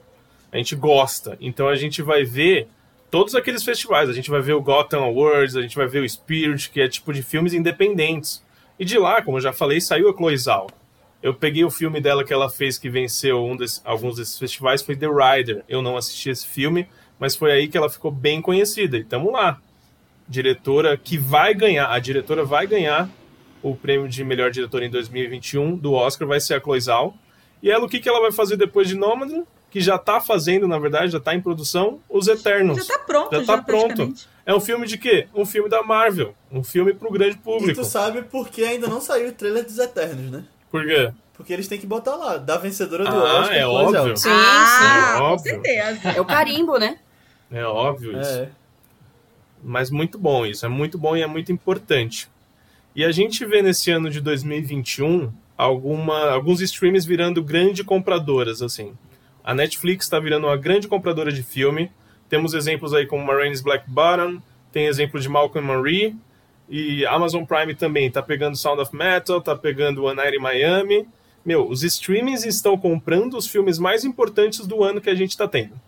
[0.52, 1.38] a gente gosta.
[1.40, 2.68] Então a gente vai ver
[3.12, 4.10] todos aqueles festivais.
[4.10, 6.88] A gente vai ver o Gotham Awards, a gente vai ver o Spirit, que é
[6.88, 8.44] tipo de filmes independentes.
[8.80, 10.68] E de lá, como eu já falei, saiu a Chloe Zhao.
[11.22, 14.82] Eu peguei o filme dela que ela fez, que venceu um desse- alguns desses festivais,
[14.84, 15.64] foi The Rider.
[15.68, 16.88] Eu não assisti esse filme,
[17.20, 18.98] mas foi aí que ela ficou bem conhecida.
[18.98, 19.60] E tamo lá.
[20.30, 23.10] Diretora que vai ganhar, a diretora vai ganhar
[23.64, 27.16] o prêmio de melhor diretora em 2021 do Oscar vai ser a Chloe Zhao.
[27.64, 29.46] E ela, o que, que ela vai fazer depois de Nomadland?
[29.70, 32.78] Que já tá fazendo, na verdade, já tá em produção, Os Eternos.
[32.86, 34.14] Já tá pronto, Já já, tá pronto.
[34.46, 35.28] É um filme de quê?
[35.36, 36.34] Um filme da Marvel.
[36.52, 37.82] Um filme pro grande E público.
[37.82, 40.46] tu sabe por que ainda não saiu o trailer dos Eternos, né?
[40.72, 41.12] Por quê?
[41.34, 43.56] Porque eles têm que botar lá, da vencedora do Ah, Oscar.
[43.56, 43.74] é Zhao.
[43.74, 44.18] óbvio.
[44.18, 45.52] Sim, ah, sim, com óbvio.
[45.52, 46.10] certeza.
[46.16, 46.98] É o carimbo, né?
[47.52, 48.30] É óbvio isso.
[48.40, 48.50] É.
[49.62, 52.30] Mas muito bom isso, é muito bom e é muito importante.
[52.96, 58.94] E a gente vê nesse ano de 2021 alguma, alguns streams virando grande compradoras, assim.
[59.48, 61.90] A Netflix está virando uma grande compradora de filme.
[62.28, 64.42] Temos exemplos aí como Marines Black Bottom,
[64.74, 66.14] tem exemplo de Malcolm Marie,
[66.68, 71.08] e Amazon Prime também tá pegando Sound of Metal, tá pegando One Night in Miami.
[71.46, 75.48] Meu, os streamings estão comprando os filmes mais importantes do ano que a gente está
[75.48, 75.80] tendo.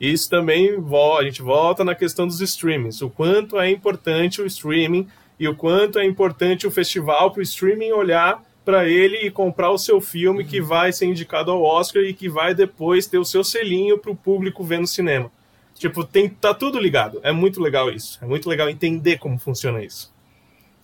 [0.00, 0.70] Isso também
[1.18, 5.56] a gente volta na questão dos streamings, o quanto é importante o streaming e o
[5.56, 9.98] quanto é importante o festival para o streaming olhar para ele e comprar o seu
[9.98, 13.96] filme que vai ser indicado ao Oscar e que vai depois ter o seu selinho
[13.96, 15.32] para o público ver no cinema.
[15.74, 17.18] Tipo, tem, tá tudo ligado.
[17.22, 18.18] É muito legal isso.
[18.20, 20.12] É muito legal entender como funciona isso.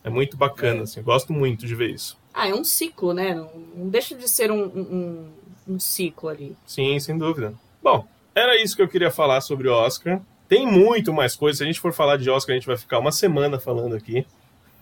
[0.02, 1.00] É muito bacana, assim.
[1.00, 2.18] Eu gosto muito de ver isso.
[2.32, 3.34] Ah, é um ciclo, né?
[3.34, 5.28] Não, não deixa de ser um, um,
[5.68, 6.56] um ciclo ali.
[6.64, 7.52] Sim, sem dúvida.
[7.82, 10.22] Bom, era isso que eu queria falar sobre o Oscar.
[10.48, 11.58] Tem muito mais coisa.
[11.58, 14.26] Se a gente for falar de Oscar, a gente vai ficar uma semana falando aqui.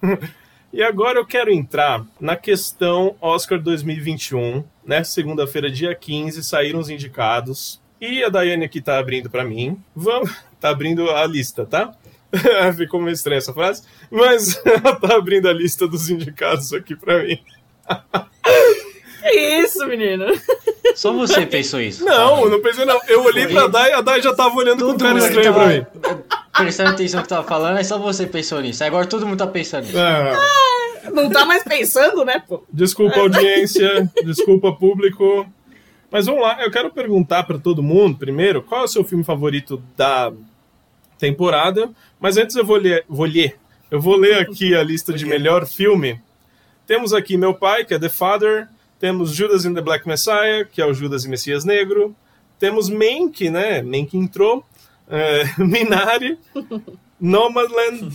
[0.72, 4.64] e agora eu quero entrar na questão Oscar 2021.
[4.84, 5.04] Né?
[5.04, 7.80] Segunda-feira, dia 15, saíram os indicados.
[8.00, 9.78] E a Daiane aqui tá abrindo para mim.
[9.94, 11.92] Vamos, tá abrindo a lista, tá?
[12.76, 17.22] Ficou meio estranha essa frase, mas ela tá abrindo a lista dos indicados aqui para
[17.22, 17.38] mim.
[19.22, 20.26] Que isso, menino?
[20.96, 22.04] Só você pensou isso.
[22.04, 23.00] Não, não pensei não.
[23.06, 25.28] Eu olhei pra Dai e a Dai já tava olhando com Todo cara mundo que
[25.28, 25.86] estranho pra mim.
[26.52, 28.84] Prestando atenção no que tava falando, aí só você pensou nisso.
[28.84, 29.98] Agora todo mundo tá pensando nisso.
[29.98, 30.36] Ah,
[31.12, 32.62] Não tá mais pensando, né, pô?
[32.72, 35.46] desculpa audiência, desculpa público.
[36.10, 39.24] Mas vamos lá, eu quero perguntar pra todo mundo, primeiro, qual é o seu filme
[39.24, 40.30] favorito da
[41.18, 41.90] temporada?
[42.20, 43.56] Mas antes eu vou ler, vou ler.
[43.90, 46.20] Eu vou ler aqui a lista de melhor filme.
[46.86, 48.68] Temos aqui Meu Pai, que é The Father.
[48.98, 52.14] Temos Judas and the Black Messiah, que é o Judas e Messias Negro.
[52.58, 53.82] Temos Mank, né?
[53.82, 54.64] Mank entrou.
[55.08, 56.38] É, Minari.
[57.20, 58.10] Nomadland.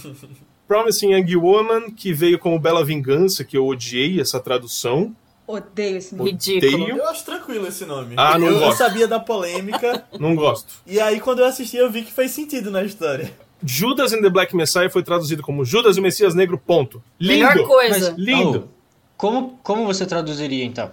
[0.67, 5.15] Promising Young Woman, que veio como Bela Vingança, que eu odiei essa tradução.
[5.47, 6.31] Odeio esse nome.
[6.31, 6.89] Ridículo.
[6.89, 8.15] Eu acho tranquilo esse nome.
[8.17, 8.77] Ah, não eu, eu gosto.
[8.79, 10.05] sabia da polêmica.
[10.19, 10.73] Não gosto.
[10.85, 13.31] e aí, quando eu assisti, eu vi que fez sentido na história.
[13.63, 17.01] Judas and the Black Messiah foi traduzido como Judas e o Messias Negro, ponto.
[17.19, 17.67] Melhor Lindo!
[17.67, 18.11] coisa.
[18.11, 18.69] Mas, Lindo.
[19.15, 20.91] Como, como você traduziria, então?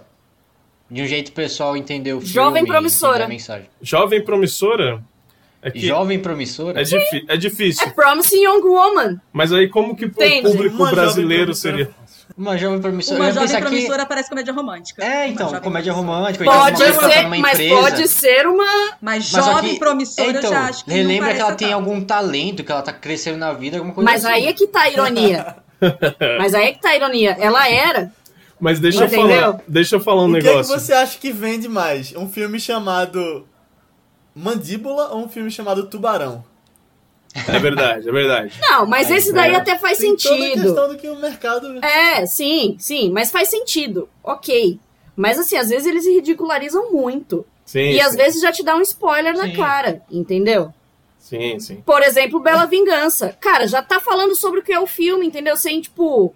[0.89, 3.15] De um jeito pessoal entender o filme Jovem promissora.
[3.15, 3.69] entender a mensagem.
[3.81, 5.03] Jovem promissora.
[5.65, 6.79] É, que Jovem promissora?
[6.79, 7.87] é, difi- é difícil.
[7.87, 9.19] É Promising Young Woman.
[9.33, 11.77] Mas aí, como que o público Uma brasileiro promissora.
[11.77, 11.89] seria?
[12.37, 13.19] Uma jovem promissora.
[13.19, 15.03] Uma eu jovem pensar que- promissora parece comédia romântica.
[15.03, 16.17] É, então, jovem comédia promissora.
[16.17, 16.43] romântica.
[16.43, 16.77] então Pode
[17.13, 17.75] ser, mas empresa.
[17.75, 18.65] pode ser uma.
[19.01, 21.73] Mas Mas jovem que- promissora então, eu já acho que não relembra que ela tem
[21.73, 24.33] algum talento, que ela tá crescendo na vida, alguma coisa Mas assim.
[24.33, 25.55] aí é que tá a ironia.
[26.39, 27.37] Mas aí é que tá a ironia.
[27.39, 28.11] Ela era.
[28.59, 29.27] Mas deixa eu Entendeu?
[29.41, 29.59] falar.
[29.67, 30.79] Deixa eu falar um o que é que negócio.
[30.79, 32.13] você acha que vende mais?
[32.15, 33.45] Um filme chamado
[34.35, 36.43] Mandíbula ou um filme chamado Tubarão?
[37.47, 38.53] É verdade, é verdade.
[38.61, 39.55] Não, mas É, esse daí é.
[39.55, 40.61] até faz Tem toda a sentido.
[40.63, 41.83] questão do que o mercado...
[41.83, 44.07] É, sim, sim, mas faz sentido.
[44.23, 44.79] Ok.
[45.15, 47.45] Mas assim, às vezes eles ridicularizam muito.
[47.65, 49.53] Sim, e sim, às vezes já te dá um spoiler na Sim.
[49.55, 50.73] cara, entendeu?
[51.17, 51.81] Sim, sim.
[51.83, 53.35] Por exemplo, Bela Vingança.
[53.39, 55.57] Cara, já tá falando sobre o que é o filme, entendeu?
[55.57, 56.35] Sem, tipo.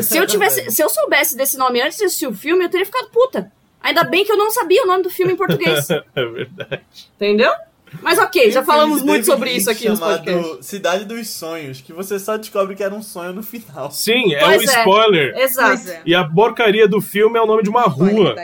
[0.00, 0.70] Se eu tivesse.
[0.70, 3.50] se eu soubesse desse nome antes de assistir o filme, eu teria ficado puta.
[3.84, 5.86] Ainda bem que eu não sabia o nome do filme em português.
[6.16, 6.82] É verdade.
[7.16, 7.52] entendeu?
[8.00, 10.66] Mas ok, já um falamos muito sobre isso aqui nos chamado podcasts.
[10.66, 13.90] Cidade dos Sonhos, que você só descobre que era um sonho no final.
[13.90, 14.78] Sim, é Pois o é.
[14.78, 15.36] spoiler.
[15.36, 15.88] Exato.
[15.90, 16.02] É.
[16.06, 18.34] E a porcaria do filme é o nome de uma rua.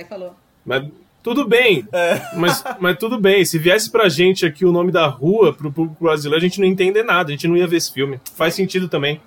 [0.64, 0.84] Mas
[1.22, 1.88] tudo bem.
[1.90, 2.20] É.
[2.36, 3.44] Mas, mas tudo bem.
[3.44, 6.66] Se viesse pra gente aqui o nome da rua, pro público brasileiro, a gente não
[6.66, 7.30] entender nada.
[7.30, 8.20] A gente não ia ver esse filme.
[8.36, 9.20] Faz sentido também.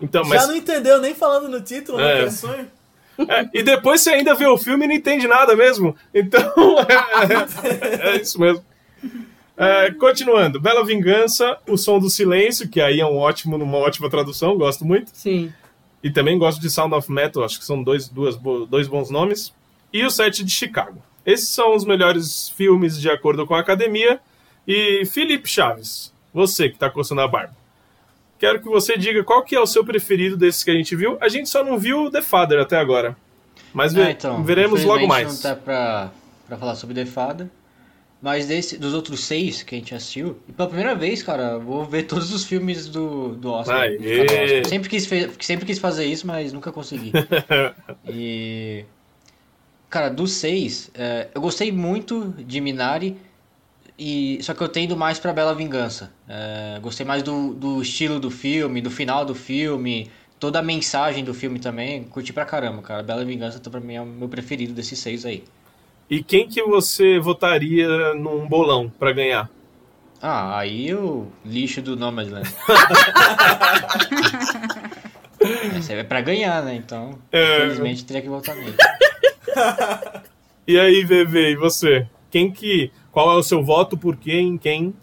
[0.00, 0.42] Então, mas.
[0.42, 2.12] Já não entendeu nem falando no título, né?
[2.12, 2.20] É.
[2.20, 2.68] Que é sonho.
[3.18, 5.94] É, e depois você ainda vê o filme e não entende nada mesmo.
[6.14, 6.42] Então,
[6.80, 8.64] é, é isso mesmo.
[9.56, 14.08] É, continuando, Bela Vingança, O Som do Silêncio, que aí é um ótimo, uma ótima
[14.08, 15.10] tradução, gosto muito.
[15.12, 15.52] Sim.
[16.02, 18.36] E também gosto de Sound of Metal, acho que são dois, duas,
[18.68, 19.52] dois bons nomes.
[19.92, 21.00] E o Sete de Chicago.
[21.24, 24.18] Esses são os melhores filmes de acordo com a academia.
[24.66, 27.61] E Felipe Chaves, você que tá coçando a barba.
[28.42, 31.16] Quero que você diga qual que é o seu preferido desses que a gente viu.
[31.20, 33.16] A gente só não viu The Father até agora.
[33.72, 35.28] Mas ve- É, então, veremos logo mais.
[35.28, 36.10] não tá pra,
[36.48, 37.48] pra falar sobre The Fada.
[38.20, 41.84] Mas desse, dos outros seis que a gente assistiu, e pela primeira vez, cara, vou
[41.84, 43.88] ver todos os filmes do, do Oscar.
[43.90, 44.64] De cada Oscar.
[44.66, 45.08] Sempre, quis
[45.38, 47.12] sempre quis fazer isso, mas nunca consegui.
[48.08, 48.84] e.
[49.88, 53.16] Cara, dos seis, é, eu gostei muito de Minari,
[53.98, 56.10] e, só que eu tendo mais pra Bela Vingança.
[56.28, 60.10] É, gostei mais do, do estilo do filme, do final do filme,
[60.40, 62.04] toda a mensagem do filme também.
[62.04, 63.02] Curti pra caramba, cara.
[63.02, 65.44] Bela Vingança tá, pra mim é o meu preferido desses seis aí.
[66.10, 69.48] E quem que você votaria num bolão pra ganhar?
[70.20, 72.48] Ah, aí o lixo do Nomadland.
[75.76, 76.74] Essa é pra ganhar, né?
[76.76, 77.56] Então, É.
[77.58, 78.76] infelizmente, teria que votar nele.
[80.64, 82.06] E aí, VV, e você?
[82.30, 82.92] Quem que.
[83.12, 83.96] Qual é o seu voto?
[83.96, 84.56] Por quem?
[84.58, 84.94] Quem?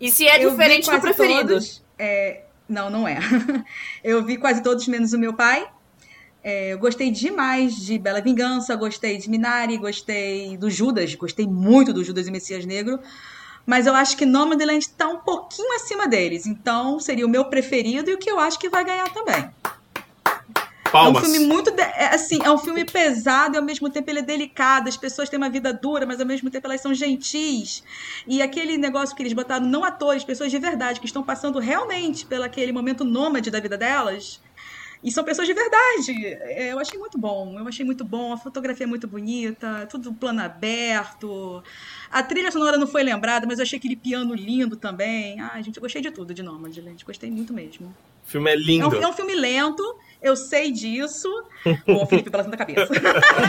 [0.00, 1.48] E se é Eu vi diferente do quase preferido?
[1.50, 1.82] todos.
[1.96, 3.18] É, não, não é.
[4.02, 5.66] Eu vi quase todos, menos o meu pai.
[6.44, 11.92] É, eu gostei demais de Bela Vingança, gostei de Minari, gostei do Judas, gostei muito
[11.92, 12.98] do Judas e Messias Negro.
[13.64, 16.44] Mas eu acho que Nomadland tá um pouquinho acima deles.
[16.44, 19.48] Então seria o meu preferido e o que eu acho que vai ganhar também.
[20.92, 21.22] Palmas.
[21.24, 21.70] É um filme muito.
[21.70, 24.88] de- é, assim, é um filme pesado e ao mesmo tempo ele é delicado.
[24.88, 27.82] As pessoas têm uma vida dura, mas ao mesmo tempo elas são gentis.
[28.26, 32.26] E aquele negócio que eles botaram, não atores, pessoas de verdade, que estão passando realmente
[32.26, 34.40] pelo aquele momento nômade da vida delas.
[35.04, 36.12] E são pessoas de verdade.
[36.24, 37.58] É, Eu achei muito bom.
[37.58, 38.32] Eu achei muito bom.
[38.32, 41.62] A fotografia é muito bonita, tudo plano aberto.
[42.10, 45.40] A trilha sonora não foi lembrada, mas eu achei aquele piano lindo também.
[45.40, 47.04] Ai, gente, eu gostei de tudo de Nômade, gente.
[47.04, 47.92] Gostei muito mesmo.
[48.24, 48.88] O filme é É lindo.
[48.88, 49.82] um, é um filme lento,
[50.22, 51.28] eu sei disso.
[51.84, 52.92] Com o Felipe balançando a cabeça.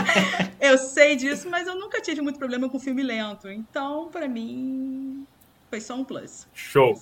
[0.60, 3.48] eu sei disso, mas eu nunca tive muito problema com filme lento.
[3.48, 5.26] Então, pra mim,
[5.70, 6.46] foi só um plus.
[6.52, 7.00] Show.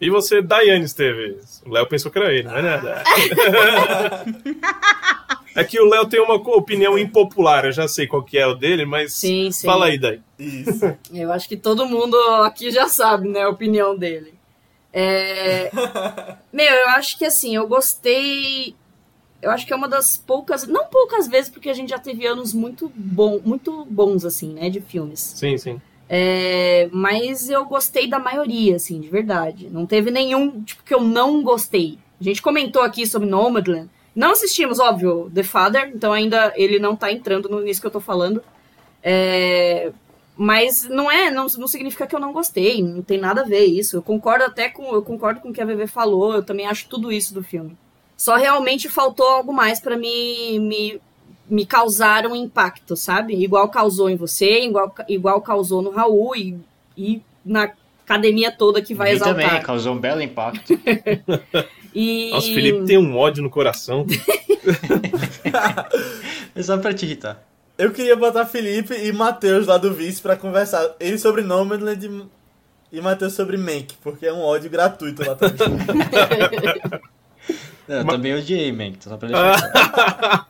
[0.00, 1.62] E você, Daiane Esteves?
[1.66, 3.02] O Léo pensou que era ele, não é nada.
[5.54, 8.54] é que o Léo tem uma opinião impopular, eu já sei qual que é o
[8.54, 9.66] dele, mas Sim, sim.
[9.66, 10.20] fala aí, Dai.
[10.38, 10.96] Isso.
[11.12, 14.32] Eu acho que todo mundo aqui já sabe, né, a opinião dele.
[14.90, 15.70] É...
[16.50, 18.74] Meu, eu acho que assim, eu gostei.
[19.42, 22.26] Eu acho que é uma das poucas, não poucas vezes, porque a gente já teve
[22.26, 25.20] anos muito, bom, muito bons, assim, né, de filmes.
[25.20, 25.80] Sim, sim.
[26.08, 29.68] É, mas eu gostei da maioria, assim, de verdade.
[29.70, 31.98] Não teve nenhum, tipo, que eu não gostei.
[32.20, 33.88] A gente comentou aqui sobre Nomadland.
[34.14, 37.90] Não assistimos, óbvio, The Father, então ainda ele não tá entrando no- nisso que eu
[37.92, 38.42] tô falando.
[39.02, 39.92] É,
[40.36, 43.64] Mas não é, não, não significa que eu não gostei, não tem nada a ver
[43.66, 43.96] isso.
[43.96, 46.88] Eu concordo até com, eu concordo com o que a VV falou, eu também acho
[46.88, 47.76] tudo isso do filme.
[48.20, 51.00] Só realmente faltou algo mais para me, me
[51.48, 53.34] me causar um impacto, sabe?
[53.34, 56.54] Igual causou em você, igual, igual causou no Raul e,
[56.94, 57.72] e na
[58.04, 59.48] academia toda que vai exaltar.
[59.48, 60.78] também causou um belo impacto.
[61.94, 62.30] e...
[62.30, 64.04] Nossa, o Felipe tem um ódio no coração.
[66.54, 67.42] é só pra te irritar.
[67.78, 70.94] Eu queria botar Felipe e Matheus lá do Vice pra conversar.
[71.00, 72.28] Ele sobre Nomadland
[72.92, 75.56] e Matheus sobre Mank, porque é um ódio gratuito lá também.
[77.98, 78.16] eu Mas...
[78.16, 80.48] também odiei Mank, só pra deixar.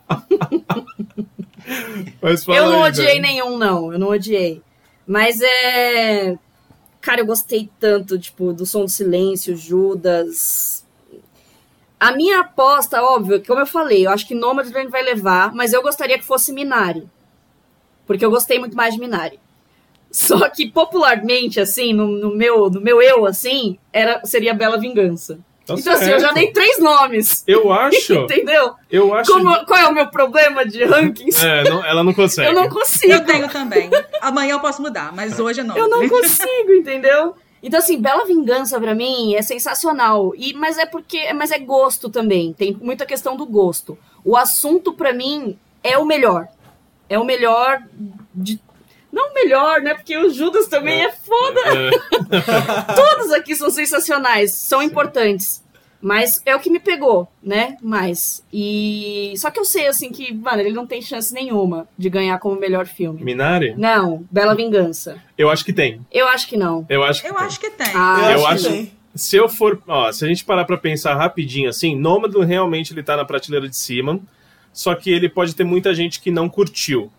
[2.47, 3.91] eu não aí, odiei nenhum, não.
[3.93, 4.61] Eu não odiei.
[5.05, 6.37] Mas é.
[6.99, 10.85] Cara, eu gostei tanto, tipo, do Som do Silêncio, Judas.
[11.99, 15.81] A minha aposta, óbvio, como eu falei, eu acho que Nomadland vai levar, mas eu
[15.81, 17.07] gostaria que fosse Minari
[18.11, 19.39] porque eu gostei muito mais de Minari.
[20.11, 25.39] Só que popularmente, assim, no, no, meu, no meu eu, assim, era, seria Bela Vingança.
[25.75, 26.01] Tá então, certo.
[26.01, 27.43] assim, eu já dei três nomes.
[27.47, 28.13] Eu acho.
[28.13, 28.73] Entendeu?
[28.89, 29.31] Eu acho.
[29.31, 31.43] Como, qual é o meu problema de rankings?
[31.43, 32.49] É, não, ela não consegue.
[32.49, 33.13] Eu não consigo.
[33.13, 33.89] Eu tenho também.
[34.21, 35.77] Amanhã eu posso mudar, mas hoje não.
[35.77, 37.35] Eu não consigo, entendeu?
[37.63, 40.33] Então, assim, Bela Vingança para mim é sensacional.
[40.35, 41.31] E, mas é porque.
[41.33, 42.53] Mas é gosto também.
[42.53, 43.97] Tem muita questão do gosto.
[44.23, 46.47] O assunto, para mim, é o melhor
[47.11, 47.83] é o melhor
[48.33, 48.57] de.
[49.11, 49.93] Não o melhor, né?
[49.93, 51.61] Porque o Judas também é, é foda.
[51.67, 52.93] É.
[52.95, 54.85] Todos aqui são sensacionais, são Sim.
[54.85, 55.63] importantes.
[56.01, 57.77] Mas é o que me pegou, né?
[57.81, 58.43] Mais.
[58.51, 59.33] E.
[59.37, 62.59] Só que eu sei, assim, que, mano, ele não tem chance nenhuma de ganhar como
[62.59, 63.23] melhor filme.
[63.23, 63.75] Minari?
[63.77, 65.21] Não, Bela Vingança.
[65.37, 66.03] Eu acho que tem.
[66.11, 66.87] Eu acho que não.
[66.89, 67.45] Eu acho que eu tem.
[67.45, 67.91] Acho que tem.
[67.93, 68.91] Ah, eu, eu acho que tem.
[69.13, 69.79] Se eu for.
[69.87, 73.69] Ó, se a gente parar pra pensar rapidinho assim, Nomadland realmente ele tá na prateleira
[73.69, 74.19] de cima
[74.73, 77.11] só que ele pode ter muita gente que não curtiu.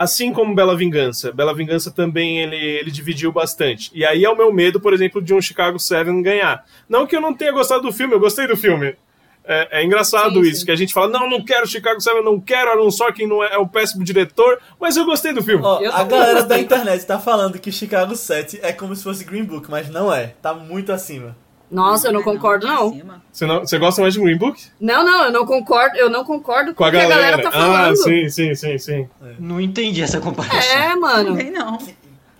[0.00, 1.30] Assim como Bela Vingança.
[1.30, 3.90] Bela Vingança também ele, ele dividiu bastante.
[3.92, 6.64] E aí é o meu medo, por exemplo, de um Chicago 7 ganhar.
[6.88, 8.96] Não que eu não tenha gostado do filme, eu gostei do filme.
[9.44, 10.64] É, é engraçado sim, isso, sim.
[10.64, 13.52] que a gente fala, não, não quero Chicago 7, não quero Aaron Sorkin, não é,
[13.52, 15.62] é um péssimo diretor, mas eu gostei do filme.
[15.62, 19.44] Oh, a galera da internet tá falando que Chicago 7 é como se fosse Green
[19.44, 20.28] Book, mas não é.
[20.40, 21.36] Tá muito acima.
[21.70, 23.00] Nossa, eu não concordo, não.
[23.30, 23.60] Você, não.
[23.60, 24.60] você gosta mais de Green Book?
[24.80, 27.14] Não, não, eu não concordo, eu não concordo com, com a, galera.
[27.14, 27.92] a galera tá falando.
[27.92, 29.08] Ah, sim, sim, sim, sim.
[29.22, 29.34] É.
[29.38, 30.76] Não entendi essa comparação.
[30.76, 31.30] É, mano.
[31.30, 31.78] Também não.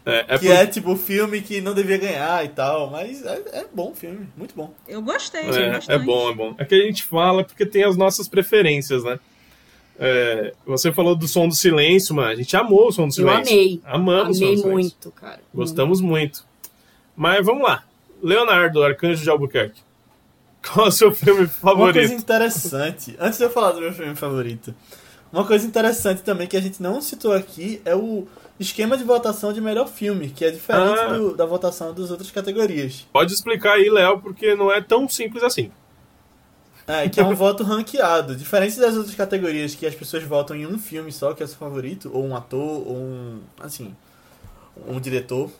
[0.04, 0.54] É, é que por...
[0.54, 4.54] é tipo filme que não devia ganhar e tal, mas é, é bom filme, muito
[4.56, 4.72] bom.
[4.88, 6.54] Eu gostei, é, é bom, é bom.
[6.58, 9.20] É que a gente fala porque tem as nossas preferências, né?
[10.02, 12.30] É, você falou do som do silêncio, mano.
[12.30, 13.54] A gente amou o som do silêncio.
[13.54, 13.80] Eu amei.
[13.84, 14.72] Amamos amei o som do silêncio.
[14.72, 15.40] muito, cara.
[15.54, 16.44] Gostamos muito.
[17.14, 17.84] Mas vamos lá.
[18.22, 19.82] Leonardo, Arcanjo de Albuquerque.
[20.62, 21.84] Qual é o seu filme favorito?
[21.84, 24.74] Uma coisa interessante, antes de eu falar do meu filme favorito,
[25.32, 28.26] uma coisa interessante também que a gente não citou aqui é o
[28.58, 31.14] esquema de votação de melhor filme, que é diferente ah.
[31.14, 33.06] do, da votação das outras categorias.
[33.12, 35.70] Pode explicar aí, Léo, porque não é tão simples assim.
[36.86, 38.34] É, que é um voto ranqueado.
[38.34, 41.48] Diferente das outras categorias que as pessoas votam em um filme só, que é o
[41.48, 43.40] seu favorito, ou um ator, ou um.
[43.60, 43.94] assim.
[44.86, 45.50] um diretor.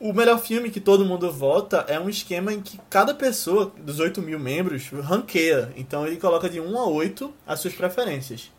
[0.00, 4.00] O melhor filme que todo mundo vota é um esquema em que cada pessoa dos
[4.00, 5.72] 8 mil membros ranqueia.
[5.76, 8.50] Então ele coloca de 1 a 8 as suas preferências.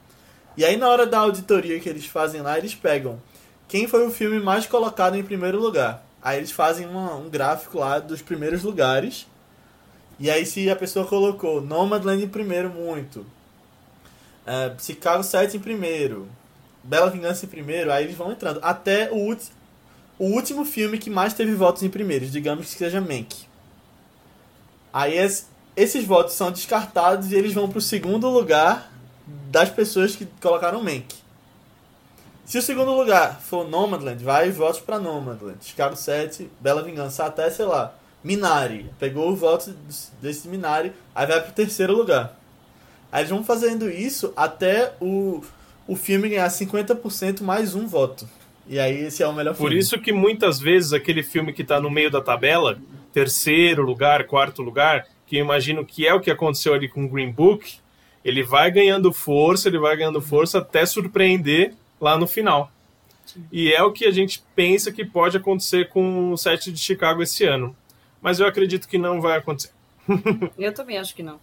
[0.56, 3.22] E aí na hora da auditoria que eles fazem lá, eles pegam
[3.68, 6.06] quem foi o filme mais colocado em primeiro lugar.
[6.22, 9.28] Aí eles fazem uma, um gráfico lá dos primeiros lugares.
[10.18, 13.26] E aí se a pessoa colocou Nomadland em primeiro muito,
[14.46, 16.30] é, Chicago 7 em primeiro,
[16.82, 18.60] Bela Vingança em primeiro, aí eles vão entrando.
[18.62, 19.55] Até o último
[20.18, 23.46] o último filme que mais teve votos em primeiros, digamos que seja Mank.
[24.94, 28.92] Aí es, esses votos são descartados e eles vão para o segundo lugar
[29.52, 31.16] das pessoas que colocaram Mank.
[32.46, 35.58] Se o segundo lugar for Nomadland, vai votos para Nomadland.
[35.62, 38.90] Chicago 7, Bela Vingança, até, sei lá, Minari.
[39.00, 39.76] Pegou o voto
[40.22, 42.38] desse Minari, aí vai para o terceiro lugar.
[43.12, 45.42] Aí eles vão fazendo isso até o,
[45.88, 48.30] o filme ganhar 50% mais um voto.
[48.68, 49.70] E aí esse é o melhor filme.
[49.70, 52.80] Por isso que muitas vezes aquele filme que está no meio da tabela,
[53.14, 57.32] terceiro lugar, quarto lugar, que eu imagino que é o que aconteceu ali com Green
[57.32, 57.78] Book,
[58.24, 62.72] ele vai ganhando força, ele vai ganhando força até surpreender lá no final.
[63.52, 67.22] E é o que a gente pensa que pode acontecer com o set de Chicago
[67.22, 67.76] esse ano.
[68.22, 69.72] Mas eu acredito que não vai acontecer.
[70.58, 71.40] eu também acho que não.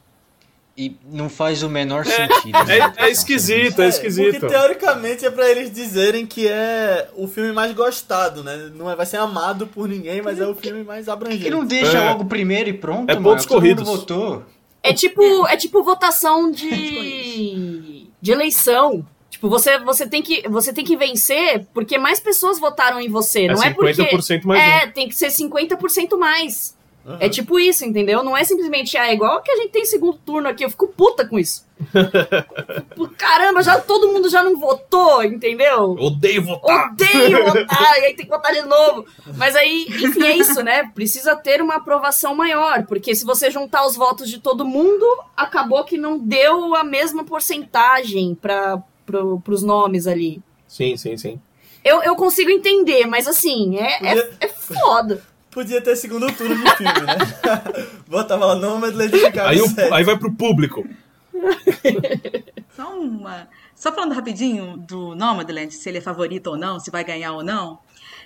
[0.82, 2.56] E não faz o menor sentido.
[2.56, 2.92] É, né?
[2.96, 4.40] é, é esquisito, é, é esquisito.
[4.40, 8.70] Porque teoricamente é para eles dizerem que é o filme mais gostado, né?
[8.74, 11.44] Não é, vai ser amado por ninguém, mas é o filme mais abrangente.
[11.44, 12.08] Que não deixa é.
[12.10, 13.86] logo primeiro e pronto, é pontos corridos.
[13.86, 14.42] votou.
[14.82, 19.04] É tipo, é tipo votação de de eleição.
[19.28, 23.48] Tipo você, você, tem que, você tem que vencer porque mais pessoas votaram em você.
[23.48, 23.94] não é porque.
[23.94, 24.92] 50% mais É, um.
[24.92, 26.76] tem que ser 50% mais.
[27.18, 28.22] É tipo isso, entendeu?
[28.22, 30.86] Não é simplesmente, ah, é igual que a gente tem segundo turno aqui, eu fico
[30.86, 31.66] puta com isso.
[33.18, 35.96] Caramba, já todo mundo já não votou, entendeu?
[35.98, 36.92] Odeio votar!
[36.92, 39.04] Odeio votar, e aí tem que votar de novo.
[39.36, 40.90] Mas aí, enfim, é isso, né?
[40.94, 45.04] Precisa ter uma aprovação maior, porque se você juntar os votos de todo mundo,
[45.36, 50.40] acabou que não deu a mesma porcentagem para pro, pros nomes ali.
[50.68, 51.40] Sim, sim, sim.
[51.84, 55.31] Eu, eu consigo entender, mas assim, é, é, é foda.
[55.52, 57.16] Podia ter segundo turno de filme, né?
[58.08, 59.92] Botava lá Nomadland de Chicago Aí, o- 7.
[59.92, 60.84] aí vai pro público.
[62.74, 63.48] Só uma.
[63.74, 67.42] Só falando rapidinho do Nomadland, se ele é favorito ou não, se vai ganhar ou
[67.44, 67.78] não.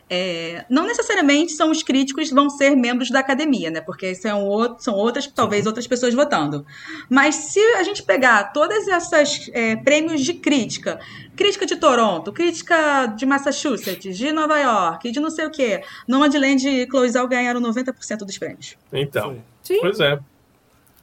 [0.08, 3.80] É, não necessariamente são os críticos que vão ser membros da academia, né?
[3.80, 6.64] Porque são, outro, são outras, talvez outras pessoas votando.
[7.10, 11.00] Mas se a gente pegar todas essas é, prêmios de crítica,
[11.34, 16.68] crítica de Toronto, crítica de Massachusetts, de Nova York, de não sei o quê, Nomadland
[16.68, 18.76] e Cloizal ganharam 90% dos prêmios.
[18.92, 19.42] Então.
[19.62, 19.80] Sim.
[19.80, 20.20] Pois é.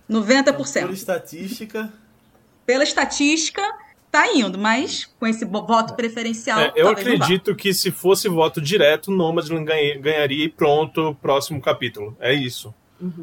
[0.10, 0.86] 90%.
[0.86, 1.92] Por estatística.
[2.66, 3.62] pela estatística,
[4.14, 7.24] tá indo, mas com esse voto preferencial, É, eu talvez não vá.
[7.26, 12.16] acredito que se fosse voto direto, Nomadland ganha- ganharia e pronto, próximo capítulo.
[12.20, 12.74] É isso.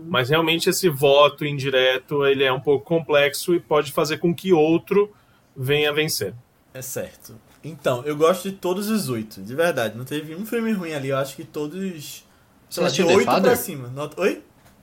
[0.09, 4.53] Mas realmente esse voto indireto, ele é um pouco complexo e pode fazer com que
[4.53, 5.11] outro
[5.57, 6.35] venha a vencer.
[6.75, 7.35] É certo.
[7.65, 9.97] Então, eu gosto de todos os oito, de verdade.
[9.97, 11.09] Não teve um filme ruim ali.
[11.09, 12.25] Eu acho que todos.
[12.69, 13.43] Você assistiu The oito Father?
[13.43, 13.89] pra cima.
[13.89, 14.43] Nota- Oi?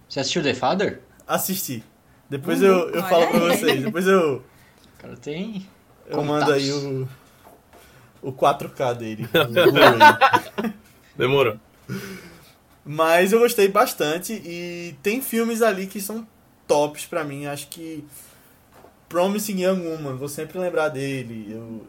[0.09, 1.01] Você assistiu The Father?
[1.27, 1.83] Assisti.
[2.29, 2.67] Depois Uhum.
[2.67, 3.83] eu, eu falo pra vocês.
[3.83, 5.67] Depois eu, O cara tem.
[6.07, 7.07] Eu mando aí o,
[8.21, 9.29] o 4K dele.
[11.15, 11.57] Demorou.
[12.85, 16.25] Mas eu gostei bastante e tem filmes ali que são
[16.67, 17.45] tops pra mim.
[17.45, 18.03] Acho que
[19.09, 21.47] Promising Young Woman, vou sempre lembrar dele.
[21.49, 21.85] Eu,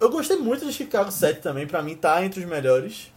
[0.00, 3.12] eu gostei muito de Chicago 7 também, pra mim tá entre os melhores.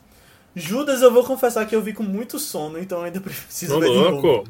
[0.56, 3.80] Judas eu vou confessar que eu vi com muito sono, então eu ainda preciso Ô,
[3.80, 4.28] ver de novo.
[4.28, 4.50] louco.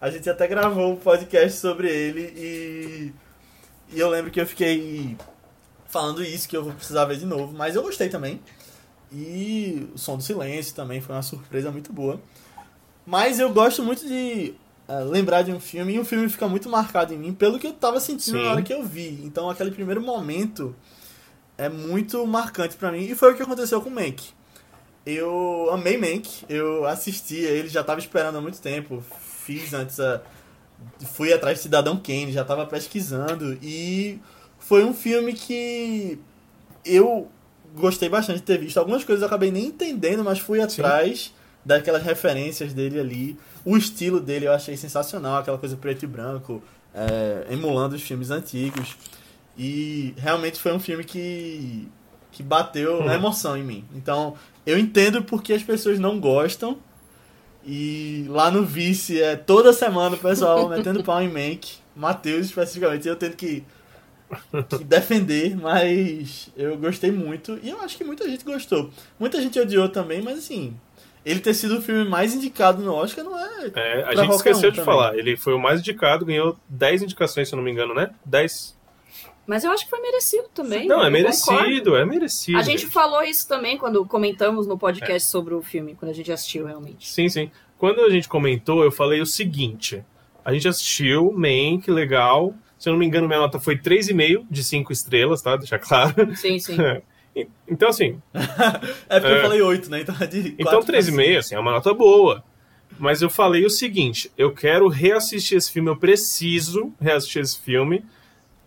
[0.00, 3.12] A gente até gravou um podcast sobre ele e,
[3.92, 5.16] e eu lembro que eu fiquei
[5.88, 8.40] falando isso, que eu vou precisar ver de novo, mas eu gostei também.
[9.10, 12.20] E o Som do Silêncio também foi uma surpresa muito boa.
[13.06, 14.54] Mas eu gosto muito de
[14.86, 17.66] eh, lembrar de um filme e o filme fica muito marcado em mim pelo que
[17.66, 18.44] eu tava sentindo Sim.
[18.44, 19.20] na hora que eu vi.
[19.24, 20.76] Então aquele primeiro momento
[21.56, 24.28] é muito marcante pra mim e foi o que aconteceu com Mank.
[25.06, 29.02] Eu amei Mank, eu assisti a ele, já tava esperando há muito tempo.
[29.44, 30.22] Fiz antes a.
[31.06, 33.58] Fui atrás de Cidadão Kane, já tava pesquisando.
[33.62, 34.18] E
[34.58, 36.18] foi um filme que
[36.84, 37.28] eu
[37.76, 38.78] gostei bastante de ter visto.
[38.78, 41.32] Algumas coisas eu acabei nem entendendo, mas fui atrás
[41.64, 43.38] daquelas referências dele ali.
[43.64, 46.62] O estilo dele eu achei sensacional, aquela coisa preto e branco,
[46.94, 48.96] é, emulando os filmes antigos.
[49.56, 51.88] E realmente foi um filme que,
[52.30, 53.16] que bateu na Hum.
[53.16, 53.84] emoção em mim.
[53.94, 54.34] Então,
[54.64, 56.78] eu entendo porque as pessoas não gostam.
[57.64, 61.76] E lá no Vice é toda semana o pessoal metendo pau em Mank.
[61.94, 63.64] Matheus especificamente, eu tendo que,
[64.68, 67.58] que defender, mas eu gostei muito.
[67.62, 68.90] E eu acho que muita gente gostou.
[69.18, 70.76] Muita gente odiou também, mas assim,
[71.24, 73.70] ele ter sido o filme mais indicado no Oscar não é.
[73.74, 74.84] É, a gente esqueceu um de também.
[74.84, 75.18] falar.
[75.18, 78.10] Ele foi o mais indicado, ganhou 10 indicações, se eu não me engano, né?
[78.24, 78.77] 10.
[79.48, 80.86] Mas eu acho que foi merecido também.
[80.86, 81.12] Não, é eu concordo.
[81.12, 82.58] merecido, é merecido.
[82.58, 82.92] A gente gente.
[82.92, 85.30] falou isso também quando comentamos no podcast É.
[85.30, 87.08] sobre o filme, quando a gente assistiu realmente.
[87.10, 87.50] Sim, sim.
[87.78, 90.04] Quando a gente comentou, eu falei o seguinte:
[90.44, 92.54] a gente assistiu, Mank, legal.
[92.78, 95.56] Se eu não me engano, minha nota foi 3,5 de 5 estrelas, tá?
[95.56, 96.36] Deixar claro.
[96.36, 96.76] Sim, sim.
[97.68, 98.20] Então, assim,
[99.08, 99.38] É porque É.
[99.38, 100.00] eu falei 8, né?
[100.00, 102.42] Então é de então quatro pra 3,5 assim, é uma nota boa.
[102.98, 108.04] Mas eu falei o seguinte: eu quero reassistir esse filme, eu preciso reassistir esse filme.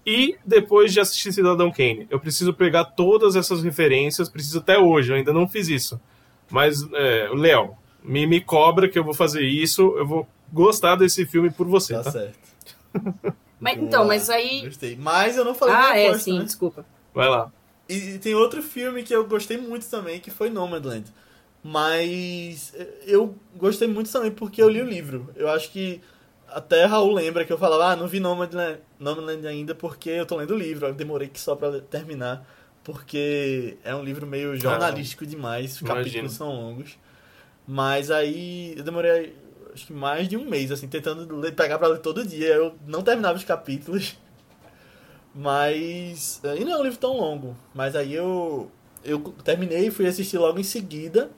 [0.06, 5.11] E depois de assistir Cidadão Kane, eu preciso pegar todas essas referências, preciso até hoje,
[5.11, 5.99] eu ainda não fiz isso.
[6.49, 11.26] Mas, é, Léo, me, me cobra que eu vou fazer isso, eu vou gostar desse
[11.26, 12.11] filme por você, Tá tá?
[12.11, 12.40] certo.
[13.60, 14.61] Mas, então, mas aí.
[14.65, 14.95] Gostei.
[14.99, 16.45] Mas eu não falei Ah, é, aposta, sim, né?
[16.45, 16.84] desculpa.
[17.14, 17.52] Vai lá.
[17.88, 21.06] E tem outro filme que eu gostei muito também, que foi Nomadland.
[21.64, 22.73] Mas
[23.06, 25.30] eu gostei muito também porque eu li o livro.
[25.36, 26.02] Eu acho que
[26.53, 30.36] até Raul lembra que eu falava, ah, não vi Nomadland, Nomadland ainda porque eu tô
[30.38, 30.88] lendo o livro.
[30.88, 32.45] Eu demorei que só pra terminar,
[32.84, 36.03] porque é um livro meio jornalístico demais, os imagino.
[36.06, 36.98] capítulos são longos.
[37.68, 39.36] Mas aí eu demorei
[39.73, 42.48] acho que mais de um mês, assim, tentando ler- pegar pra ler todo dia.
[42.53, 44.18] Eu não terminava os capítulos.
[45.34, 46.41] Mas.
[46.57, 47.56] E não é um livro tão longo.
[47.73, 48.69] Mas aí eu.
[49.03, 51.30] Eu terminei e fui assistir logo em seguida.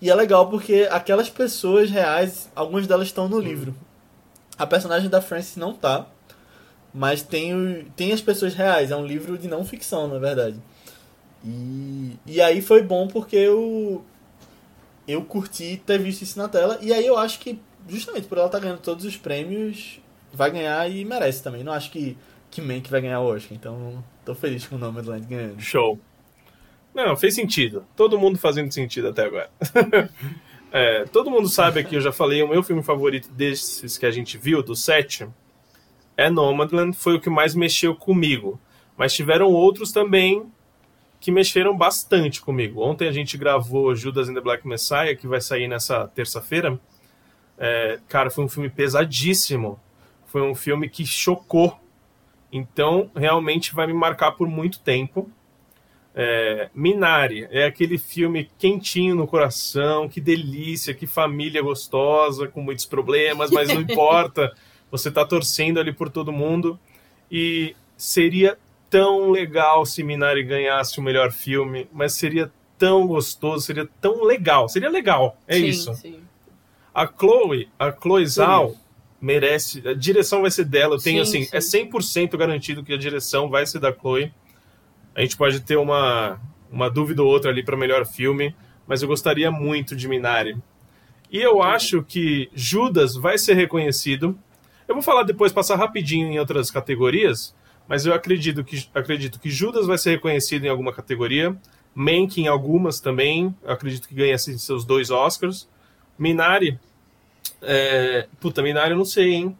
[0.00, 3.74] E é legal porque aquelas pessoas reais, algumas delas estão no livro.
[4.58, 6.06] A personagem da Frances não tá.
[6.92, 8.90] mas tem, o, tem as pessoas reais.
[8.90, 10.56] É um livro de não ficção, na verdade.
[11.44, 14.04] E, e aí foi bom porque eu,
[15.08, 16.78] eu curti ter visto isso na tela.
[16.80, 17.58] E aí eu acho que,
[17.88, 20.00] justamente por ela estar tá ganhando todos os prêmios,
[20.32, 21.64] vai ganhar e merece também.
[21.64, 22.16] Não acho que,
[22.50, 23.56] que Mank vai ganhar Oscar.
[23.56, 25.60] Então, tô feliz com o Nomadland ganhando.
[25.60, 25.98] Show.
[26.94, 27.84] Não, fez sentido.
[27.96, 29.50] Todo mundo fazendo sentido até agora.
[30.72, 34.10] é, todo mundo sabe aqui, eu já falei, o meu filme favorito desses que a
[34.10, 35.28] gente viu, do sete,
[36.16, 36.96] é Nomadland.
[36.96, 38.60] Foi o que mais mexeu comigo.
[38.96, 40.50] Mas tiveram outros também
[41.20, 42.82] que mexeram bastante comigo.
[42.82, 46.80] Ontem a gente gravou Judas and the Black Messiah, que vai sair nessa terça-feira.
[47.58, 49.78] É, cara, foi um filme pesadíssimo.
[50.26, 51.78] Foi um filme que chocou.
[52.50, 55.30] Então, realmente vai me marcar por muito tempo.
[56.14, 62.84] É, Minari é aquele filme quentinho no coração, que delícia, que família gostosa, com muitos
[62.84, 64.52] problemas, mas não importa.
[64.90, 66.78] Você está torcendo ali por todo mundo.
[67.30, 68.58] E seria
[68.90, 74.68] tão legal se Minari ganhasse o melhor filme, mas seria tão gostoso, seria tão legal.
[74.68, 75.94] Seria legal, é sim, isso.
[75.94, 76.20] Sim.
[76.94, 78.76] A Chloe, a Chloe Zhao
[79.18, 79.86] merece.
[79.88, 80.96] A direção vai ser dela.
[80.96, 81.80] Eu tenho sim, assim, sim.
[81.80, 84.30] é 100% garantido que a direção vai ser da Chloe.
[85.14, 86.40] A gente pode ter uma,
[86.70, 88.54] uma dúvida ou outra ali para melhor filme,
[88.86, 90.56] mas eu gostaria muito de Minari.
[91.30, 94.38] E eu acho que Judas vai ser reconhecido.
[94.86, 97.54] Eu vou falar depois, passar rapidinho em outras categorias,
[97.88, 101.56] mas eu acredito que, acredito que Judas vai ser reconhecido em alguma categoria,
[101.94, 105.68] Mank em algumas também, eu acredito que ganha assim, seus dois Oscars.
[106.18, 106.78] Minari,
[107.60, 108.26] é...
[108.40, 109.58] puta, Minari eu não sei, hein?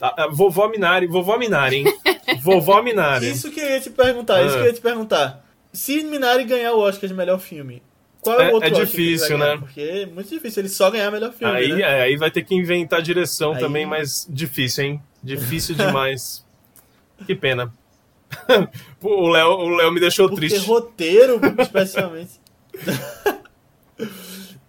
[0.00, 1.84] Ah, ah, vovó Minari, vovó Minari, hein?
[2.42, 3.30] vovó Minari.
[3.30, 4.42] Isso que eu ia te perguntar, ah.
[4.42, 5.44] isso que eu ia te perguntar.
[5.72, 7.82] Se Minari ganhar o Oscar de melhor filme,
[8.26, 9.56] qual é, o outro é difícil, né?
[9.56, 11.54] Porque é muito difícil ele só ganhar melhor filme.
[11.54, 11.82] Aí, né?
[11.82, 13.60] é, aí vai ter que inventar direção aí...
[13.60, 15.02] também, mas difícil, hein?
[15.22, 16.44] Difícil demais.
[17.24, 17.72] Que pena.
[19.00, 20.66] o Léo o Léo me deixou Porque triste.
[20.66, 22.40] roteiro, especialmente.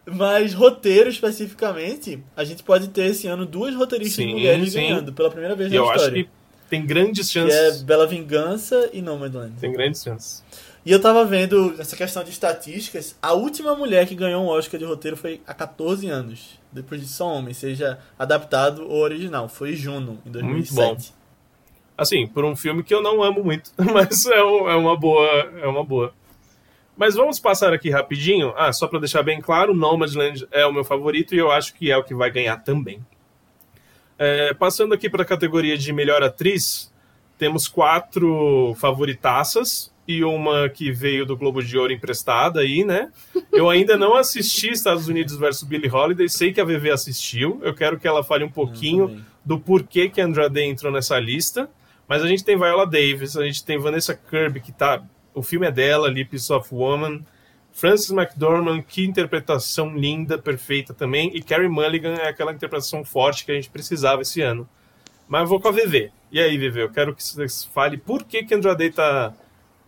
[0.10, 4.80] Mas roteiro especificamente, a gente pode ter esse ano duas roteiristas sim, mulheres sim.
[4.80, 6.02] ganhando pela primeira vez e na eu história.
[6.02, 6.30] Eu acho que
[6.70, 7.78] tem grandes chances.
[7.78, 9.54] Que é Bela Vingança e Nomadland.
[9.60, 10.44] Tem grandes chances.
[10.86, 14.80] E eu tava vendo essa questão de estatísticas, a última mulher que ganhou um Oscar
[14.80, 16.58] de roteiro foi há 14 anos.
[16.72, 19.50] Depois de só homem, seja adaptado ou original.
[19.50, 20.78] Foi Juno, em 2007.
[20.78, 21.18] Muito bom.
[21.98, 25.28] Assim, por um filme que eu não amo muito, mas é, é uma boa,
[25.62, 26.14] é uma boa.
[26.98, 28.54] Mas vamos passar aqui rapidinho.
[28.58, 31.92] Ah, só para deixar bem claro, Nomadland é o meu favorito e eu acho que
[31.92, 33.00] é o que vai ganhar também.
[34.18, 36.92] É, passando aqui para a categoria de melhor atriz,
[37.38, 43.12] temos quatro favoritaças e uma que veio do Globo de Ouro emprestada aí, né?
[43.52, 47.60] Eu ainda não assisti Estados Unidos versus Billie Holiday, sei que a VV assistiu.
[47.62, 51.70] Eu quero que ela fale um pouquinho do porquê que Andrade entrou nessa lista.
[52.08, 55.04] Mas a gente tem Viola Davis, a gente tem Vanessa Kirby, que tá.
[55.38, 57.24] O filme é dela, Lips of Woman.
[57.72, 61.30] Frances McDormand, que interpretação linda, perfeita também.
[61.32, 64.68] E Carrie Mulligan é aquela interpretação forte que a gente precisava esse ano.
[65.28, 66.12] Mas eu vou com a VV.
[66.32, 69.32] E aí, VV, eu quero que você fale por que, que Andrade tá,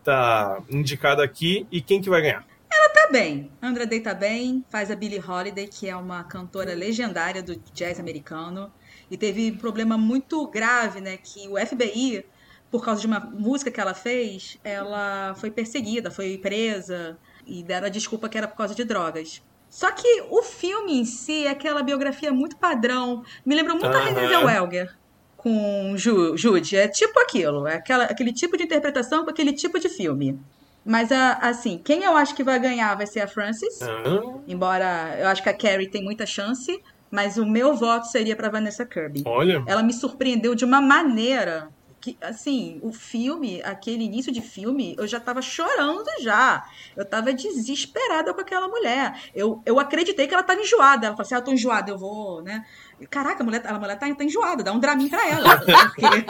[0.03, 2.45] tá indicada aqui e quem que vai ganhar.
[2.71, 3.49] Ela tá bem.
[3.59, 7.99] A Andrade tá bem, faz a Billie Holiday, que é uma cantora legendária do jazz
[7.99, 8.71] americano.
[9.09, 11.17] E teve um problema muito grave, né?
[11.17, 12.23] Que o FBI,
[12.71, 17.87] por causa de uma música que ela fez, ela foi perseguida, foi presa e deram
[17.87, 19.41] a desculpa que era por causa de drogas.
[19.69, 23.23] Só que o filme em si é aquela biografia muito padrão.
[23.45, 24.01] Me lembrou muito uhum.
[24.01, 24.97] a Renée Zellweger
[25.37, 26.75] com Ju, Jude.
[26.75, 27.67] É tipo aquilo.
[27.67, 30.39] É aquela, aquele tipo de interpretação com aquele tipo de filme.
[30.83, 33.79] Mas, assim, quem eu acho que vai ganhar vai ser a Frances.
[33.81, 34.41] Uhum.
[34.47, 36.81] Embora eu acho que a Carrie tem muita chance
[37.11, 39.23] mas o meu voto seria para Vanessa Kirby.
[39.25, 39.63] Olha.
[39.65, 41.69] Ela me surpreendeu de uma maneira
[42.01, 46.65] que, assim, o filme, aquele início de filme, eu já tava chorando já.
[46.95, 49.19] Eu tava desesperada com aquela mulher.
[49.35, 51.07] Eu, eu acreditei que ela tava enjoada.
[51.07, 52.65] Ela falou assim: ah, eu tô enjoada, eu vou, né?
[53.09, 55.57] Caraca, a mulher, a mulher tá, tá enjoada, dá um Dramin pra ela.
[55.95, 56.25] Porque...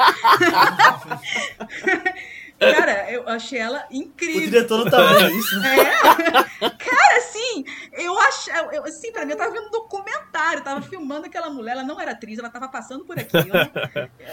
[2.60, 4.42] Cara, eu achei ela incrível.
[4.42, 5.56] O diretor não tá vendo isso.
[5.64, 6.70] É.
[6.70, 7.64] Cara, assim,
[7.94, 8.54] eu achei.
[8.74, 12.00] Eu, assim, pra mim, eu tava vendo um documentário, tava filmando aquela mulher, ela não
[12.00, 13.54] era atriz, ela tava passando por aquilo.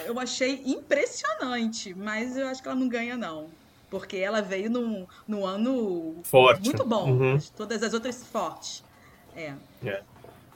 [0.05, 3.49] Eu achei impressionante, mas eu acho que ela não ganha, não.
[3.89, 6.65] Porque ela veio num, num ano forte.
[6.65, 7.13] muito bom.
[7.13, 7.39] Uhum.
[7.57, 8.83] Todas as outras fortes.
[9.37, 9.53] É.
[9.85, 10.03] é.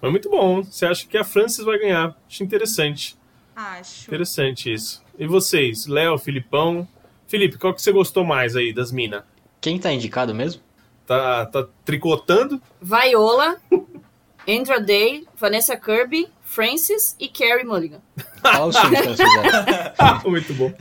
[0.01, 0.63] Mas muito bom.
[0.65, 2.17] Você acha que a Francis vai ganhar?
[2.29, 3.17] Acho interessante.
[3.55, 4.09] Acho.
[4.09, 5.05] Interessante isso.
[5.19, 6.89] E vocês, Léo, Filipão?
[7.31, 9.23] Felipe, qual que você gostou mais aí das minas?
[9.61, 10.61] Quem tá indicado mesmo?
[11.07, 12.61] Tá, tá tricotando?
[12.83, 13.57] Viola,
[14.49, 18.01] Andra Day, Vanessa Kirby, Francis e Carrie Mulligan.
[18.43, 18.75] Fala os.
[20.27, 20.73] Muito bom.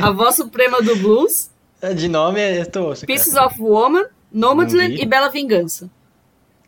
[0.00, 1.50] A voz suprema do blues.
[1.96, 3.04] De nome é tosco.
[3.04, 5.90] Pieces of Woman, Nomadland e Bela Vingança.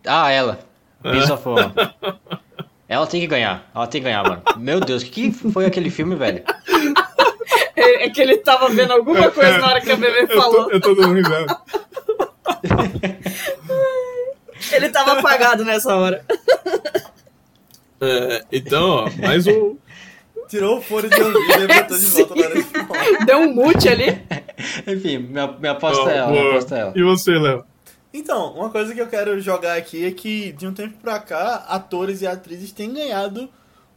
[0.04, 0.58] Ah, ela.
[1.04, 1.72] Pieces of Woman.
[2.88, 3.70] Ela tem que ganhar.
[3.72, 4.42] Ela tem que ganhar, mano.
[4.56, 6.42] Meu Deus, que foi aquele filme, velho?
[8.00, 10.70] É, que ele tava vendo alguma coisa na hora que a bebê falou.
[10.70, 11.60] Eu tô, eu tô dando risada.
[14.72, 16.24] ele tava apagado nessa hora.
[18.00, 19.76] É, então, ó, mais um.
[20.48, 24.20] Tirou o fone de ouvido e botou de volta na hora Deu um mute ali.
[24.86, 26.92] Enfim, minha, minha aposta oh, é ela, minha aposta é ela.
[26.96, 27.64] E você, Léo?
[28.12, 31.66] Então, uma coisa que eu quero jogar aqui é que, de um tempo pra cá,
[31.68, 33.48] atores e atrizes têm ganhado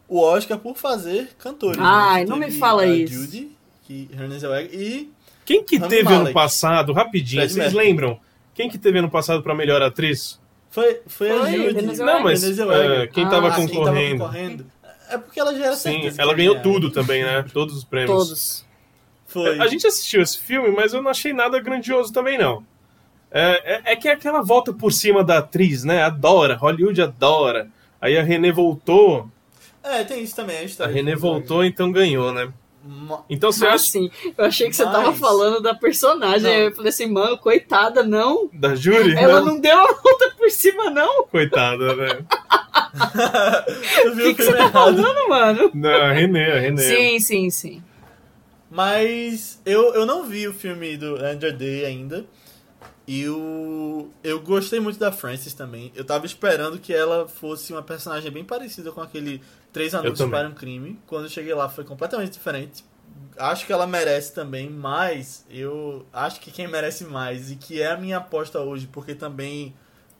[0.06, 1.78] o Oscar por fazer cantores.
[1.78, 1.84] Né?
[1.84, 2.30] Ai, né?
[2.30, 3.14] não me fala isso.
[3.14, 3.53] Judy,
[3.84, 5.12] que Renée Zellweger, e
[5.44, 6.20] quem que Rami teve Malek.
[6.22, 7.86] ano passado, rapidinho, Fred vocês Mercury.
[7.86, 8.20] lembram?
[8.54, 10.40] Quem que teve ano passado pra melhor atriz?
[10.70, 11.98] Foi, foi, foi a Judy.
[11.98, 12.56] Não, mas uh,
[13.12, 13.68] quem, ah, tava concorrendo.
[13.68, 14.66] quem tava concorrendo.
[15.08, 17.44] É porque ela já era Sim, ela ganhou tudo também, né?
[17.52, 18.16] Todos os prêmios.
[18.16, 18.64] Todos.
[19.26, 19.60] Foi.
[19.60, 22.64] A gente assistiu esse filme, mas eu não achei nada grandioso também, não.
[23.30, 26.02] É, é, é, que é aquela volta por cima da atriz, né?
[26.02, 27.68] Adora, Hollywood adora.
[28.00, 29.28] Aí a René voltou.
[29.82, 30.56] É, tem isso também.
[30.56, 32.52] A, a René voltou, então ganhou, né?
[33.30, 33.84] Então você acha.
[33.84, 36.42] Sim, eu achei que você tava falando da personagem.
[36.42, 36.50] Não.
[36.50, 38.50] Eu falei assim, mano, coitada, não.
[38.52, 39.14] Da Júri?
[39.16, 41.24] Ela não, não deu a volta por cima, não.
[41.28, 42.26] Coitada, velho.
[44.06, 45.70] O que, que você tá falando, mano?
[45.74, 46.82] Não, a René, a René.
[46.82, 47.82] Sim, sim, sim.
[48.70, 52.26] Mas eu, eu não vi o filme do Andrew Day ainda.
[53.06, 55.92] E eu, eu gostei muito da Frances também.
[55.94, 60.48] Eu tava esperando que ela fosse uma personagem bem parecida com aquele Três Anúncios para
[60.48, 60.98] um Crime.
[61.06, 62.84] Quando eu cheguei lá foi completamente diferente.
[63.36, 67.90] Acho que ela merece também, mas eu acho que quem merece mais e que é
[67.90, 69.74] a minha aposta hoje, porque também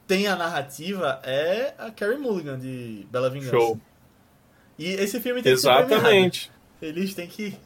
[0.07, 3.57] tem a narrativa, é a Carrie Mulligan de Bela Vingança.
[3.57, 3.81] Show.
[4.79, 6.51] E esse filme tem Exatamente.
[6.51, 7.57] que ser Eles têm que,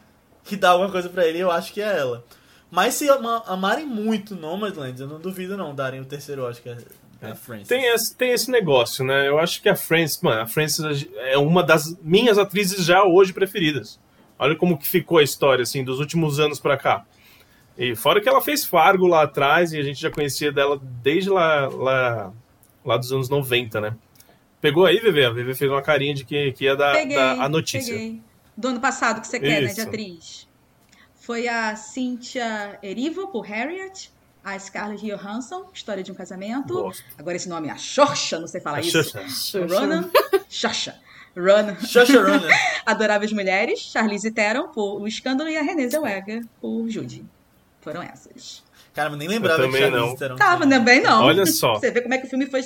[0.45, 2.24] que dar alguma coisa para ele, eu acho que é ela.
[2.70, 3.09] Mas se
[3.47, 6.77] amarem muito Nomadland, eu não duvido não darem o terceiro Oscar
[7.20, 7.69] a Frances.
[7.69, 9.27] Tem esse, tem esse negócio, né?
[9.27, 13.32] Eu acho que a Frances, mano, a Frances é uma das minhas atrizes já hoje
[13.32, 13.99] preferidas.
[14.39, 17.05] Olha como que ficou a história, assim, dos últimos anos pra cá.
[17.77, 21.31] E fora que ela fez Fargo lá atrás e a gente já conhecia dela desde
[21.31, 22.32] lá, lá,
[22.85, 23.97] lá dos anos 90, né?
[24.61, 25.24] Pegou aí, Vevê?
[25.24, 27.95] A Vevê fez uma carinha de que, que ia dar, peguei, dar a notícia.
[27.95, 28.20] Peguei.
[28.57, 29.78] Do ano passado que você quer, Isso.
[29.78, 30.48] né, de atriz
[31.29, 34.11] foi a Cynthia Erivo, por Harriet,
[34.43, 36.73] a Scarlett Johansson, História de um Casamento.
[36.73, 37.05] Gosto.
[37.19, 39.03] Agora esse nome é a Xoxa, não sei falar a isso.
[39.03, 39.67] Xoxa.
[39.67, 40.11] Ronan.
[40.49, 40.95] Xoxa.
[41.37, 41.77] Ronan.
[41.81, 42.49] Xoxa Ronan.
[42.87, 47.23] Adoráveis Mulheres, Charlize Theron, por O Escândalo, e a Renée Zellweger, por Judy.
[47.83, 48.65] Foram essas.
[48.95, 50.17] Cara, nem lembrava eu também não.
[50.17, 50.37] Theron.
[50.37, 51.25] Tava também não.
[51.25, 51.75] Olha só.
[51.75, 52.63] Você vê como é que o filme foi...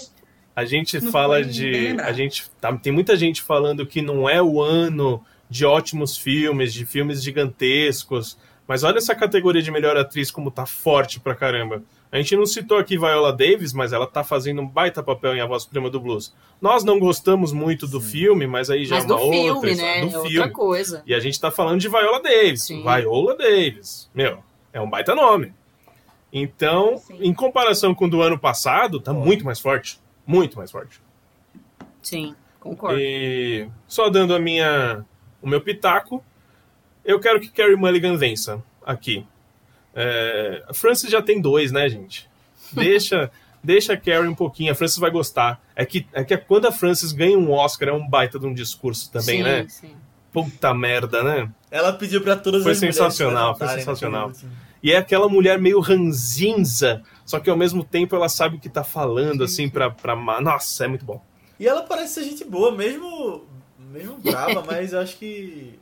[0.55, 2.01] A gente não fala de...
[2.01, 5.21] A gente, tá, tem muita gente falando que não é o ano
[5.51, 10.65] de ótimos filmes, de filmes gigantescos mas olha essa categoria de melhor atriz como tá
[10.67, 11.83] forte pra caramba.
[12.11, 15.41] A gente não citou aqui Viola Davis, mas ela tá fazendo um baita papel em
[15.41, 16.35] A Voz Suprema do Blues.
[16.61, 18.11] Nós não gostamos muito do Sim.
[18.11, 20.01] filme, mas aí já mas é uma filme, outra né?
[20.01, 20.39] Do é filme.
[20.39, 21.03] outra coisa.
[21.07, 22.65] E a gente tá falando de Viola Davis.
[22.65, 22.83] Sim.
[22.83, 24.11] Viola Davis.
[24.15, 24.41] Meu,
[24.73, 25.55] é um baita nome.
[26.33, 27.19] Então, Sim.
[27.21, 29.99] em comparação com o do ano passado, tá muito mais forte.
[30.27, 31.01] Muito mais forte.
[32.03, 32.99] Sim, concordo.
[32.99, 35.05] E só dando a minha,
[35.41, 36.23] o meu pitaco,
[37.05, 39.27] eu quero que Carrie Mulligan vença aqui.
[39.95, 42.29] É, a Francis já tem dois, né, gente?
[42.73, 43.31] Deixa,
[43.63, 44.73] deixa a Carrie um pouquinho.
[44.73, 45.61] A Francis vai gostar.
[45.77, 48.55] É que, é que quando a Francis ganha um Oscar, é um baita de um
[48.55, 49.67] discurso também, sim, né?
[49.69, 49.95] Sim.
[50.33, 51.51] Puta merda, né?
[51.71, 54.33] Ela pediu para todas foi as sensacional, Foi sensacional,
[54.83, 58.71] E é aquela mulher meio ranzinza, só que ao mesmo tempo ela sabe o que
[58.71, 60.17] tá falando, sim, assim, pra, pra.
[60.41, 61.23] Nossa, é muito bom.
[61.61, 63.45] E ela parece ser gente boa, mesmo,
[63.79, 65.79] mesmo brava, mas eu acho que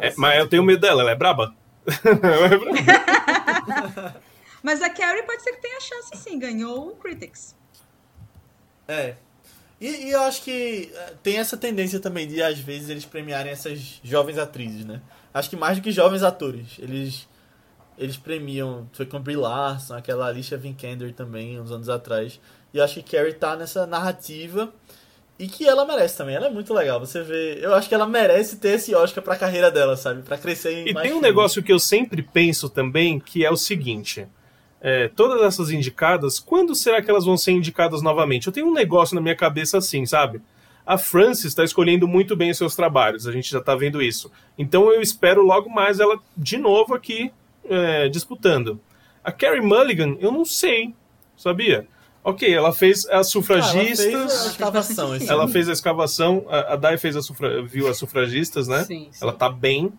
[0.00, 1.54] é, mas eu tenho medo dela, ela é braba.
[4.62, 7.54] mas a Carrie pode ser que tenha chance sim, ganhou o Critics.
[8.86, 9.16] É.
[9.80, 13.52] E, e, eu acho que é, tem essa tendência também de, às vezes, eles premiarem
[13.52, 15.02] essas jovens atrizes, né?
[15.32, 16.76] Acho que mais do que jovens atores.
[16.78, 17.28] Eles,
[17.98, 18.88] eles premiam.
[18.92, 22.40] Foi com Brie Larson, aquela Alicia Vikander também, uns anos atrás.
[22.72, 24.72] E eu acho que Carrie tá nessa narrativa
[25.38, 26.36] e que ela merece também.
[26.36, 27.00] Ela é muito legal.
[27.00, 27.58] Você vê.
[27.60, 30.22] Eu acho que ela merece ter esse Oscar pra carreira dela, sabe?
[30.22, 33.50] Pra crescer em E mais tem um negócio que eu sempre penso também, que é
[33.50, 34.26] o seguinte.
[34.80, 38.46] É, todas essas indicadas, quando será que elas vão ser indicadas novamente?
[38.46, 40.42] Eu tenho um negócio na minha cabeça assim, sabe?
[40.86, 44.30] A Francis está escolhendo muito bem os seus trabalhos, a gente já está vendo isso.
[44.58, 47.32] Então eu espero logo mais ela de novo aqui
[47.64, 48.78] é, disputando.
[49.24, 50.94] A Carrie Mulligan, eu não sei,
[51.34, 51.88] sabia?
[52.24, 54.00] Ok, ela fez as sufragistas.
[54.06, 55.14] ela fez a escavação.
[55.14, 55.52] Ela ano.
[55.52, 57.62] fez a escavação, a a Dai fez a sufra...
[57.62, 58.82] viu as sufragistas, né?
[58.84, 59.18] Sim, sim.
[59.22, 59.92] Ela tá bem.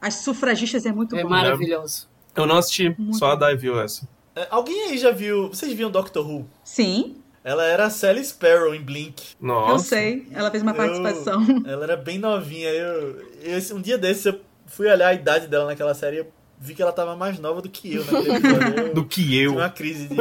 [0.00, 1.28] As sufragistas é muito É bom.
[1.30, 2.08] maravilhoso.
[2.34, 3.34] Eu não assisti, Muito só a.
[3.36, 4.08] Dai viu essa.
[4.34, 5.48] É, Alguém aí já viu.
[5.48, 6.44] Vocês viram Doctor Who?
[6.64, 9.22] Sim, Ela era a Sally Sparrow em Blink.
[9.40, 9.72] Nossa.
[9.74, 10.26] eu sei.
[10.32, 11.46] Ela fez uma Eu- participação.
[11.66, 12.68] Ela era bem novinha.
[12.70, 16.26] Eu, eu- um dia desses eu fui olhar a idade dela naquela série e eu
[16.58, 18.94] vi que ela tava mais nova do que eu naquele episódio.
[18.94, 19.52] Do que eu.
[19.52, 20.16] uma crise de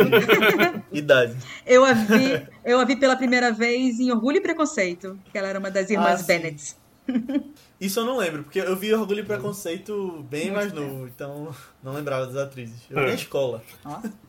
[0.98, 1.36] idade.
[1.66, 5.48] Eu a vi, eu a vi pela primeira vez em Orgulho e Preconceito, que ela
[5.48, 6.26] era uma das irmãs Ah, sim.
[6.28, 6.76] Bennett.
[7.82, 11.54] Isso eu não lembro, porque eu vi Orgulho e Preconceito bem mais novo, então
[11.84, 12.78] não lembrava das atrizes.
[12.90, 13.08] Eu vi É.
[13.10, 13.62] na escola.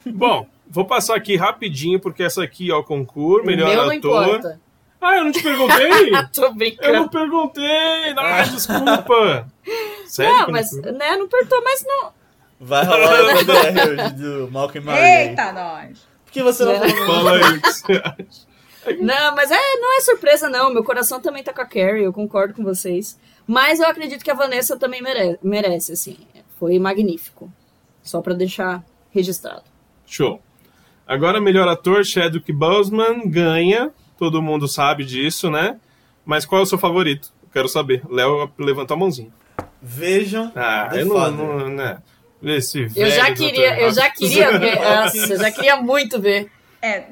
[0.07, 3.91] Bom, vou passar aqui rapidinho, porque essa aqui é o concurso, O melhor meu não
[3.93, 3.97] ator.
[4.27, 4.61] importa.
[5.05, 5.89] Ah, eu não te perguntei?
[6.33, 7.09] Tô eu não brincando.
[7.11, 8.15] perguntei!
[8.17, 9.47] Ah, desculpa!
[10.07, 10.33] Sério?
[10.39, 12.13] Não, mas, né, não perguntou, mas não.
[12.61, 15.29] Vai rolar o PDR hoje do Malcolm Murray.
[15.29, 15.99] Eita, nós!
[16.25, 16.89] Por que você não É.
[16.89, 17.07] falou?
[17.07, 18.55] Fala aí o que você acha.
[19.01, 20.73] Não, mas é, não é surpresa, não.
[20.73, 23.19] Meu coração também tá com a Carrie, eu concordo com vocês.
[23.47, 26.19] Mas eu acredito que a Vanessa também mere- merece, assim.
[26.59, 27.51] Foi magnífico.
[28.03, 29.63] Só pra deixar registrado.
[30.07, 30.41] Show.
[31.07, 33.91] Agora, melhor ator, Chadwick Boseman ganha.
[34.19, 35.79] Todo mundo sabe disso, né?
[36.25, 37.33] Mas qual é o seu favorito?
[37.53, 38.03] Quero saber.
[38.09, 39.31] Léo levantou a mãozinha.
[39.83, 41.33] Vejam Ah, The eu não, Father.
[41.37, 41.99] não, né?
[42.43, 44.77] Esse Eu já queria, eu já queria ver.
[44.81, 46.51] Nossa, eu já queria muito ver.
[46.83, 47.05] É,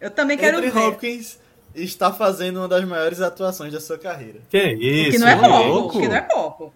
[0.00, 0.80] eu também quero Anthony ver.
[0.88, 1.38] Hopkins
[1.74, 4.40] está fazendo uma das maiores atuações da sua carreira.
[4.48, 5.10] Que é isso?
[5.12, 6.00] Que não é pouco, louco.
[6.00, 6.74] que não é pouco.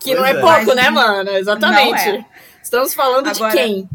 [0.00, 0.40] Que não Pois é é.
[0.40, 1.30] pouco, Mas- né, mano?
[1.30, 2.06] Exatamente.
[2.08, 2.26] Não é.
[2.62, 3.88] Estamos falando Agora- de quem?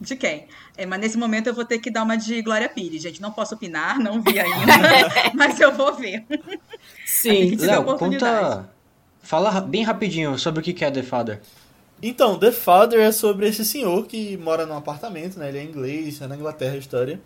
[0.00, 0.46] De quem?
[0.78, 3.20] É, mas nesse momento eu vou ter que dar uma de Glória Pires, gente.
[3.20, 4.72] Não posso opinar, não vi ainda,
[5.34, 6.24] mas eu vou ver.
[7.04, 7.56] Sim.
[7.56, 8.70] Léo, conta.
[9.20, 11.40] Fala bem rapidinho sobre o que que é The Father.
[12.00, 15.48] Então, The Father é sobre esse senhor que mora num apartamento, né?
[15.48, 17.20] Ele é inglês, é na Inglaterra a história.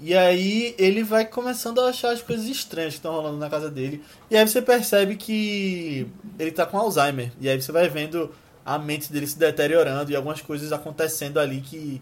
[0.00, 3.70] E aí ele vai começando a achar as coisas estranhas que estão rolando na casa
[3.70, 4.02] dele.
[4.30, 6.06] E aí você percebe que
[6.38, 7.30] ele tá com Alzheimer.
[7.38, 8.30] E aí você vai vendo
[8.64, 12.00] a mente dele se deteriorando e algumas coisas acontecendo ali que.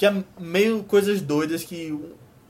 [0.00, 1.94] Que é meio coisas doidas que.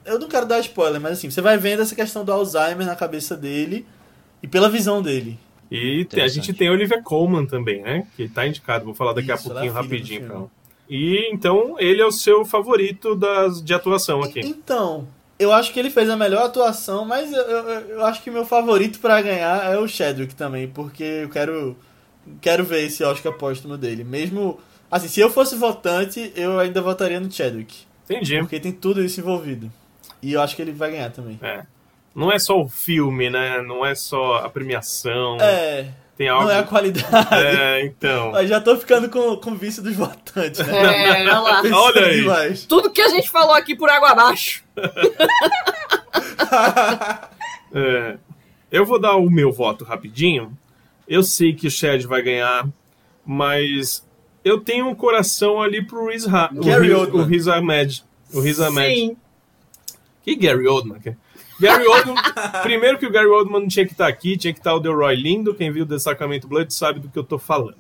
[0.05, 2.95] Eu não quero dar spoiler, mas assim, você vai vendo essa questão do Alzheimer na
[2.95, 3.85] cabeça dele
[4.41, 5.37] e pela visão dele.
[5.69, 8.07] E a gente tem a Olivia Colman também, né?
[8.17, 10.33] Que tá indicado, vou falar daqui a Isso, pouquinho é a filha do rapidinho.
[10.33, 10.51] ela.
[10.89, 14.39] E então ele é o seu favorito das, de atuação aqui.
[14.45, 18.31] Então, eu acho que ele fez a melhor atuação, mas eu, eu, eu acho que
[18.31, 21.77] meu favorito pra ganhar é o Chadwick também, porque eu quero
[22.41, 24.05] quero ver esse Oscar póstumo dele.
[24.05, 24.61] Mesmo
[24.91, 28.39] assim, se eu fosse votante, eu ainda votaria no Chadwick, Entendi.
[28.41, 29.71] porque tem tudo isso envolvido.
[30.23, 31.39] E eu acho que ele vai ganhar também.
[31.43, 31.65] É.
[32.15, 33.63] Não é só o filme, né?
[33.63, 35.37] Não é só a premiação.
[35.41, 35.87] É,
[36.17, 36.45] Tem algo.
[36.45, 37.07] não é a qualidade.
[37.35, 38.33] É, então.
[38.33, 41.07] Mas já tô ficando com, com o vício dos votantes, né?
[41.07, 41.63] É, olha lá.
[41.73, 42.21] Olha aí.
[42.21, 42.67] demais.
[42.67, 44.65] Tudo que a gente falou aqui por água abaixo.
[47.73, 48.17] É,
[48.71, 50.57] eu vou dar o meu voto rapidinho.
[51.07, 52.67] Eu sei que o Chad vai ganhar,
[53.25, 54.05] mas
[54.45, 57.21] eu tenho um coração ali pro Riz, ha o Gary Riz, Oldman.
[57.23, 58.05] o Riz Ahmed.
[58.33, 58.95] O Riz Ahmed.
[58.95, 59.17] Sim.
[60.23, 61.01] Que Gary Oldman?
[61.01, 61.15] que-
[61.61, 62.15] Gary Oldman.
[62.63, 65.15] primeiro que o Gary Oldman não tinha que estar aqui, tinha que estar o Delroy
[65.15, 65.55] Lindo.
[65.55, 67.77] Quem viu o Destacamento Blood sabe do que eu tô falando.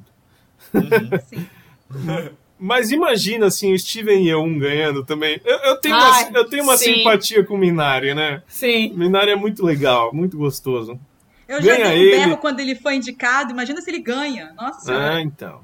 [1.29, 1.47] Sim.
[2.63, 5.41] Mas imagina assim, o Steven Yeun ganhando também.
[5.47, 6.93] Eu, eu tenho Ai, uma, eu tenho uma sim.
[6.97, 8.43] simpatia com o Minari, né?
[8.47, 8.93] Sim.
[8.95, 11.01] Minari é muito legal, muito gostoso.
[11.49, 12.11] Eu já Ganha dei um ele.
[12.17, 13.51] berro quando ele foi indicado.
[13.51, 14.53] Imagina se ele ganha.
[14.53, 15.15] Nossa senhora.
[15.15, 15.63] Ah, então.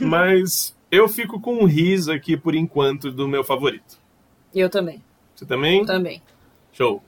[0.00, 3.98] Mas eu fico com um riso aqui por enquanto do meu favorito.
[4.54, 5.02] Eu também.
[5.34, 5.84] Você também?
[5.84, 6.22] Também.
[6.72, 7.02] Show.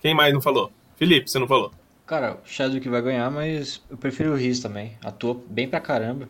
[0.00, 0.72] Quem mais não falou?
[0.96, 1.70] Felipe, você não falou?
[2.06, 4.96] Cara, o Chadwick vai ganhar, mas eu prefiro o Riz também.
[5.04, 6.28] Atua bem pra caramba.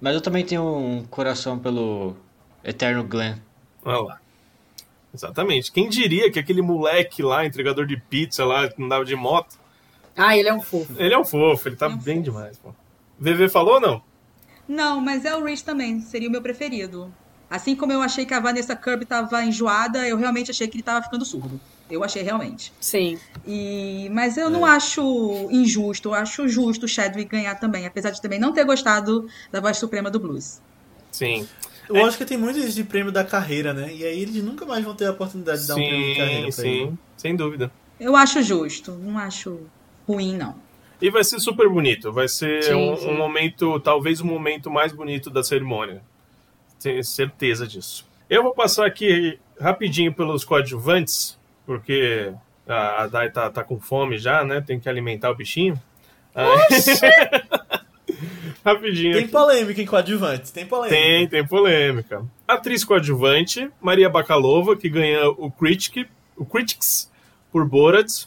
[0.00, 2.14] Mas eu também tenho um coração pelo
[2.62, 3.36] Eterno Glenn.
[3.84, 4.20] Olha lá.
[5.12, 5.72] Exatamente.
[5.72, 9.58] Quem diria que aquele moleque lá, entregador de pizza lá, que andava de moto,
[10.16, 10.92] Ah, ele é um fofo.
[10.98, 12.24] ele é um fofo, ele tá É um bem fofo.
[12.32, 12.74] demais, pô.
[13.18, 14.02] VV falou ou não?
[14.68, 16.00] Não, mas é o Rich também.
[16.00, 17.12] Seria o meu preferido.
[17.50, 20.82] Assim como eu achei que a Vanessa Kirby tava enjoada, eu realmente achei que ele
[20.82, 21.60] tava ficando surdo.
[21.90, 22.72] Eu achei realmente.
[22.80, 23.18] Sim.
[23.46, 24.50] E, mas eu É.
[24.50, 28.64] não acho injusto, eu acho justo o Chadwick ganhar também, apesar de também não ter
[28.64, 30.60] gostado da voz suprema do blues.
[31.12, 31.46] Sim.
[31.88, 33.94] Eu acho que tem muito isso de prêmio da carreira, né?
[33.94, 36.50] E aí eles nunca mais vão ter a oportunidade de dar um prêmio de carreira
[36.50, 36.86] Sim, pra ele.
[36.86, 36.98] sim.
[37.18, 37.70] Sem dúvida.
[38.00, 39.60] Eu acho justo, não acho
[40.08, 40.56] ruim, não.
[41.04, 42.10] E vai ser super bonito.
[42.10, 43.10] Vai ser Sim, um, sim.
[43.10, 46.00] um momento, talvez o momento mais bonito da cerimônia.
[46.80, 48.08] Tenho certeza disso.
[48.30, 52.32] Eu vou passar aqui rapidinho pelos coadjuvantes, porque
[52.66, 54.62] a, a Dai tá, tá com fome já, né?
[54.62, 55.78] Tem que alimentar o bichinho.
[58.64, 59.12] Rapidinho.
[59.12, 59.30] Tem aqui.
[59.30, 60.96] polêmica em coadjuvante, tem polêmica.
[60.96, 62.24] Tem, tem polêmica.
[62.48, 67.12] Atriz coadjuvante, Maria Bakalova, que ganha o Critic, o Critics
[67.52, 68.24] por Borat.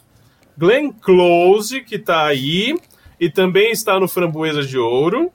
[0.58, 2.76] Glenn Close, que tá aí.
[3.20, 5.32] E também está no Framboesa de Ouro.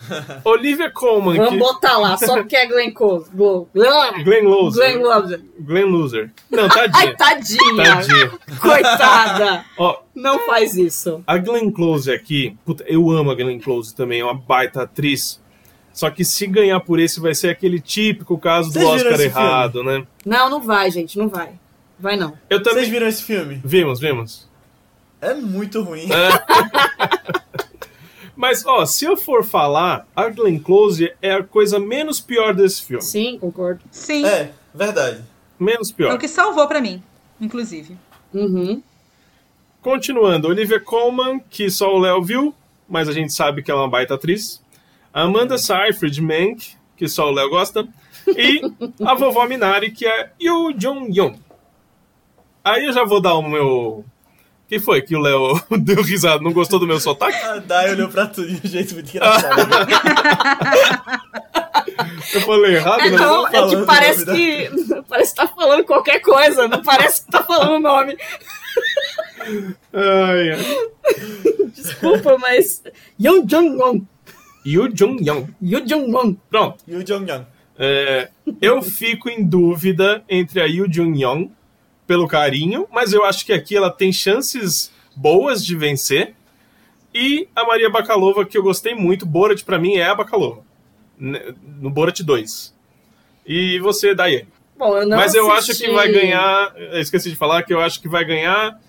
[0.44, 1.58] Olivia Colman, Vamos que...
[1.58, 3.28] botar lá, só porque é Glenn Close.
[3.34, 4.92] Glo- Glenn Glenn Loser.
[4.92, 5.44] Glenn Close.
[5.58, 6.30] Glenn Loser.
[6.50, 6.64] Não,
[6.94, 7.16] Ai, tadinha.
[7.16, 7.84] tadinha.
[7.84, 8.30] Tadinha.
[8.60, 9.64] Coitada.
[9.76, 11.20] Ó, Não faz isso.
[11.26, 15.42] a Glenn Close aqui, puta, eu amo a Glenn Close também, é uma baita atriz.
[15.92, 19.20] Só que se ganhar por esse vai ser aquele típico caso do Vocês viram Oscar
[19.26, 20.06] errado, né?
[20.24, 21.54] Não, não vai, gente, não vai.
[21.98, 22.34] Vai não.
[22.48, 22.84] Eu também.
[22.84, 23.60] Vocês viram esse filme?
[23.64, 24.47] Vimos, vimos.
[25.20, 26.06] É muito ruim.
[28.36, 32.82] Mas, ó, se eu for falar, a Glenn Close é a coisa menos pior desse
[32.82, 33.02] filme.
[33.02, 33.80] Sim, concordo.
[33.90, 35.24] Sim, É, verdade.
[35.58, 36.14] Menos é pior.
[36.14, 37.02] o que salvou pra mim,
[37.40, 37.96] inclusive.
[38.32, 38.80] Uhum.
[39.82, 42.54] Continuando, Olivia Colman, que só o Léo viu,
[42.88, 44.62] mas a gente sabe que ela é uma baita atriz.
[45.12, 47.88] Amanda Seyfried Mank, que só o Léo gosta.
[48.28, 48.60] E
[49.04, 51.40] a vovó Minari, que é Yoo Jong-young.
[52.62, 54.04] Aí eu já vou dar o meu...
[54.68, 56.42] que foi que o Léo deu risada?
[56.42, 57.38] Não gostou do meu sotaque?
[57.38, 59.56] A Dai olhou pra tu de um jeito muito engraçado.
[62.34, 63.00] Eu falei errado?
[63.00, 63.16] É, né?
[63.16, 64.70] não, é que parece que.
[65.08, 68.16] Parece que tá falando qualquer coisa, não parece que tá falando o nome.
[69.92, 70.60] Ai, ai.
[71.74, 72.82] Desculpa, mas.
[73.18, 74.02] Yoo Jong-won.
[74.64, 75.48] Yoo Jong-young.
[75.62, 76.36] Yoo Jong-won.
[76.50, 76.84] Pronto.
[76.86, 77.46] E o Jong Young.
[77.78, 78.28] É,
[78.60, 81.50] eu fico em dúvida entre a Yoo Jung-young
[82.08, 86.34] pelo carinho, mas eu acho que aqui ela tem chances boas de vencer.
[87.14, 90.62] E a Maria Bakalova, que eu gostei muito, Borat pra mim é a Bakalova.
[91.18, 92.74] No Borat 2.
[93.46, 94.48] E você, Daiane.
[94.76, 96.72] Bom, eu não Mas eu acho assisti- que vai ganhar.
[96.76, 98.80] Eu esqueci de falar que eu acho que vai ganhar.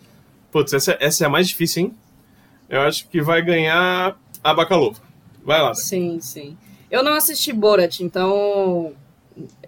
[0.52, 1.94] Putz, essa, essa é a mais difícil, hein?
[2.70, 5.00] Eu acho que vai ganhar a Bakalova.
[5.44, 5.72] Vai lá.
[5.72, 5.76] Dai.
[5.76, 6.58] Sim, sim.
[6.92, 8.94] Eu não assisti Borat, então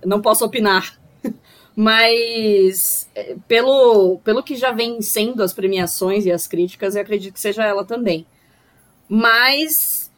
[0.05, 0.99] não posso opinar.
[1.75, 7.33] Mas é, pelo, pelo que já vem sendo as premiações e as críticas, eu acredito
[7.33, 8.25] que seja ela também.
[9.07, 10.11] Mas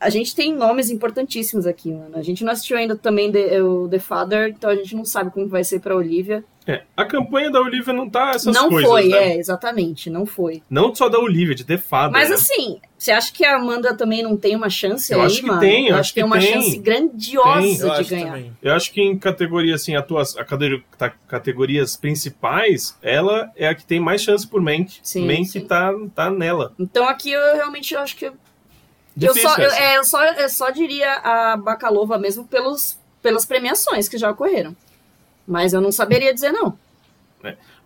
[0.00, 2.16] a gente tem nomes importantíssimos aqui, mano.
[2.16, 5.30] A gente não assistiu ainda também The- o The Father, então a gente não sabe
[5.30, 6.44] como vai ser pra Olivia.
[6.66, 8.88] É, a campanha da Olivia não tá essas não coisas.
[8.88, 9.32] foi, né?
[9.34, 10.62] é, exatamente, não foi.
[10.68, 12.12] Não só da Olivia, de The Father.
[12.12, 12.34] Mas né?
[12.36, 15.46] assim, você acha que a Amanda também não tem uma chance Eu aí, acho que
[15.46, 15.60] mano?
[15.60, 16.52] tem, eu acho acho que tem uma tem.
[16.52, 18.26] chance Tem, grandiosa Eu de acho ganhar.
[18.32, 18.56] também.
[18.60, 23.74] Eu acho que em categoria, assim, atuas, a categoria, tá- categorias principais, ela é a
[23.74, 24.98] que tem mais chance por Mank.
[25.02, 25.60] Sim, Mank sim.
[25.64, 26.72] Tá, tá nela.
[26.78, 28.32] Então aqui eu realmente acho que.
[29.20, 34.08] Eu, só, eu, é, eu, só, eu só diria a Bacalova mesmo pelos, pelas premiações
[34.08, 34.76] que já ocorreram.
[35.46, 36.78] Mas eu não saberia dizer não.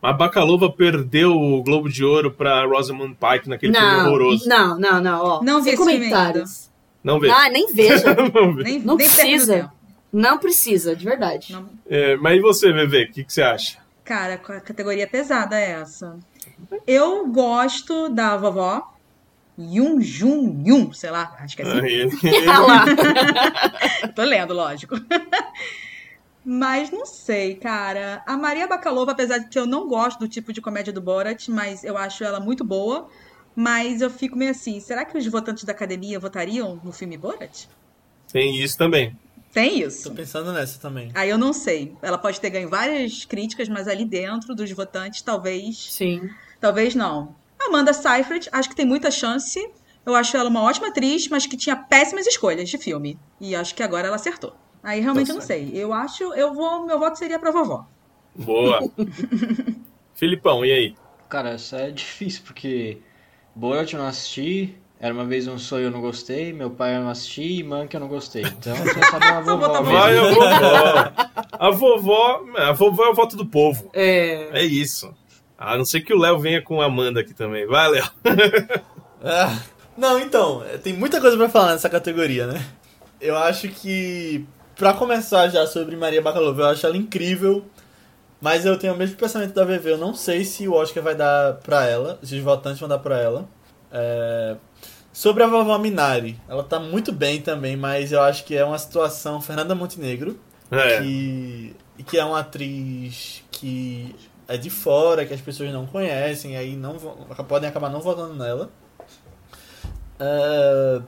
[0.03, 4.49] A Bacalova perdeu o Globo de Ouro pra Rosamund Pike naquele filme Não, horroroso.
[4.49, 5.43] não, não, não, ó.
[5.43, 6.69] Não vi filme comentários.
[7.05, 7.31] Não vê.
[7.31, 8.15] Ah, nem veja.
[8.15, 8.53] Não.
[8.55, 9.73] Nem, Não nem precisa.
[10.13, 11.53] Não precisa, de verdade.
[11.53, 11.69] Não.
[11.89, 13.05] É, mas e você, Bebê?
[13.05, 13.79] O que, que você acha?
[14.05, 16.17] Cara, a categoria pesada é essa.
[16.87, 18.93] Eu gosto da vovó
[19.59, 22.47] Yun Jun Yun, sei lá, acho que é assim.
[22.49, 22.85] Ah lá.
[24.15, 24.95] Tô lendo, lógico.
[26.45, 28.23] Mas não sei, cara.
[28.27, 31.49] A Maria Bakalova, apesar de que eu não gosto do tipo de comédia do Borat,
[31.49, 33.09] mas eu acho ela muito boa.
[33.55, 37.67] Mas eu fico meio assim, será que os votantes da academia votariam no filme Borat?
[38.33, 39.17] Tem isso também.
[39.53, 40.15] Tem Tô isso?
[40.15, 41.11] pensando nessa também.
[41.15, 41.95] Aí eu não sei.
[42.01, 46.31] Ela pode ter ganho várias críticas, mas ali dentro dos votantes, talvez Sim.
[46.59, 47.35] Talvez não.
[47.61, 49.61] Amanda Seyfried, acho que tem muita chance.
[50.07, 53.19] Eu acho ela uma ótima atriz, mas que tinha péssimas escolhas de filme.
[53.41, 54.57] E acho que agora ela acertou.
[54.83, 55.71] Aí realmente Tá eu não sei.
[55.75, 57.87] Eu acho, eu vou, meu voto seria pra vovó.
[58.35, 58.81] Boa.
[60.15, 60.95] Filipão, e aí?
[61.29, 62.99] Cara, essa é difícil, porque
[63.55, 67.01] Borat eu não assisti, Era Uma Vez Um Sonho eu não gostei, Meu Pai eu
[67.01, 68.43] não assisti e Mank eu não gostei.
[68.43, 69.83] Então só sabe uma Só vovó.
[69.83, 71.13] Vai a vovó.
[71.59, 72.45] A vovó.
[72.57, 73.91] A vovó é o voto do povo.
[73.93, 74.61] É.
[74.61, 75.15] É isso.
[75.57, 77.67] A não ser que o Léo venha com a Amanda aqui também.
[77.67, 78.05] Vai, Léo.
[79.23, 79.57] Ah,
[79.97, 82.65] não, então, é, tem muita coisa pra falar nessa categoria, né?
[83.21, 84.45] Eu acho que,
[84.83, 87.65] pra começar já sobre Maria Bakalova, eu acho ela incrível,
[88.41, 91.15] mas eu tenho o mesmo pensamento da VV, eu não sei se o Oscar vai
[91.15, 93.49] dar pra ela, se os votantes vão dar pra ela.
[93.93, 94.57] É,
[95.13, 98.77] Sobre a vovó Minari, ela tá muito bem também, mas eu acho que é uma
[98.77, 100.37] situação Fernanda Montenegro,
[100.69, 100.99] É.
[101.01, 104.17] que, e que é uma atriz que
[104.49, 106.97] é de fora, que as pessoas não conhecem, aí não
[107.47, 108.69] podem acabar não votando nela.
[110.19, 111.01] É,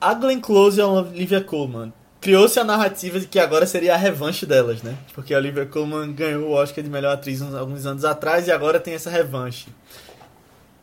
[0.00, 1.92] a Glenn Close e a Olivia Colman.
[2.26, 4.96] Criou-se a narrativa de que agora seria a revanche delas, né?
[5.14, 8.52] Porque a Olivia Colman ganhou o Oscar de melhor atriz uns, alguns anos atrás e
[8.52, 9.68] agora tem essa revanche.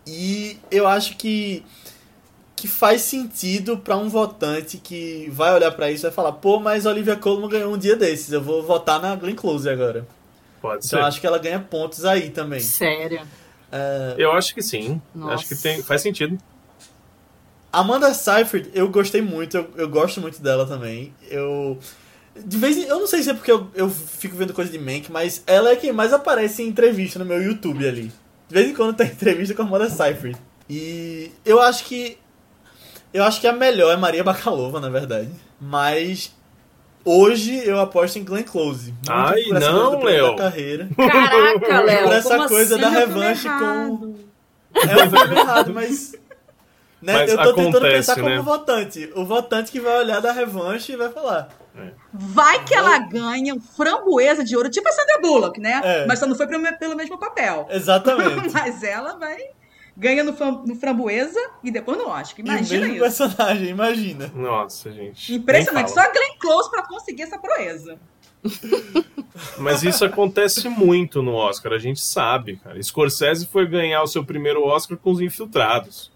[0.08, 1.64] E eu acho que
[2.56, 6.62] que faz sentido para um votante que vai olhar para isso e vai falar, pô,
[6.62, 10.08] mas Olivia Colman ganhou um dia desses, eu vou votar na Glenn Close agora.
[10.62, 11.06] Pode Então ser.
[11.06, 12.62] acho que ela ganha pontos aí também.
[12.62, 13.20] Sério.
[13.70, 15.02] É, Eu acho que sim.
[15.14, 15.34] Nossa.
[15.34, 16.38] Acho que tem, faz sentido.
[17.74, 21.12] Amanda Seyfried, eu gostei muito, eu, eu gosto muito dela também.
[21.28, 21.80] Eu.
[22.36, 24.78] De vez em, Eu não sei se é porque eu, eu fico vendo coisa de
[24.78, 28.12] Mank, mas ela é quem mais aparece em entrevista no meu YouTube ali.
[28.48, 30.38] De vez em quando tem entrevista com a Amanda Seyfried.
[30.70, 32.18] E eu acho que.
[33.12, 35.30] Eu acho que a melhor é Maria Bakalova, na verdade.
[35.60, 36.32] Mas.
[37.06, 38.94] Hoje eu aposto em Glenn Close.
[39.10, 40.36] Ai, não, Léo.
[40.36, 40.88] da carreira.
[40.96, 42.04] Caraca, Léo.
[42.04, 42.84] Por essa como coisa assim?
[42.84, 44.16] da revanche com.
[44.76, 46.16] É um filme errado, mas.
[47.04, 48.40] Né, Mas eu tô tentando acontece, pensar como né?
[48.40, 49.12] votante.
[49.14, 51.50] O votante que vai olhar da revanche e vai falar.
[52.14, 55.82] Vai que ela ganha um framboesa de ouro, tipo a Sandra Bullock, né?
[55.84, 56.06] É.
[56.06, 57.68] Mas só não foi pelo, mesmo papel.
[57.70, 58.50] Exatamente.
[58.54, 59.38] Mas ela vai.
[59.98, 62.40] Ganha no, fram- no framboesa e depois no Oscar.
[62.40, 63.04] e o Imagina mesmo isso.
[63.04, 64.32] personagem, imagina.
[64.34, 65.34] Nossa, gente.
[65.36, 65.92] Impressionante.
[65.92, 68.00] Só Glenn Close pra conseguir essa proeza.
[69.58, 72.82] Mas isso acontece muito no Oscar, a gente sabe, cara.
[72.82, 76.12] Scorsese foi ganhar o seu primeiro Oscar com os infiltrados,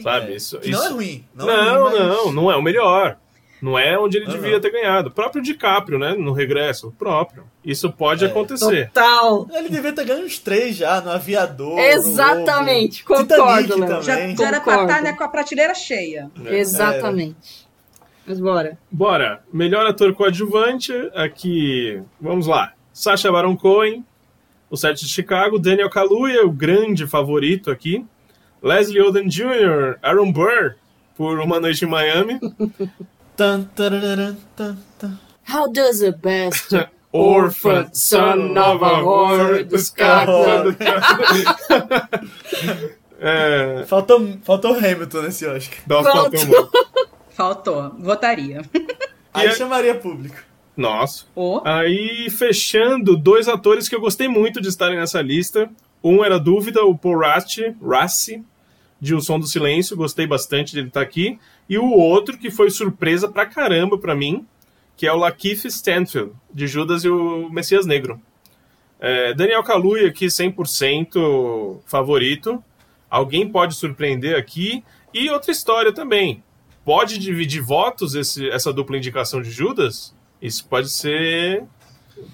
[0.00, 0.04] Sim.
[0.04, 0.32] sabe?
[0.32, 0.36] É.
[0.36, 1.24] Isso, Que não isso- é ruim.
[1.34, 3.16] Não, Não, é não, ruim, mas- não, é o melhor.
[3.62, 4.60] Não é onde ele Não, devia não.
[4.60, 5.08] ter ganhado.
[5.10, 6.14] O próprio DiCaprio, né?
[6.18, 7.44] No regresso, o próprio.
[7.62, 8.28] Isso pode É.
[8.28, 8.86] acontecer.
[8.90, 9.46] Total.
[9.52, 11.78] Ele devia ter ganho uns três já, no Aviador.
[11.78, 14.02] Exatamente, no concordo, Titanic Léo.
[14.02, 14.36] Já, também.
[14.36, 16.30] já era pra estar né, com a prateleira cheia.
[16.46, 17.68] Exatamente.
[18.26, 18.78] Mas bora.
[18.90, 19.42] Bora.
[19.52, 22.00] Melhor ator coadjuvante, aqui.
[22.20, 22.72] Vamos lá.
[22.94, 24.04] Sacha Baron Cohen,
[24.70, 25.58] o set de Chicago.
[25.58, 28.04] Daniel Kaluuya, o grande favorito aqui.
[28.62, 30.74] Leslie Odom Jr., Aaron Burr,
[31.16, 32.38] por Uma Noite em Miami.
[35.52, 36.72] How does a best
[37.12, 40.76] Orphan, son of a whore, descartado.
[43.18, 45.78] é, Faltou, faltou Hamilton nesse Oscar.
[45.86, 46.38] dá Faltou.
[46.38, 46.70] falta uma.
[47.30, 47.90] Faltou.
[47.98, 48.62] Votaria.
[49.34, 50.36] Aí é- chamaria público.
[50.76, 51.24] Nossa.
[51.34, 55.68] Ô, Aí, fechando, dois atores que eu gostei muito de estarem nessa lista.
[56.02, 58.42] Um era dúvida, o Paul Rassi, Rassi,
[59.00, 61.38] de O Som do Silêncio, gostei bastante dele estar aqui.
[61.68, 64.46] E o outro que foi surpresa pra caramba pra mim,
[64.96, 68.20] que é o Lakeith Stanfield, de Judas e o Messias Negro.
[68.98, 72.62] É, Daniel Kaluuya aqui, 100% favorito.
[73.08, 74.84] Alguém pode surpreender aqui.
[75.12, 76.42] E outra história também.
[76.84, 80.14] Pode dividir votos esse- essa dupla indicação de Judas?
[80.40, 81.64] Isso pode ser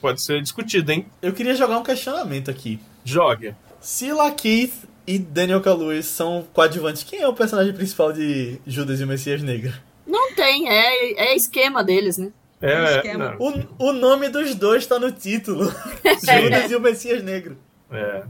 [0.01, 1.07] pode ser discutido, hein?
[1.23, 2.81] Eu queria jogar um questionamento aqui.
[3.07, 3.55] Jogue.
[3.81, 4.73] Se Lakeith
[5.07, 9.43] e Daniel Kaluuya são coadjuvantes, quem é o personagem principal de Judas e o Messias
[9.43, 9.73] Negro?
[10.05, 12.33] Não tem, é, é esquema deles, né?
[12.61, 13.37] É, esquema.
[13.39, 15.73] não, O, o nome dos dois tá no título.
[16.21, 17.57] Judas e o Messias Negro.
[17.93, 18.25] é.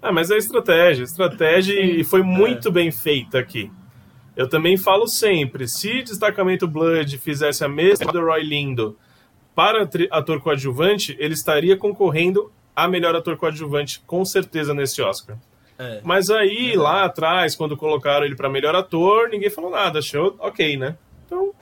[0.00, 1.02] Ah, mas é estratégia.
[1.02, 3.70] Estratégia e foi muito bem feita aqui.
[4.36, 8.98] Eu também falo sempre, se Destacamento Blood fizesse a mesma do Roy Lindo
[9.54, 15.36] para ator coadjuvante, ele estaria concorrendo a melhor ator coadjuvante, com certeza, nesse Oscar.
[15.78, 16.00] É.
[16.04, 20.76] Mas aí, lá atrás, quando colocaram ele para melhor ator, ninguém falou nada, achou ok,
[20.76, 20.96] né?
[21.26, 21.52] Então,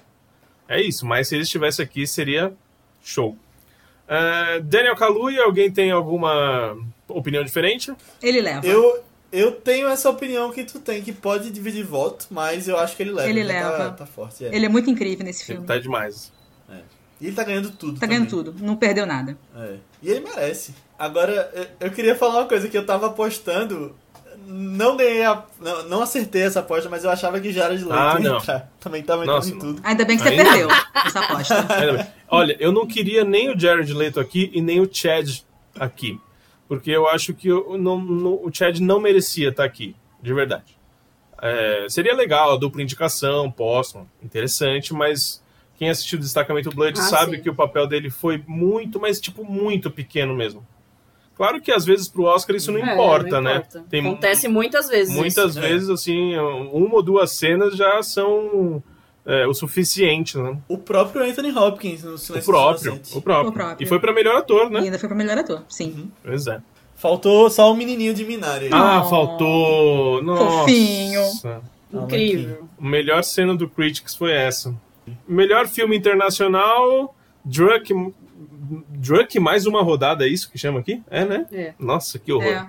[0.68, 1.06] é isso.
[1.06, 2.52] Mas se ele estivesse aqui, seria
[3.02, 3.36] show.
[4.09, 6.76] Ah, Daniel Kaluuya, alguém tem alguma
[7.09, 7.93] opinião diferente?
[8.22, 8.66] ele leva.
[8.66, 9.02] Eu,
[9.32, 13.02] eu tenho essa opinião que tu tem, que pode dividir voto, mas eu acho que
[13.02, 13.28] ele leva.
[13.30, 13.48] Ele Tá,
[13.78, 13.90] leva.
[13.93, 14.55] tá forte, é.
[14.55, 15.66] Ele é muito incrível nesse Ele filme.
[15.66, 16.30] tá demais.
[17.20, 18.01] E ele tá ganhando tudo.
[18.01, 18.44] Tá ganhando também.
[18.52, 18.64] tudo.
[18.66, 19.39] Não perdeu nada.
[19.56, 19.76] É.
[20.02, 20.74] E ele merece.
[21.04, 23.94] Agora, eu- eu queria falar uma coisa que eu tava apostando.
[24.46, 25.42] Não ganhei a.
[25.60, 28.36] Não, não acertei essa aposta, mas eu achava que Jared Leto Ah, ia não.
[28.38, 28.70] entrar.
[28.78, 29.80] Também tava entrando Nossa, em tudo.
[29.84, 30.68] Ainda bem que você Ainda- perdeu
[31.06, 32.12] essa aposta.
[32.28, 35.28] Olha, eu não queria nem o Jared Leto aqui e nem o Chad
[35.78, 36.20] aqui.
[36.68, 40.76] Porque eu acho que o, não- não- o Chad não merecia estar aqui, de verdade.
[41.40, 45.42] É, seria legal a dupla indicação, possam, interessante, mas
[45.76, 47.42] quem assistiu o Destacamento Blood Ah, sabe sim.
[47.42, 50.64] que o papel dele foi muito, mas tipo, muito pequeno mesmo.
[51.36, 53.56] Claro que às vezes pro Oscar isso não É, importa, não né?
[53.56, 53.84] importa.
[53.90, 55.14] Tem Acontece muitas vezes.
[55.14, 55.59] muitas isso.
[55.59, 55.68] É.
[55.68, 58.82] vezes, assim, uma ou duas cenas já são
[59.26, 60.59] é, o suficiente, né?
[60.68, 63.48] O próprio Anthony Hopkins no O Silêncio dos próprio, o próprio.
[63.50, 63.84] O próprio.
[63.84, 64.80] E foi pra melhor ator, E né?
[64.80, 65.62] ainda foi pra melhor ator.
[65.68, 66.10] Sim.
[66.22, 66.60] Pois é.
[66.94, 68.66] Faltou só o menininho de Minari.
[68.66, 68.70] aí.
[68.72, 69.09] Ah, Oh.
[69.09, 70.22] faltou.
[70.22, 70.59] Nossa.
[70.60, 71.20] Fofinho.
[71.92, 72.68] Incrível.
[72.80, 74.74] A melhor cena do Critics foi essa.
[75.26, 77.14] Melhor filme internacional,
[77.44, 77.92] Drunk.
[78.88, 81.02] Drunk mais uma rodada, é isso que chama aqui?
[81.10, 81.46] É, né?
[81.52, 81.74] É.
[81.78, 82.52] Nossa, que horror.
[82.52, 82.66] É.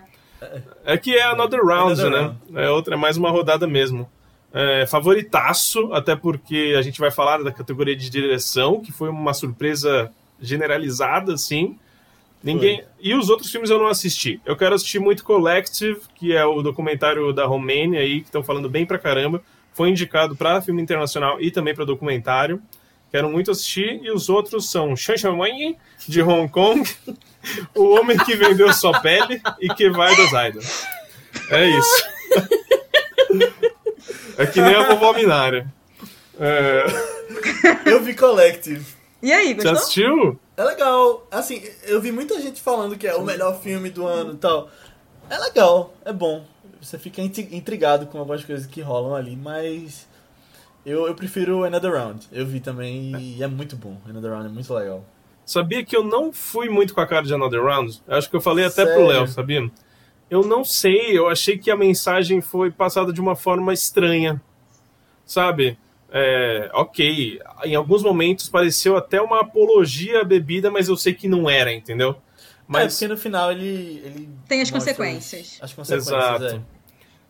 [0.85, 2.19] É que é Another Round, Another né?
[2.19, 2.37] Round.
[2.55, 4.09] É outra, é mais uma rodada mesmo.
[4.53, 9.33] É, favoritaço, até porque a gente vai falar da categoria de direção, que foi uma
[9.33, 11.77] surpresa generalizada, assim.
[12.43, 12.83] Ninguém.
[12.99, 14.41] E os outros filmes eu não assisti.
[14.45, 18.69] Eu quero assistir muito Collective, que é o documentário da Romênia aí, que estão falando
[18.69, 19.41] bem pra caramba.
[19.73, 22.61] foi indicado para filme internacional e também para documentário.
[23.13, 23.99] Quero muito assistir.
[24.03, 25.77] E os outros são Shan Shan Wang,
[26.07, 26.83] de Hong Kong,
[27.75, 30.83] O Homem que Vendeu Sua Pele e Que Vai das Idols.
[31.51, 32.03] É isso.
[34.37, 35.71] É que nem a vovó Minária.
[36.39, 36.83] É...
[37.85, 38.83] Eu vi Collective.
[39.21, 39.71] E aí, Você gostou?
[39.73, 40.39] assistiu?
[40.57, 41.27] É legal.
[41.31, 44.69] Assim, eu vi muita gente falando que é o melhor filme do ano e tal.
[45.29, 46.43] É legal, é bom.
[46.81, 50.07] Você fica intri- intrigado com algumas coisas que rolam ali, mas
[50.85, 52.27] eu, eu prefiro Another Round.
[52.31, 53.97] Eu vi também e é muito bom.
[54.07, 55.05] Another Round é muito legal.
[55.45, 58.01] Sabia que eu não fui muito com a cara de Another Round?
[58.07, 59.07] Acho que eu falei até pro Sério?
[59.07, 59.71] Léo, sabia?
[60.29, 64.41] Eu não sei, eu achei que a mensagem foi passada de uma forma estranha.
[65.25, 65.77] Sabe?
[66.11, 71.27] É, ok, em alguns momentos pareceu até uma apologia à bebida, mas eu sei que
[71.27, 72.15] não era, entendeu?
[72.67, 74.01] Mas é, Mas porque no final ele.
[74.05, 75.57] ele Tem as consequências.
[75.61, 76.45] As consequências, Exato.
[76.45, 76.61] é.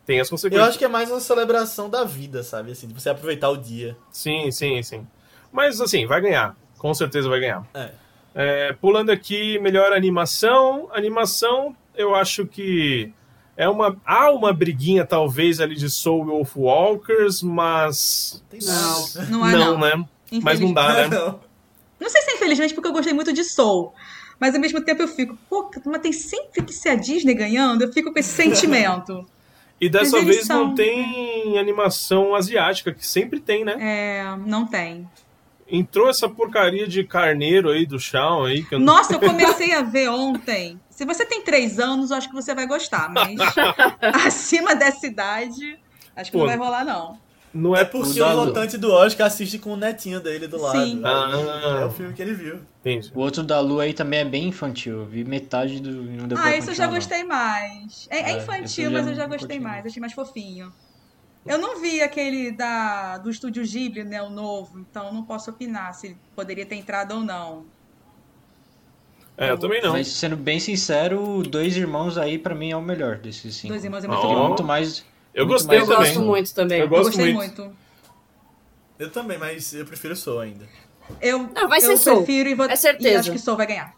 [0.06, 0.70] Tem as Eu consequências.
[0.70, 2.72] acho que é mais uma celebração da vida, sabe?
[2.72, 3.96] Assim, de você aproveitar o dia.
[4.12, 5.08] Sim, sim, sim.
[5.52, 6.56] Mas assim, vai ganhar.
[6.78, 7.66] Com certeza vai ganhar.
[7.74, 7.92] É.
[8.36, 10.90] É, pulando aqui, melhor animação.
[10.94, 13.14] Animação, eu acho que
[13.56, 19.30] é uma há uma briguinha talvez ali de Soul Wolf Walkers, mas Tem Não.
[19.30, 19.78] Não é, não.
[19.80, 20.06] né?
[20.42, 21.08] Mas não dá, né?
[21.08, 21.40] Não.
[22.00, 23.94] Não sei se é infelizmente porque eu gostei muito de Soul.
[24.38, 27.82] Mas ao mesmo tempo eu fico, pô, mas tem sempre que ser a Disney ganhando,
[27.84, 29.26] eu fico com esse sentimento.
[29.84, 33.76] E dessa Mas vez são- não tem animação asiática, que sempre tem, né?
[33.78, 35.06] É, não tem.
[35.68, 38.80] Entrou essa porcaria de carneiro aí do chão aí, que eu.
[38.80, 39.20] Nossa, eu
[39.60, 40.80] comecei a ver ontem.
[40.90, 43.38] Se você tem três anos, eu acho que você vai gostar, mas
[44.26, 45.78] acima dessa idade,
[46.16, 47.18] acho que Pô, não vai rolar, não.
[47.54, 50.58] Não É é porque O o votante do Oscar assiste com o netinho dele do
[50.60, 50.84] lado.
[50.84, 51.02] Sim.
[51.04, 51.80] Ah.
[51.82, 52.60] É o filme que ele viu.
[52.82, 53.12] Entendi.
[53.14, 55.00] O outro da Lua aí também é bem infantil.
[55.00, 55.92] Eu vi metade do.
[55.92, 58.08] Não deu Ah, esse eu já gostei mais.
[58.10, 60.74] É, é É, infantil, mas eu já gostei mais, achei mais fofinho.
[61.46, 65.94] Eu não vi aquele da, do estúdio Ghibli, né, o novo, então não posso opinar
[65.94, 67.66] se poderia ter entrado ou não.
[69.36, 69.92] É, eu também não.
[69.94, 73.70] Mas sendo bem sincero, o Dois Irmãos aí pra mim é o melhor desses cinco.
[73.74, 74.12] Dois Irmãos é Oh.
[74.12, 74.48] muito bom.
[74.48, 75.04] muito mais.
[75.34, 76.14] Eu muito gostei mais Eu também.
[76.14, 76.78] gosto muito também.
[76.80, 77.62] Eu Eu gosto gostei muito.
[77.64, 77.76] muito.
[79.00, 80.66] Eu também, mas eu prefiro Soul ainda.
[81.22, 82.18] Eu, Não, vai eu ser Soul.
[82.24, 83.10] prefiro e, vou, É certeza.
[83.10, 83.94] e acho que Soul vai ganhar.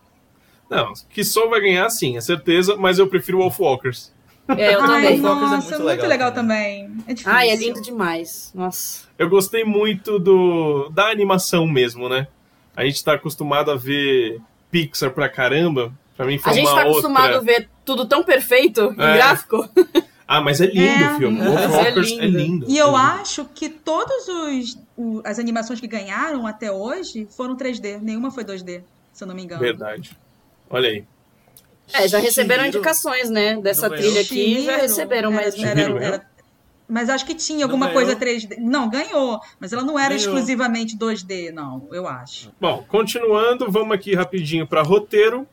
[0.69, 4.11] Não, que Soul vai ganhar sim, é certeza, mas eu prefiro Wolf Walkers.
[4.47, 5.21] É, eu Ai, também.
[5.21, 6.87] Wolfwalkers é nossa, muito muito, legal legal, também.
[6.87, 7.03] também.
[7.07, 7.31] É difícil.
[7.37, 8.51] Ai, é lindo demais.
[8.55, 9.07] Nossa.
[9.17, 12.27] Eu gostei muito do da animação mesmo, né?
[12.75, 14.39] A gente tá acostumado a ver
[14.71, 15.93] Pixar pra caramba.
[16.17, 17.37] Pra mim foi A gente uma tá acostumado outra...
[17.37, 19.13] a ver tudo tão perfeito em É.
[19.17, 19.67] gráfico.
[20.27, 21.13] Ah, mas é lindo É.
[21.13, 21.39] o filme.
[21.41, 22.37] Wolf é Walkers é lindo.
[22.37, 22.65] lindo.
[22.67, 22.97] E é eu lindo.
[22.97, 24.25] acho que todas
[25.23, 27.99] as animações que ganharam até hoje foram 3D.
[28.01, 28.81] Nenhuma foi 2D,
[29.13, 29.61] se eu não me engano.
[29.61, 30.17] Verdade.
[30.69, 31.03] Olha aí.
[31.93, 33.57] É, já receberam Chihiro indicações, né?
[33.57, 36.19] Dessa não trilha aqui, já Chihiro receberam, era- mas era- era- ganhou?
[36.87, 38.57] Mas acho que tinha alguma coisa 3D.
[38.59, 39.39] Não, ganhou.
[39.59, 40.19] Mas ela não era Ganhou.
[40.19, 42.51] exclusivamente 2D, não, eu acho.
[42.61, 45.47] Bom, continuando, vamos aqui rapidinho pra roteiro.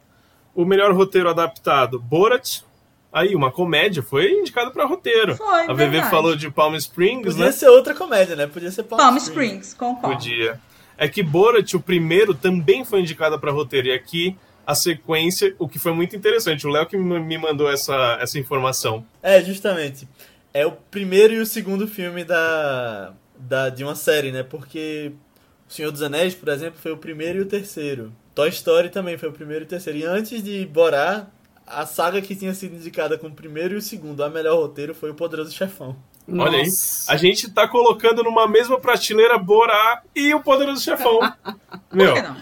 [0.54, 2.60] O melhor roteiro adaptado, Borat.
[3.12, 5.36] Aí, uma comédia, foi indicado pra roteiro.
[5.36, 7.52] Foi, A VV falou de Palm Springs, Podia né?
[7.52, 8.46] ser outra comédia, né?
[8.46, 9.68] Podia ser Palm, Palm Springs.
[9.68, 10.16] Springs, concordo.
[10.16, 10.58] Podia.
[10.96, 13.88] É que Borat, o primeiro, também foi indicado para roteiro.
[13.88, 14.36] E aqui
[14.66, 16.66] a sequência, o que foi muito interessante.
[16.66, 19.04] O Léo que me me mandou essa, essa informação.
[19.22, 20.08] É, justamente.
[20.54, 24.42] É o primeiro e o segundo filme da, da, de uma série, né?
[24.42, 25.12] Porque
[25.68, 28.12] O Senhor dos Anéis, por exemplo, foi o primeiro e o terceiro.
[28.34, 29.98] Toy Story também foi o primeiro e o terceiro.
[29.98, 31.26] E antes de Borá,
[31.72, 34.94] a saga que tinha sido indicada como o primeiro e o segundo a melhor roteiro
[34.94, 35.96] foi o Poderoso Chefão.
[36.28, 36.64] Olha aí.
[36.66, 37.12] Nossa.
[37.12, 41.18] A gente tá colocando numa mesma prateleira Borá e o Poderoso Chefão.
[41.92, 42.36] Meu, Por que não?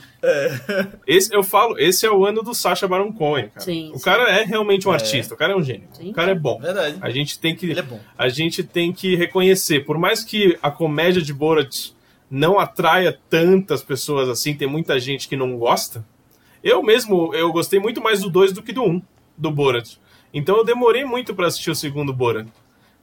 [1.06, 3.60] esse, eu falo, esse é o ano do Sacha Baron Cohen, cara.
[3.64, 4.04] Sim, o sim.
[4.04, 4.94] cara é realmente um É.
[4.94, 5.88] artista, o cara é um gênio.
[5.92, 6.10] Sim.
[6.10, 6.58] O cara é bom.
[6.60, 6.98] Verdade.
[7.00, 7.98] A gente tem que Ele é bom.
[8.18, 11.92] a gente tem que reconhecer, por mais que a comédia de Borat
[12.30, 16.04] não atraia tantas pessoas assim, tem muita gente que não gosta.
[16.62, 19.02] Eu mesmo, eu gostei muito mais do 2 do que do 1, um,
[19.40, 19.96] do Borat.
[20.32, 22.46] Então eu demorei muito pra assistir o segundo Borat.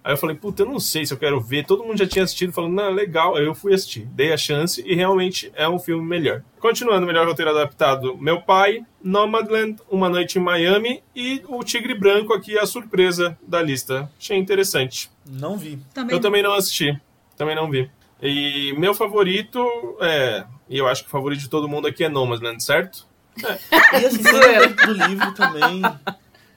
[0.04, 1.66] Aí eu falei, puta, eu não sei se eu quero ver.
[1.66, 3.36] Todo mundo já tinha assistido, falando, não, legal.
[3.36, 6.44] Aí eu fui assistir, dei a chance e realmente é um filme melhor.
[6.62, 12.34] Continuando, melhor roteiro adaptado: Meu Pai, Nomadland, Uma Noite em Miami e O Tigre Branco,
[12.34, 14.10] aqui a surpresa da lista.
[14.18, 15.12] Achei interessante.
[15.30, 15.78] Não vi.
[15.94, 16.98] Também Eu também não assisti.
[17.36, 17.92] Também não vi.
[18.22, 19.60] E meu favorito
[20.00, 20.46] é.
[20.70, 23.06] E eu acho que o favorito de todo mundo aqui é Nomadland, certo?
[23.38, 25.82] E assim, do livro também.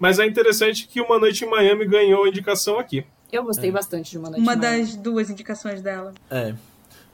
[0.00, 3.04] Mas é interessante que Uma Noite em Miami ganhou a indicação aqui.
[3.30, 4.82] Eu gostei bastante de uma noite Uma em Miami.
[4.84, 6.12] das duas indicações dela.
[6.28, 6.54] É.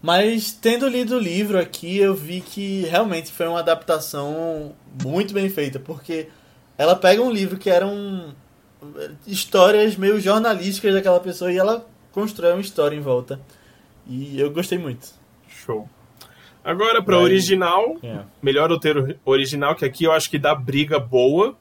[0.01, 4.73] Mas tendo lido o livro aqui, eu vi que realmente foi uma adaptação
[5.03, 6.29] muito bem feita, porque
[6.79, 8.35] ela pega um livro que eram
[9.27, 13.41] histórias meio jornalísticas daquela pessoa e ela constrói uma história em volta.
[14.07, 15.09] E eu gostei muito.
[15.49, 15.89] Show.
[16.65, 18.21] Agora, para original, É.
[18.43, 21.57] melhor roteiro original, que aqui eu acho que dá briga boa.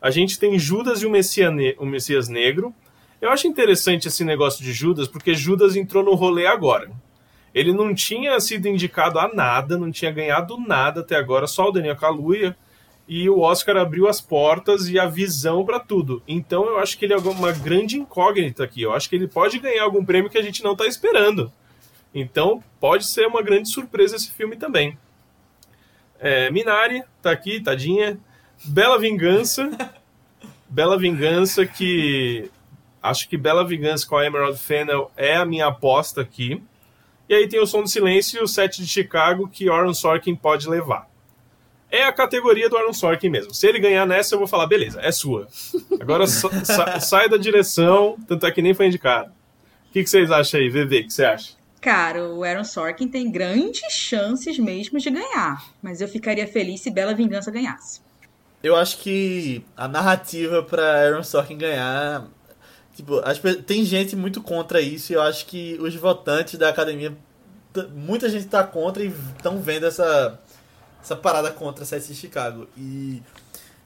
[0.00, 2.74] A gente tem Judas e o, Messia Ne- o Messias Negro.
[3.20, 6.90] Eu acho interessante esse negócio de Judas, porque Judas entrou no rolê agora.
[7.54, 11.72] Ele não tinha sido indicado a nada, não tinha ganhado nada até agora, só o
[11.72, 12.56] Daniel Kaluuya.
[13.06, 16.22] E o Oscar abriu as portas e a visão para tudo.
[16.28, 18.82] Então eu acho que ele é uma grande incógnita aqui.
[18.82, 21.52] Eu acho que ele pode ganhar algum prêmio que a gente não está esperando.
[22.14, 24.96] Então pode ser uma grande surpresa esse filme também.
[26.20, 28.16] É, Minari tá aqui, tadinha.
[28.64, 29.70] Bela Vingança.
[30.68, 32.50] Bela Vingança que
[33.02, 36.62] acho que Bela Vingança com a Emerald Fennel é a minha aposta aqui.
[37.28, 40.34] E aí tem o Som do Silêncio e o Set de Chicago que Aaron Sorkin
[40.34, 41.08] pode levar.
[41.90, 43.52] É a categoria do Aaron Sorkin mesmo.
[43.54, 45.48] Se ele ganhar nessa, eu vou falar, beleza, é sua.
[46.00, 49.30] Agora sa- sa- sai da direção, tanto é que nem foi indicado.
[49.88, 51.00] O que, que vocês acham aí, VV?
[51.00, 51.52] O que você acha?
[51.80, 55.64] Cara, o Aaron Sorkin tem grandes chances mesmo de ganhar.
[55.82, 58.00] Mas eu ficaria feliz se Bela Vingança ganhasse.
[58.62, 62.26] Eu acho que a narrativa pra Aaron Sorkin ganhar.
[62.94, 67.16] Tipo, as tem gente muito contra isso e eu acho que os votantes da academia.
[67.94, 69.06] Muita gente tá contra e
[69.36, 70.38] estão vendo essa,
[71.00, 72.68] essa parada contra de Chicago.
[72.76, 73.22] E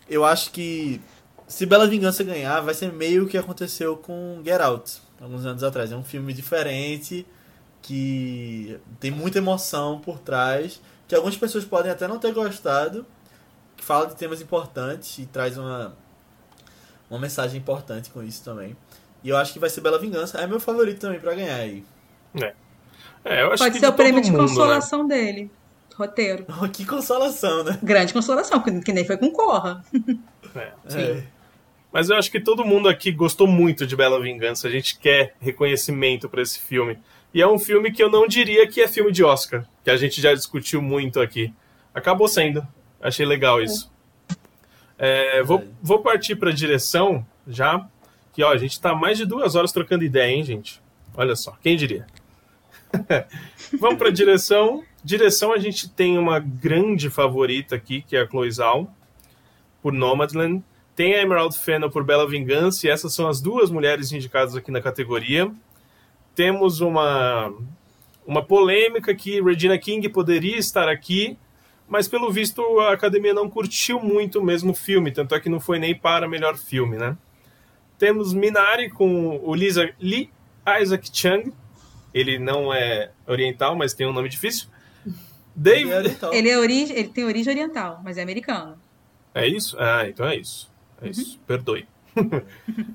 [0.09, 1.01] eu acho que
[1.47, 5.63] se Bela Vingança ganhar, vai ser meio o que aconteceu com Get Out, alguns anos
[5.63, 5.93] atrás.
[5.93, 7.27] É um filme diferente,
[7.83, 13.05] que tem muita emoção por trás, que algumas pessoas podem até não ter gostado,
[13.77, 15.97] que fala de temas importantes e traz uma,
[17.11, 18.77] uma mensagem importante com isso também.
[19.23, 20.39] E eu acho que vai ser Bela Vingança.
[20.39, 21.85] É meu favorito também pra ganhar aí.
[23.25, 24.49] É, eu acho Pode que ser o prêmio todo de mundo, né?
[24.49, 25.51] consolação dele.
[25.95, 26.45] Roteiro.
[26.73, 27.79] que consolação, né?
[27.83, 29.85] Grande consolação, que nem foi com Corra.
[29.93, 30.19] né?
[30.55, 30.73] É.
[30.87, 31.01] Sim.
[31.01, 31.25] É.
[31.93, 34.69] Mas eu acho que todo mundo aqui gostou muito de Bela Vingança.
[34.69, 36.99] A gente quer reconhecimento pra esse filme.
[37.33, 39.97] E é um filme que eu não diria que é filme de Oscar, que a
[39.97, 41.53] gente já discutiu muito aqui.
[41.93, 42.65] Acabou sendo.
[43.05, 43.93] Achei legal isso.
[44.99, 47.87] É, vou, vou partir pra direção já.
[48.33, 50.83] Que ó, a gente tá mais de duas horas trocando ideia, hein, gente?
[51.15, 52.07] Olha só, quem diria?
[53.79, 54.83] Vamos pra direção.
[55.05, 58.91] Direção a gente tem uma grande favorita aqui, que é a Chloe Zhao,
[59.83, 60.65] por Nomadland.
[60.97, 64.71] Tem a Emerald Fennel por Bela Vingança, e essas são as duas mulheres indicadas aqui
[64.71, 65.53] na categoria.
[66.35, 67.53] Temos uma,
[68.27, 71.37] uma polêmica que Regina King poderia estar aqui,
[71.89, 75.61] mas pelo visto a academia não curtiu muito mesmo o filme, tanto é que não
[75.61, 77.17] foi nem para melhor filme, né?
[77.99, 80.31] Temos Minari com o Lisa, Lee
[80.81, 81.53] Isaac Chung,
[82.13, 84.69] ele não é oriental, mas tem um nome difícil.
[85.55, 85.99] Dave, E é.
[86.33, 86.83] Ele, é ori...
[86.93, 88.77] ele tem origem oriental, mas é americano.
[89.35, 89.77] É isso?
[89.79, 90.71] Ah, então é isso.
[91.01, 91.39] É isso.
[91.47, 91.87] Perdoe.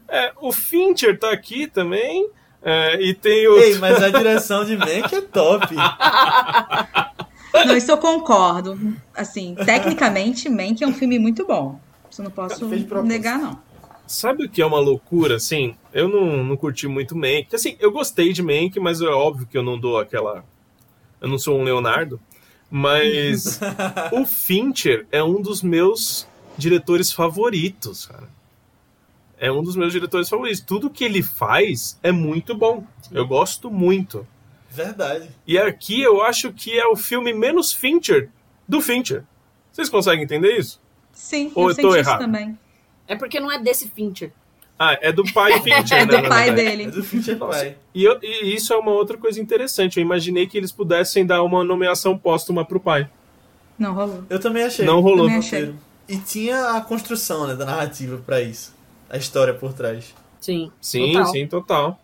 [0.08, 2.30] É, o Fincher tá aqui também.
[2.64, 3.58] é, e tem o.
[3.60, 5.68] Ei, mas a direção de Mank é top.
[7.54, 8.80] Não, isso eu concordo.
[9.16, 11.80] Assim, tecnicamente, Mank é um filme muito bom.
[12.10, 12.68] Isso eu não posso
[13.04, 13.60] negar, não.
[14.08, 15.76] Sabe o que é uma loucura, assim?
[15.94, 17.48] Eu não, não curti muito Mank.
[17.54, 20.44] Assim, eu gostei de Mank, mas é óbvio que eu não dou aquela.
[21.22, 22.20] Eu não sou um Leonardo.
[22.72, 23.60] Mas
[24.12, 26.28] o Fincher é um dos meus
[26.58, 28.30] diretores favoritos, cara.
[29.38, 30.62] É um dos meus diretores favoritos.
[30.62, 32.84] Tudo que ele faz é muito bom.
[33.12, 34.28] Eu gosto muito.
[34.70, 35.30] Verdade.
[35.48, 38.30] E aqui eu acho que é o filme menos Fincher
[38.68, 39.24] do Fincher.
[39.72, 40.80] Vocês conseguem entender isso?
[41.12, 42.20] Sim, Ou eu eu senti tô isso errado?
[42.20, 42.58] também.
[43.08, 44.32] É porque não é desse Fincher.
[44.78, 46.18] Ah, é do pai Fincher, É né?
[46.18, 46.62] do na pai verdade.
[46.68, 46.92] É dele.
[46.92, 47.76] do Fincher pai.
[47.94, 49.98] E, eu- e isso é uma outra coisa interessante.
[49.98, 53.10] Eu imaginei que eles pudessem dar uma nomeação póstuma pro pai.
[53.78, 54.24] Não rolou.
[54.30, 54.86] Eu também achei.
[54.86, 55.26] Não rolou.
[55.26, 55.74] Também achei.
[56.08, 58.74] E tinha a construção né, da narrativa pra isso.
[59.10, 60.14] A história por trás.
[60.40, 60.72] Sim.
[60.80, 61.26] Sim, total.
[61.32, 62.02] sim, total.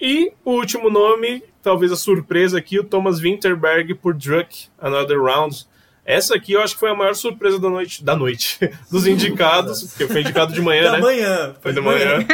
[0.00, 5.66] E o último nome, talvez a surpresa aqui, o Thomas Winterberg por Druck, Another Round.
[6.04, 8.58] Essa aqui eu acho que foi a maior surpresa da noite, da noite,
[8.90, 10.98] dos indicados, porque foi indicado de manhã, da né?
[11.00, 11.54] manhã.
[11.60, 12.26] Foi de manhã.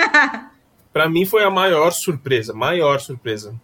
[0.93, 3.55] Pra mim foi a maior surpresa, maior surpresa.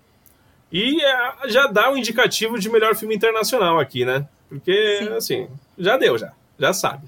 [0.72, 4.26] E é, já dá o indicativo de melhor filme internacional aqui, né?
[4.48, 5.08] Porque, Sim.
[5.16, 6.32] assim, já deu, já.
[6.58, 7.06] Já sabe.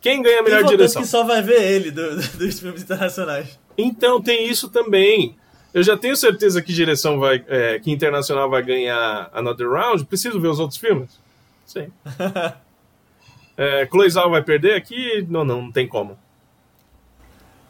[0.00, 1.02] Quem ganha a Tem melhor votante direção?
[1.02, 3.58] que só vai ver ele do- do- dos filmes internacionais.
[3.78, 5.36] Então, tem isso também.
[5.76, 7.44] Eu já tenho certeza que direção vai.
[7.48, 10.06] é, que internacional vai ganhar Another Round.
[10.06, 11.20] Preciso ver os outros filmes?
[11.66, 11.92] Sim.
[13.58, 15.26] é, Chloe Zhao vai perder aqui?
[15.28, 16.18] Não, não, não tem como.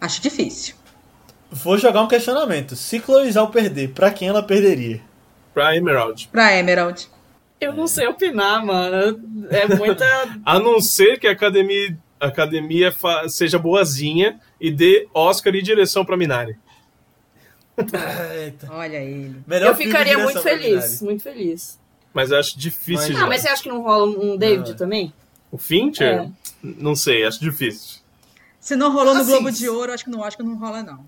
[0.01, 0.77] Acho difícil.
[1.51, 2.77] Vou jogar um questionamento.
[2.77, 5.01] Se Chloe Zhao perder, pra quem ela perderia?
[5.53, 6.29] Pra Emerald.
[6.31, 7.09] Pra Emerald.
[7.61, 9.21] Eu não sei opinar, mano.
[9.51, 10.05] É muita.
[10.47, 15.63] A não ser que a academia, a academia fa- seja boazinha e dê Oscar e
[15.63, 16.57] direção pra Minari.
[18.43, 18.69] Eita.
[18.71, 19.43] Olha ele.
[19.47, 21.79] Melhor eu ficaria muito feliz, muito feliz.
[22.13, 23.13] Mas eu acho difícil.
[23.13, 24.77] Mas, ah, mas você acha que não rola um David não.
[24.77, 25.13] também?
[25.51, 26.23] O Fincher?
[26.23, 26.31] É.
[26.63, 28.01] Não sei, acho difícil.
[28.59, 30.83] Se não rolou no assim, Globo de Ouro, acho que não acho que não rola,
[30.83, 31.05] não.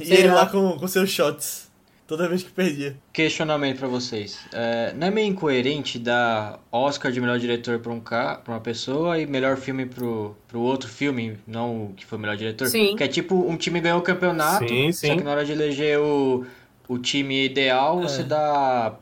[0.00, 1.70] e ele lá com, com seus shots.
[2.08, 2.96] Toda vez que perdia.
[3.12, 4.40] Questionamento para vocês.
[4.50, 8.36] É, não é meio incoerente dar Oscar de melhor diretor pra, um ca...
[8.36, 12.20] pra uma pessoa e melhor filme pro, pro outro filme, não o que foi o
[12.22, 12.66] melhor diretor?
[12.68, 12.96] Sim.
[12.96, 15.08] Que é tipo, um time ganhou o campeonato, sim, sim.
[15.08, 16.46] só que na hora de eleger o,
[16.88, 18.02] o time ideal, é.
[18.04, 18.96] você dá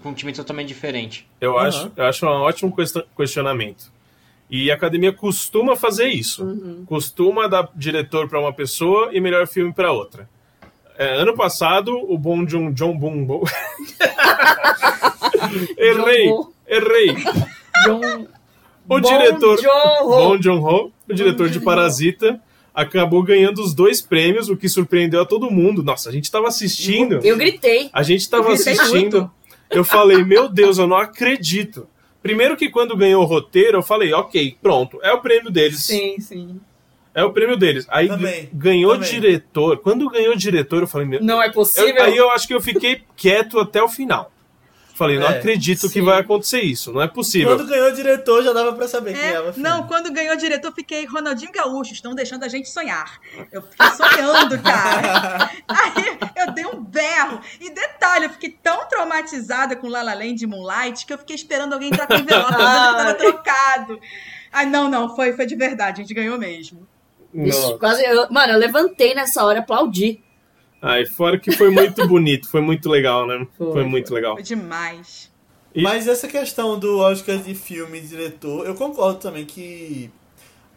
[0.00, 1.28] com um time totalmente diferente.
[1.40, 1.58] Eu, uhum.
[1.58, 2.72] acho, eu acho um ótimo
[3.16, 3.90] questionamento.
[4.48, 6.44] E a academia costuma fazer isso.
[6.44, 6.84] Uhum.
[6.86, 10.28] Costuma dar diretor para uma pessoa e melhor filme para outra.
[10.98, 13.42] É, ano passado, o bom John, John Bumbo.
[15.78, 16.30] errei,
[16.68, 17.16] errei.
[17.84, 18.26] John...
[18.88, 19.58] O diretor.
[20.02, 22.40] Bom John Ho, o diretor de Parasita,
[22.74, 25.82] acabou ganhando os dois prêmios, o que surpreendeu a todo mundo.
[25.82, 27.20] Nossa, a gente tava assistindo.
[27.22, 27.90] Eu gritei.
[27.92, 29.20] A gente tava assistindo.
[29.20, 29.30] Muito.
[29.70, 31.86] Eu falei, meu Deus, eu não acredito.
[32.22, 35.80] Primeiro que quando ganhou o roteiro, eu falei, ok, pronto, é o prêmio deles.
[35.80, 36.60] Sim, sim.
[37.14, 37.86] É o prêmio deles.
[37.90, 39.10] Aí também, ganhou também.
[39.10, 39.78] diretor.
[39.78, 41.22] Quando ganhou diretor, eu falei, meu.
[41.22, 41.94] Não é possível.
[41.94, 44.32] Eu, aí eu acho que eu fiquei quieto até o final.
[44.94, 45.92] Falei, não é, acredito sim.
[45.94, 47.56] que vai acontecer isso, não é possível.
[47.56, 49.52] Quando ganhou diretor, já dava pra saber é, quem era.
[49.56, 53.18] Não, quando ganhou diretor, fiquei Ronaldinho Gaúcho, estão deixando a gente sonhar.
[53.50, 55.50] Eu fiquei sonhando, cara.
[55.66, 57.40] Aí eu dei um berro.
[57.58, 61.72] E detalhe, eu fiquei tão traumatizada com Lala Land e Moonlight que eu fiquei esperando
[61.72, 64.00] alguém entrar com envelope, eu tava trocado.
[64.52, 66.86] Ai, não, não, foi, foi de verdade, a gente ganhou mesmo.
[67.32, 70.22] Vixe, quase, eu, mano, eu levantei nessa hora e aplaudi.
[70.80, 73.46] Ai, fora que foi muito bonito, foi muito legal, né?
[73.56, 74.34] Foi, foi muito legal.
[74.34, 75.30] Foi demais.
[75.74, 75.82] E...
[75.82, 80.10] Mas essa questão do Oscar de filme e diretor, eu concordo também que.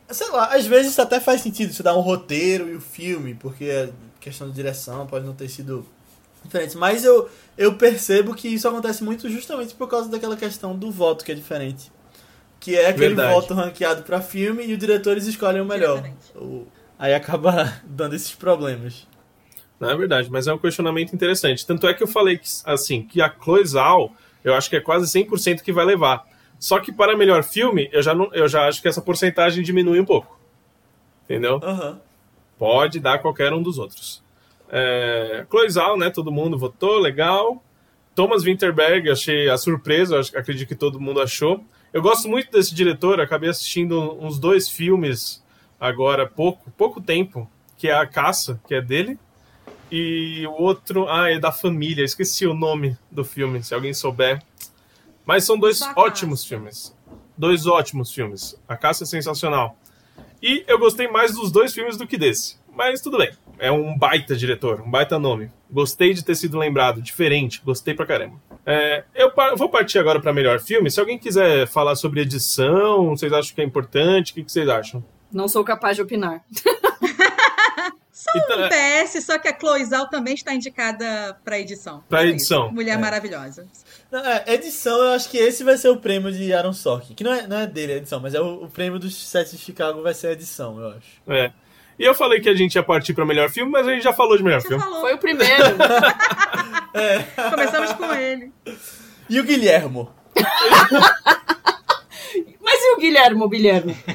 [0.10, 3.66] Sei lá, às vezes até faz sentido você dar um roteiro e o filme, porque
[3.66, 5.86] a questão de direção pode não ter sido
[6.44, 6.78] diferente.
[6.78, 7.28] Mas eu,
[7.58, 11.36] eu percebo que isso acontece muito justamente por causa daquela questão do voto que é
[11.36, 11.92] diferente.
[12.66, 13.32] Que é aquele Verdade.
[13.32, 16.04] voto ranqueado para filme e os diretores escolhem o melhor.
[16.36, 16.66] O...
[16.98, 19.06] Aí acaba dando esses problemas.
[19.80, 21.64] Não é verdade, mas é um questionamento interessante.
[21.64, 24.12] Tanto é que eu falei que, assim, que a Chloe Zhao,
[24.44, 26.26] eu acho que é quase 100% que vai levar.
[26.58, 30.00] Só que para melhor filme, eu já, não, eu já acho que essa porcentagem diminui
[30.00, 30.40] um pouco.
[31.26, 31.60] Entendeu?
[31.64, 32.00] Uhum.
[32.58, 34.24] Pode dar qualquer um dos outros.
[34.70, 36.10] É, Chloe Zhao, né?
[36.10, 37.64] Todo mundo votou, legal.
[38.16, 41.64] Thomas Winterberg, achei a surpresa, acredito que todo mundo achou.
[41.96, 45.42] Eu gosto muito desse diretor, acabei assistindo uns dois filmes
[45.80, 49.18] agora, pouco, pouco tempo, que é A Caça, que é dele,
[49.90, 52.04] e o outro, ah, é da família.
[52.04, 54.44] Esqueci o nome do filme, se alguém souber.
[55.26, 56.94] Mas são dois ótimos filmes.
[57.38, 58.60] Dois ótimos filmes.
[58.68, 59.78] A Caça é sensacional.
[60.42, 62.58] E eu gostei mais dos dois filmes do que desse.
[62.76, 63.32] Mas tudo bem.
[63.58, 65.50] É um baita diretor, um baita nome.
[65.72, 68.36] Gostei de ter sido lembrado, diferente, gostei pra caramba.
[68.66, 70.92] É, eu vou partir agora para melhor filme.
[70.92, 74.32] Se alguém quiser falar sobre edição, vocês acham que é importante?
[74.32, 75.04] O que vocês acham?
[75.32, 76.44] Não sou capaz de opinar.
[78.26, 82.04] Só então, um é- PS, só que a Chloe Zhao também está indicada para edição.
[82.10, 82.72] Para edição.
[82.72, 82.98] Mulher é.
[82.98, 83.68] maravilhosa.
[84.10, 87.14] Não, é, edição, eu acho que esse vai ser o prêmio de Aaron Sorkin.
[87.14, 89.52] Que não é, não é dele a edição, mas é o, o prêmio dos sete
[89.52, 91.22] de Chicago vai ser a edição, eu acho.
[91.28, 91.52] É.
[91.98, 94.14] E eu falei que a gente ia partir para melhor filme, mas a gente já
[94.14, 94.84] falou de melhor Você filme.
[94.84, 95.02] Falou.
[95.02, 95.64] Foi o primeiro.
[96.94, 97.20] é.
[97.50, 98.52] Começamos com ele.
[99.30, 100.14] E o Guilhermo?
[102.96, 103.96] O Guilherme, Guilherme?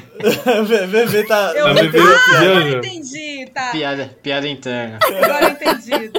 [0.87, 1.53] VV tá.
[1.55, 1.73] Eu...
[1.73, 3.71] VV ah, eu entendi, tá.
[3.71, 4.99] Piada, piada interna.
[5.03, 6.11] Agora entendi.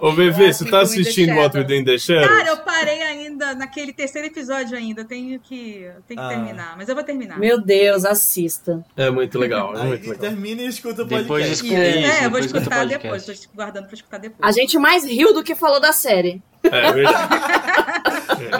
[0.00, 2.28] Ô, VV, você tá assistindo What We Do the Shadows?
[2.28, 5.04] Cara, eu parei ainda naquele terceiro episódio ainda.
[5.04, 6.28] Tenho que, tenho que ah.
[6.28, 7.38] terminar, mas eu vou terminar.
[7.38, 8.84] Meu Deus, assista.
[8.96, 9.76] É muito legal.
[9.76, 10.18] É muito legal.
[10.18, 11.22] Termina e escuta o podcast.
[11.22, 13.26] Depois escuta, é, eu vou escutar depois.
[13.26, 14.40] Tô guardando pra escutar depois.
[14.42, 16.42] A gente mais riu do que falou da série.
[16.62, 18.00] É verdade.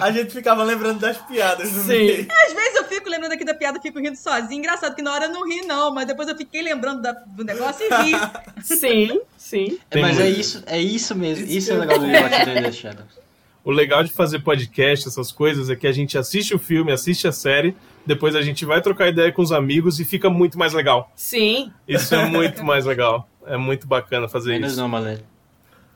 [0.01, 1.89] A gente ficava lembrando das piadas no Sim.
[1.89, 2.27] meio.
[2.47, 4.59] Às vezes eu fico lembrando aqui da piada e fico rindo sozinho.
[4.59, 7.45] Engraçado que na hora eu não ri, não, mas depois eu fiquei lembrando da, do
[7.45, 8.13] negócio e ri.
[8.63, 9.79] Sim, sim.
[9.91, 11.47] É, mas é isso, é isso mesmo.
[11.47, 13.21] Isso é legal do What the Shadows.
[13.65, 17.29] O legal de fazer podcast, essas coisas, é que a gente assiste o filme, assiste
[17.29, 17.77] a série,
[18.07, 21.13] depois a gente vai trocar ideia com os amigos e fica muito mais legal.
[21.15, 21.71] Sim.
[21.87, 23.29] Isso é muito mais legal.
[23.47, 24.81] É muito bacana fazer Menos isso.
[24.81, 25.19] Não, Malé.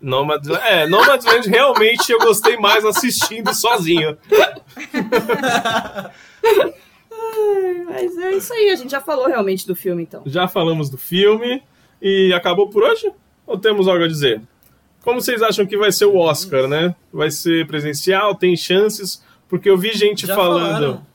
[0.04, 4.18] Nomadland, é, Nomadland realmente eu gostei mais assistindo sozinho.
[7.86, 10.22] Mas é isso aí, a gente já falou realmente do filme então.
[10.26, 11.62] Já falamos do filme
[12.02, 13.10] e acabou por hoje?
[13.46, 14.42] Ou temos algo a dizer?
[15.02, 16.94] Como vocês acham que vai ser o Oscar, né?
[17.12, 18.34] Vai ser presencial?
[18.34, 19.22] Tem chances?
[19.48, 20.80] Porque eu vi gente já falando.
[20.80, 21.06] Falaram.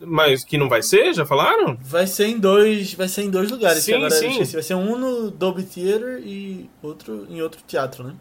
[0.00, 1.14] Mas que não vai ser?
[1.14, 1.76] Já falaram?
[1.80, 3.82] Vai ser em dois, vai ser em dois lugares.
[3.82, 4.44] Sim, agora sim.
[4.44, 8.14] Vai ser um no Dolby Theater e outro em outro teatro, né?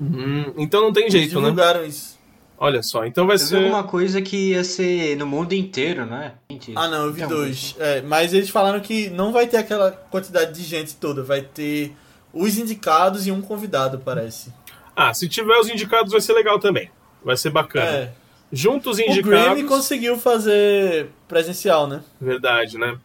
[0.00, 2.20] Hum, então não tem jeito, Eles divulgaram isso.
[2.58, 3.56] Olha só, então vai Eu ser.
[3.56, 6.34] alguma coisa que ia ser no mundo inteiro, não é?
[6.50, 7.74] Gente, Ah, não, eu vi tem dois.
[7.78, 11.22] É, mas eles falaram que não vai ter aquela quantidade de gente toda.
[11.24, 11.92] Vai ter
[12.32, 14.52] os indicados e um convidado, parece.
[14.94, 16.88] Ah, se tiver os indicados vai ser legal também.
[17.24, 17.86] Vai ser bacana.
[17.86, 18.12] É.
[18.52, 19.28] Juntos O indicados.
[19.30, 22.02] Grammy conseguiu fazer presencial, né?
[22.20, 22.98] Verdade, né?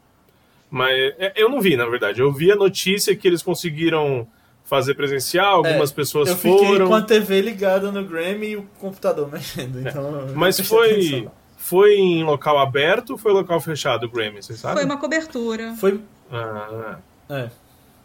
[0.69, 2.19] Mas é, eu não vi, na verdade.
[2.19, 4.27] Eu vi a notícia que eles conseguiram
[4.65, 6.87] fazer presencial, algumas É, pessoas eu fiquei foram.
[6.89, 9.79] com a TV ligada no Grammy e o computador mexendo.
[9.79, 11.31] Então eu Mas foi, atenção.
[11.55, 14.77] foi em local aberto ou foi local fechado o Grammy, vocês sabem?
[14.77, 15.73] Foi uma cobertura.
[15.79, 16.01] Foi.
[16.29, 16.97] Ah,
[17.29, 17.49] É.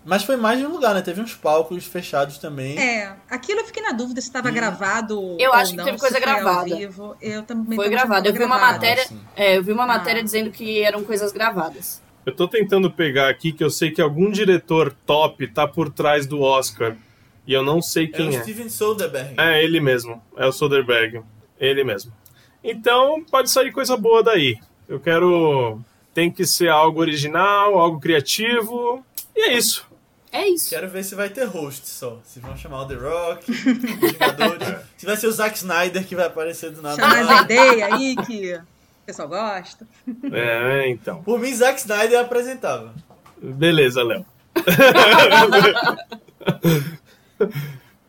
[0.05, 1.01] Mas foi mais de um lugar, né?
[1.01, 2.77] Teve uns palcos fechados também.
[2.79, 5.37] É, aquilo eu fiquei na dúvida se estava gravado.
[5.39, 6.77] Eu ou acho que não, teve se coisa gravada.
[6.77, 7.17] vivo.
[7.23, 8.27] Eu também Foi que gravado.
[8.29, 8.73] Eu vi uma gravado.
[8.75, 9.07] matéria.
[9.37, 9.87] É, eu vi uma Ah.
[9.87, 12.03] matéria dizendo que eram coisas gravadas.
[12.27, 16.27] eu tô tentando pegar aqui que eu sei que algum diretor top tá por trás
[16.27, 16.97] do Oscar.
[17.47, 18.43] E eu não sei É quem o é.
[18.43, 19.35] Steven Soderbergh.
[19.37, 21.23] É ele mesmo, é o Soderbergh.
[21.61, 22.13] Ele mesmo.
[22.63, 24.59] Então pode sair coisa boa daí.
[24.89, 25.81] Eu quero.
[26.15, 29.05] Tem que ser algo original, algo criativo.
[29.35, 29.87] E é isso.
[30.33, 30.71] É isso.
[30.71, 32.19] Quero ver se vai ter host só.
[32.25, 33.59] Se vão chamar o The Rock, os
[34.97, 36.97] se vai ser o Zack Snyder que vai aparecer do nada.
[36.97, 38.63] Chama a Zendaya aí, que o
[39.05, 39.87] pessoal gosta.
[40.33, 41.23] É, então.
[41.23, 42.95] Por mim, Zack Snyder apresentava.
[43.43, 44.25] Beleza, Léo.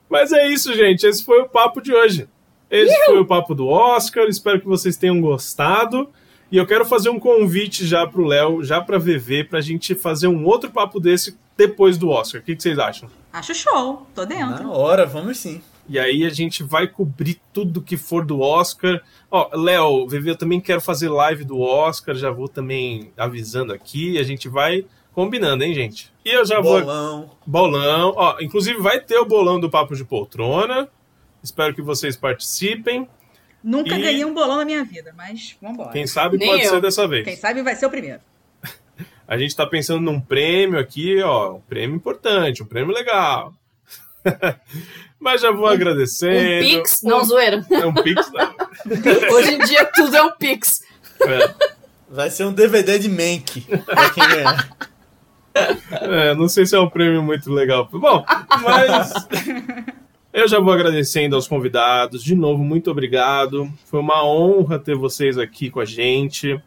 [0.09, 1.05] Mas é isso, gente.
[1.05, 2.29] Esse foi o papo de hoje.
[2.71, 4.29] Esse foi o papo do Oscar.
[4.29, 6.09] Espero que vocês tenham gostado.
[6.49, 10.27] E eu quero fazer um convite já pro Léo, já pra VV, pra gente fazer
[10.27, 12.41] um outro papo desse depois do Oscar.
[12.41, 13.09] O que, que vocês acham?
[13.31, 14.63] Acho show, tô dentro.
[14.63, 15.61] Na hora, vamos sim.
[15.87, 19.01] E aí a gente vai cobrir tudo que for do Oscar.
[19.29, 24.17] Ó, Léo, VV, eu também quero fazer live do Oscar, já vou também avisando aqui.
[24.17, 26.11] A gente vai combinando, hein, gente?
[26.23, 26.79] E eu já vou.
[26.79, 27.29] Bolão.
[27.45, 28.13] Bolão.
[28.15, 30.87] Ó, inclusive vai ter o bolão do Papo de Poltrona.
[31.43, 33.07] Espero que vocês participem.
[33.61, 35.91] Nunca E- ganhei um bolão na minha vida, mas vambora.
[35.91, 36.69] Quem sabe Nem pode eu.
[36.69, 37.25] ser dessa vez.
[37.25, 38.19] Quem sabe vai ser o primeiro.
[39.27, 41.55] A gente tá pensando num prêmio aqui, ó.
[41.55, 43.53] Um prêmio importante, um prêmio legal.
[45.19, 46.65] Mas já vou agradecendo.
[46.65, 47.01] Um Pix?
[47.03, 47.65] Não, zoeira.
[47.71, 48.53] É um Pix, não.
[49.35, 50.83] Hoje em dia tudo é um Pix.
[51.21, 51.53] É.
[52.09, 54.77] Vai ser um DVD de Mank pra quem ganhar.
[55.91, 57.87] É, não sei se é um prêmio muito legal.
[57.91, 58.25] Bom,
[58.61, 59.13] mas
[60.33, 62.23] eu já vou agradecendo aos convidados.
[62.23, 63.71] De novo, muito obrigado.
[63.85, 66.61] Foi uma honra ter vocês aqui com a gente.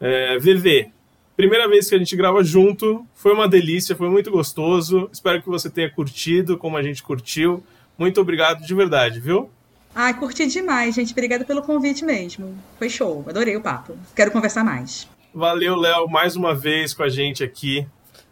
[0.00, 0.90] É, VV,
[1.38, 3.06] primeira vez que a gente grava junto.
[3.14, 5.08] Foi uma delícia, foi muito gostoso.
[5.12, 7.62] Espero que você tenha curtido como a gente curtiu.
[7.96, 9.48] Muito obrigado de verdade, viu?
[9.94, 11.12] Ai, curti demais, gente.
[11.12, 12.58] Obrigada pelo convite mesmo.
[12.76, 13.24] Foi show.
[13.28, 13.96] Adorei o papo.
[14.16, 15.08] Quero conversar mais.
[15.32, 17.86] Valeu, Léo, mais uma vez com a gente aqui.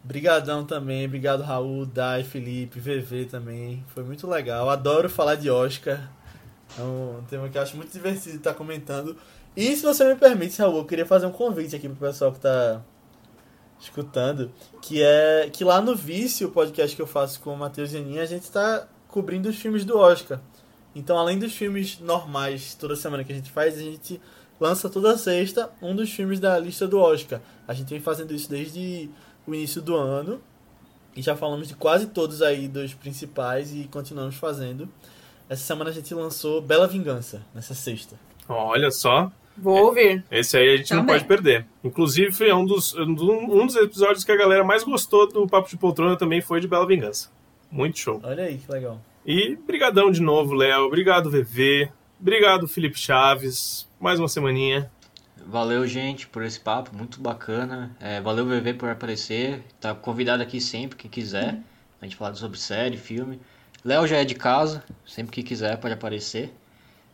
[0.04, 3.84] Obrigadão também, obrigado Raul, Dai, Felipe, VV também.
[3.94, 4.68] Foi muito legal.
[4.68, 6.10] Adoro falar de Oscar.
[6.76, 9.16] É um tema que eu acho muito divertido estar comentando.
[9.56, 12.40] E se você me permite, Raul, eu queria fazer um convite aqui pro pessoal que
[12.40, 12.82] tá
[13.80, 14.50] escutando,
[14.82, 17.98] que é que lá no Vício, o podcast que eu faço com o Matheus e
[17.98, 20.40] Aninha, a gente tá cobrindo os filmes do Oscar.
[20.94, 24.20] Então, além dos filmes normais, toda semana que a gente faz, a gente
[24.58, 27.40] lança toda sexta um dos filmes da lista do Oscar.
[27.68, 29.10] A gente vem fazendo isso desde
[29.46, 30.40] o início do ano.
[31.14, 34.88] E já falamos de quase todos aí dos principais e continuamos fazendo.
[35.48, 38.16] Essa semana a gente lançou Bela Vingança, nessa sexta.
[38.48, 40.24] Olha só, Vou ouvir.
[40.30, 41.16] Esse aí a gente não Também.
[41.16, 41.66] pode perder.
[41.82, 43.14] Inclusive, é um dos, um
[43.66, 46.86] dos episódios que a galera mais gostou do Papo de Poltrona também foi de Bela
[46.86, 47.30] Vingança.
[47.70, 48.20] Muito show.
[48.22, 49.00] Olha aí que legal.
[49.24, 50.84] E brigadão de novo, Léo.
[50.84, 51.88] Obrigado, VV.
[52.20, 53.88] Obrigado, Felipe Chaves.
[53.98, 54.90] Mais uma semaninha.
[55.46, 57.94] Valeu, gente, por esse papo, muito bacana.
[58.00, 59.62] É, valeu, VV, por aparecer.
[59.80, 61.58] Tá convidado aqui sempre, quem quiser.
[62.00, 63.40] A gente falar sobre série, filme.
[63.84, 66.52] Léo já é de casa, sempre que quiser pode aparecer.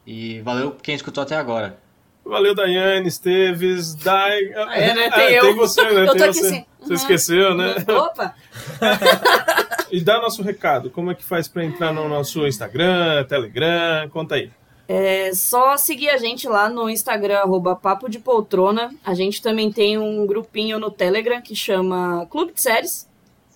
[0.06, 1.78] E valeu quem escutou até agora.
[2.24, 4.38] Valeu, Daiane, Esteves, Dai...
[4.74, 5.06] É, né?
[5.12, 5.42] Ah, Tem eu.
[5.42, 6.02] tem você, né?
[6.02, 6.46] Eu tô tem aqui você.
[6.46, 6.64] assim.
[6.80, 6.94] Você Uhum.
[6.94, 7.74] esqueceu, né?
[7.88, 8.34] Opa!
[9.90, 10.88] E dá nosso recado.
[10.88, 14.08] Como é que faz pra entrar no nosso Instagram, Telegram?
[14.08, 14.50] Conta aí.
[14.88, 18.90] É só seguir a gente lá no Instagram, arroba Papo de Poltrona.
[19.04, 23.06] A gente também tem um grupinho no Telegram que chama Clube de Séries.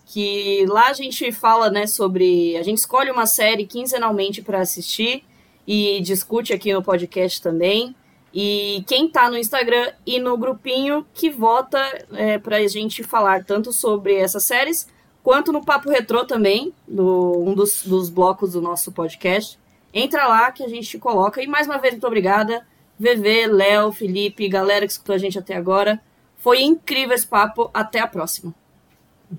[0.05, 2.55] Que lá a gente fala, né, sobre.
[2.59, 5.25] A gente escolhe uma série quinzenalmente para assistir
[5.67, 7.95] e discute aqui no podcast também.
[8.39, 11.81] E quem tá no Instagram e no grupinho que vota
[12.13, 14.87] é, pra gente falar tanto sobre essas séries,
[15.23, 19.59] quanto no Papo Retrô também, do, um dos, dos blocos do nosso podcast.
[19.91, 21.43] Entra lá que a gente coloca.
[21.43, 22.67] E mais uma vez, muito obrigada.
[23.01, 25.99] VV, Léo, Felipe, galera que escutou a gente até agora.
[26.37, 27.71] Foi incrível esse papo.
[27.73, 28.55] Até a próxima.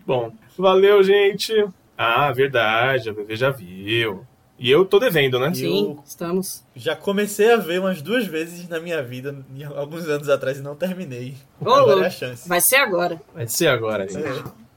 [0.07, 1.53] Bom, valeu, gente.
[1.95, 3.11] Ah, verdade.
[3.11, 4.25] A VV já viu.
[4.59, 5.53] E eu tô devendo, né?
[5.53, 6.63] Sim, estamos.
[6.75, 9.35] Já comecei a ver umas duas vezes na minha vida,
[9.75, 11.35] alguns anos atrás, e não terminei.
[11.61, 12.49] Ô, agora é a chance.
[12.49, 13.21] Vai ser agora.
[13.35, 14.25] Vai ser agora, gente.
[14.25, 14.67] É.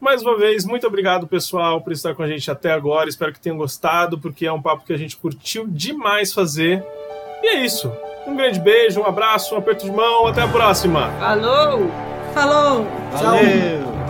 [0.00, 3.08] Mais uma vez, muito obrigado, pessoal, por estar com a gente até agora.
[3.08, 6.84] Espero que tenham gostado, porque é um papo que a gente curtiu demais fazer.
[7.42, 7.92] E é isso.
[8.26, 10.26] Um grande beijo, um abraço, um aperto de mão.
[10.26, 11.10] Até a próxima.
[11.20, 11.90] Falou!
[12.32, 12.86] Falou!
[13.12, 13.82] Valeu!
[13.82, 14.01] Tchau!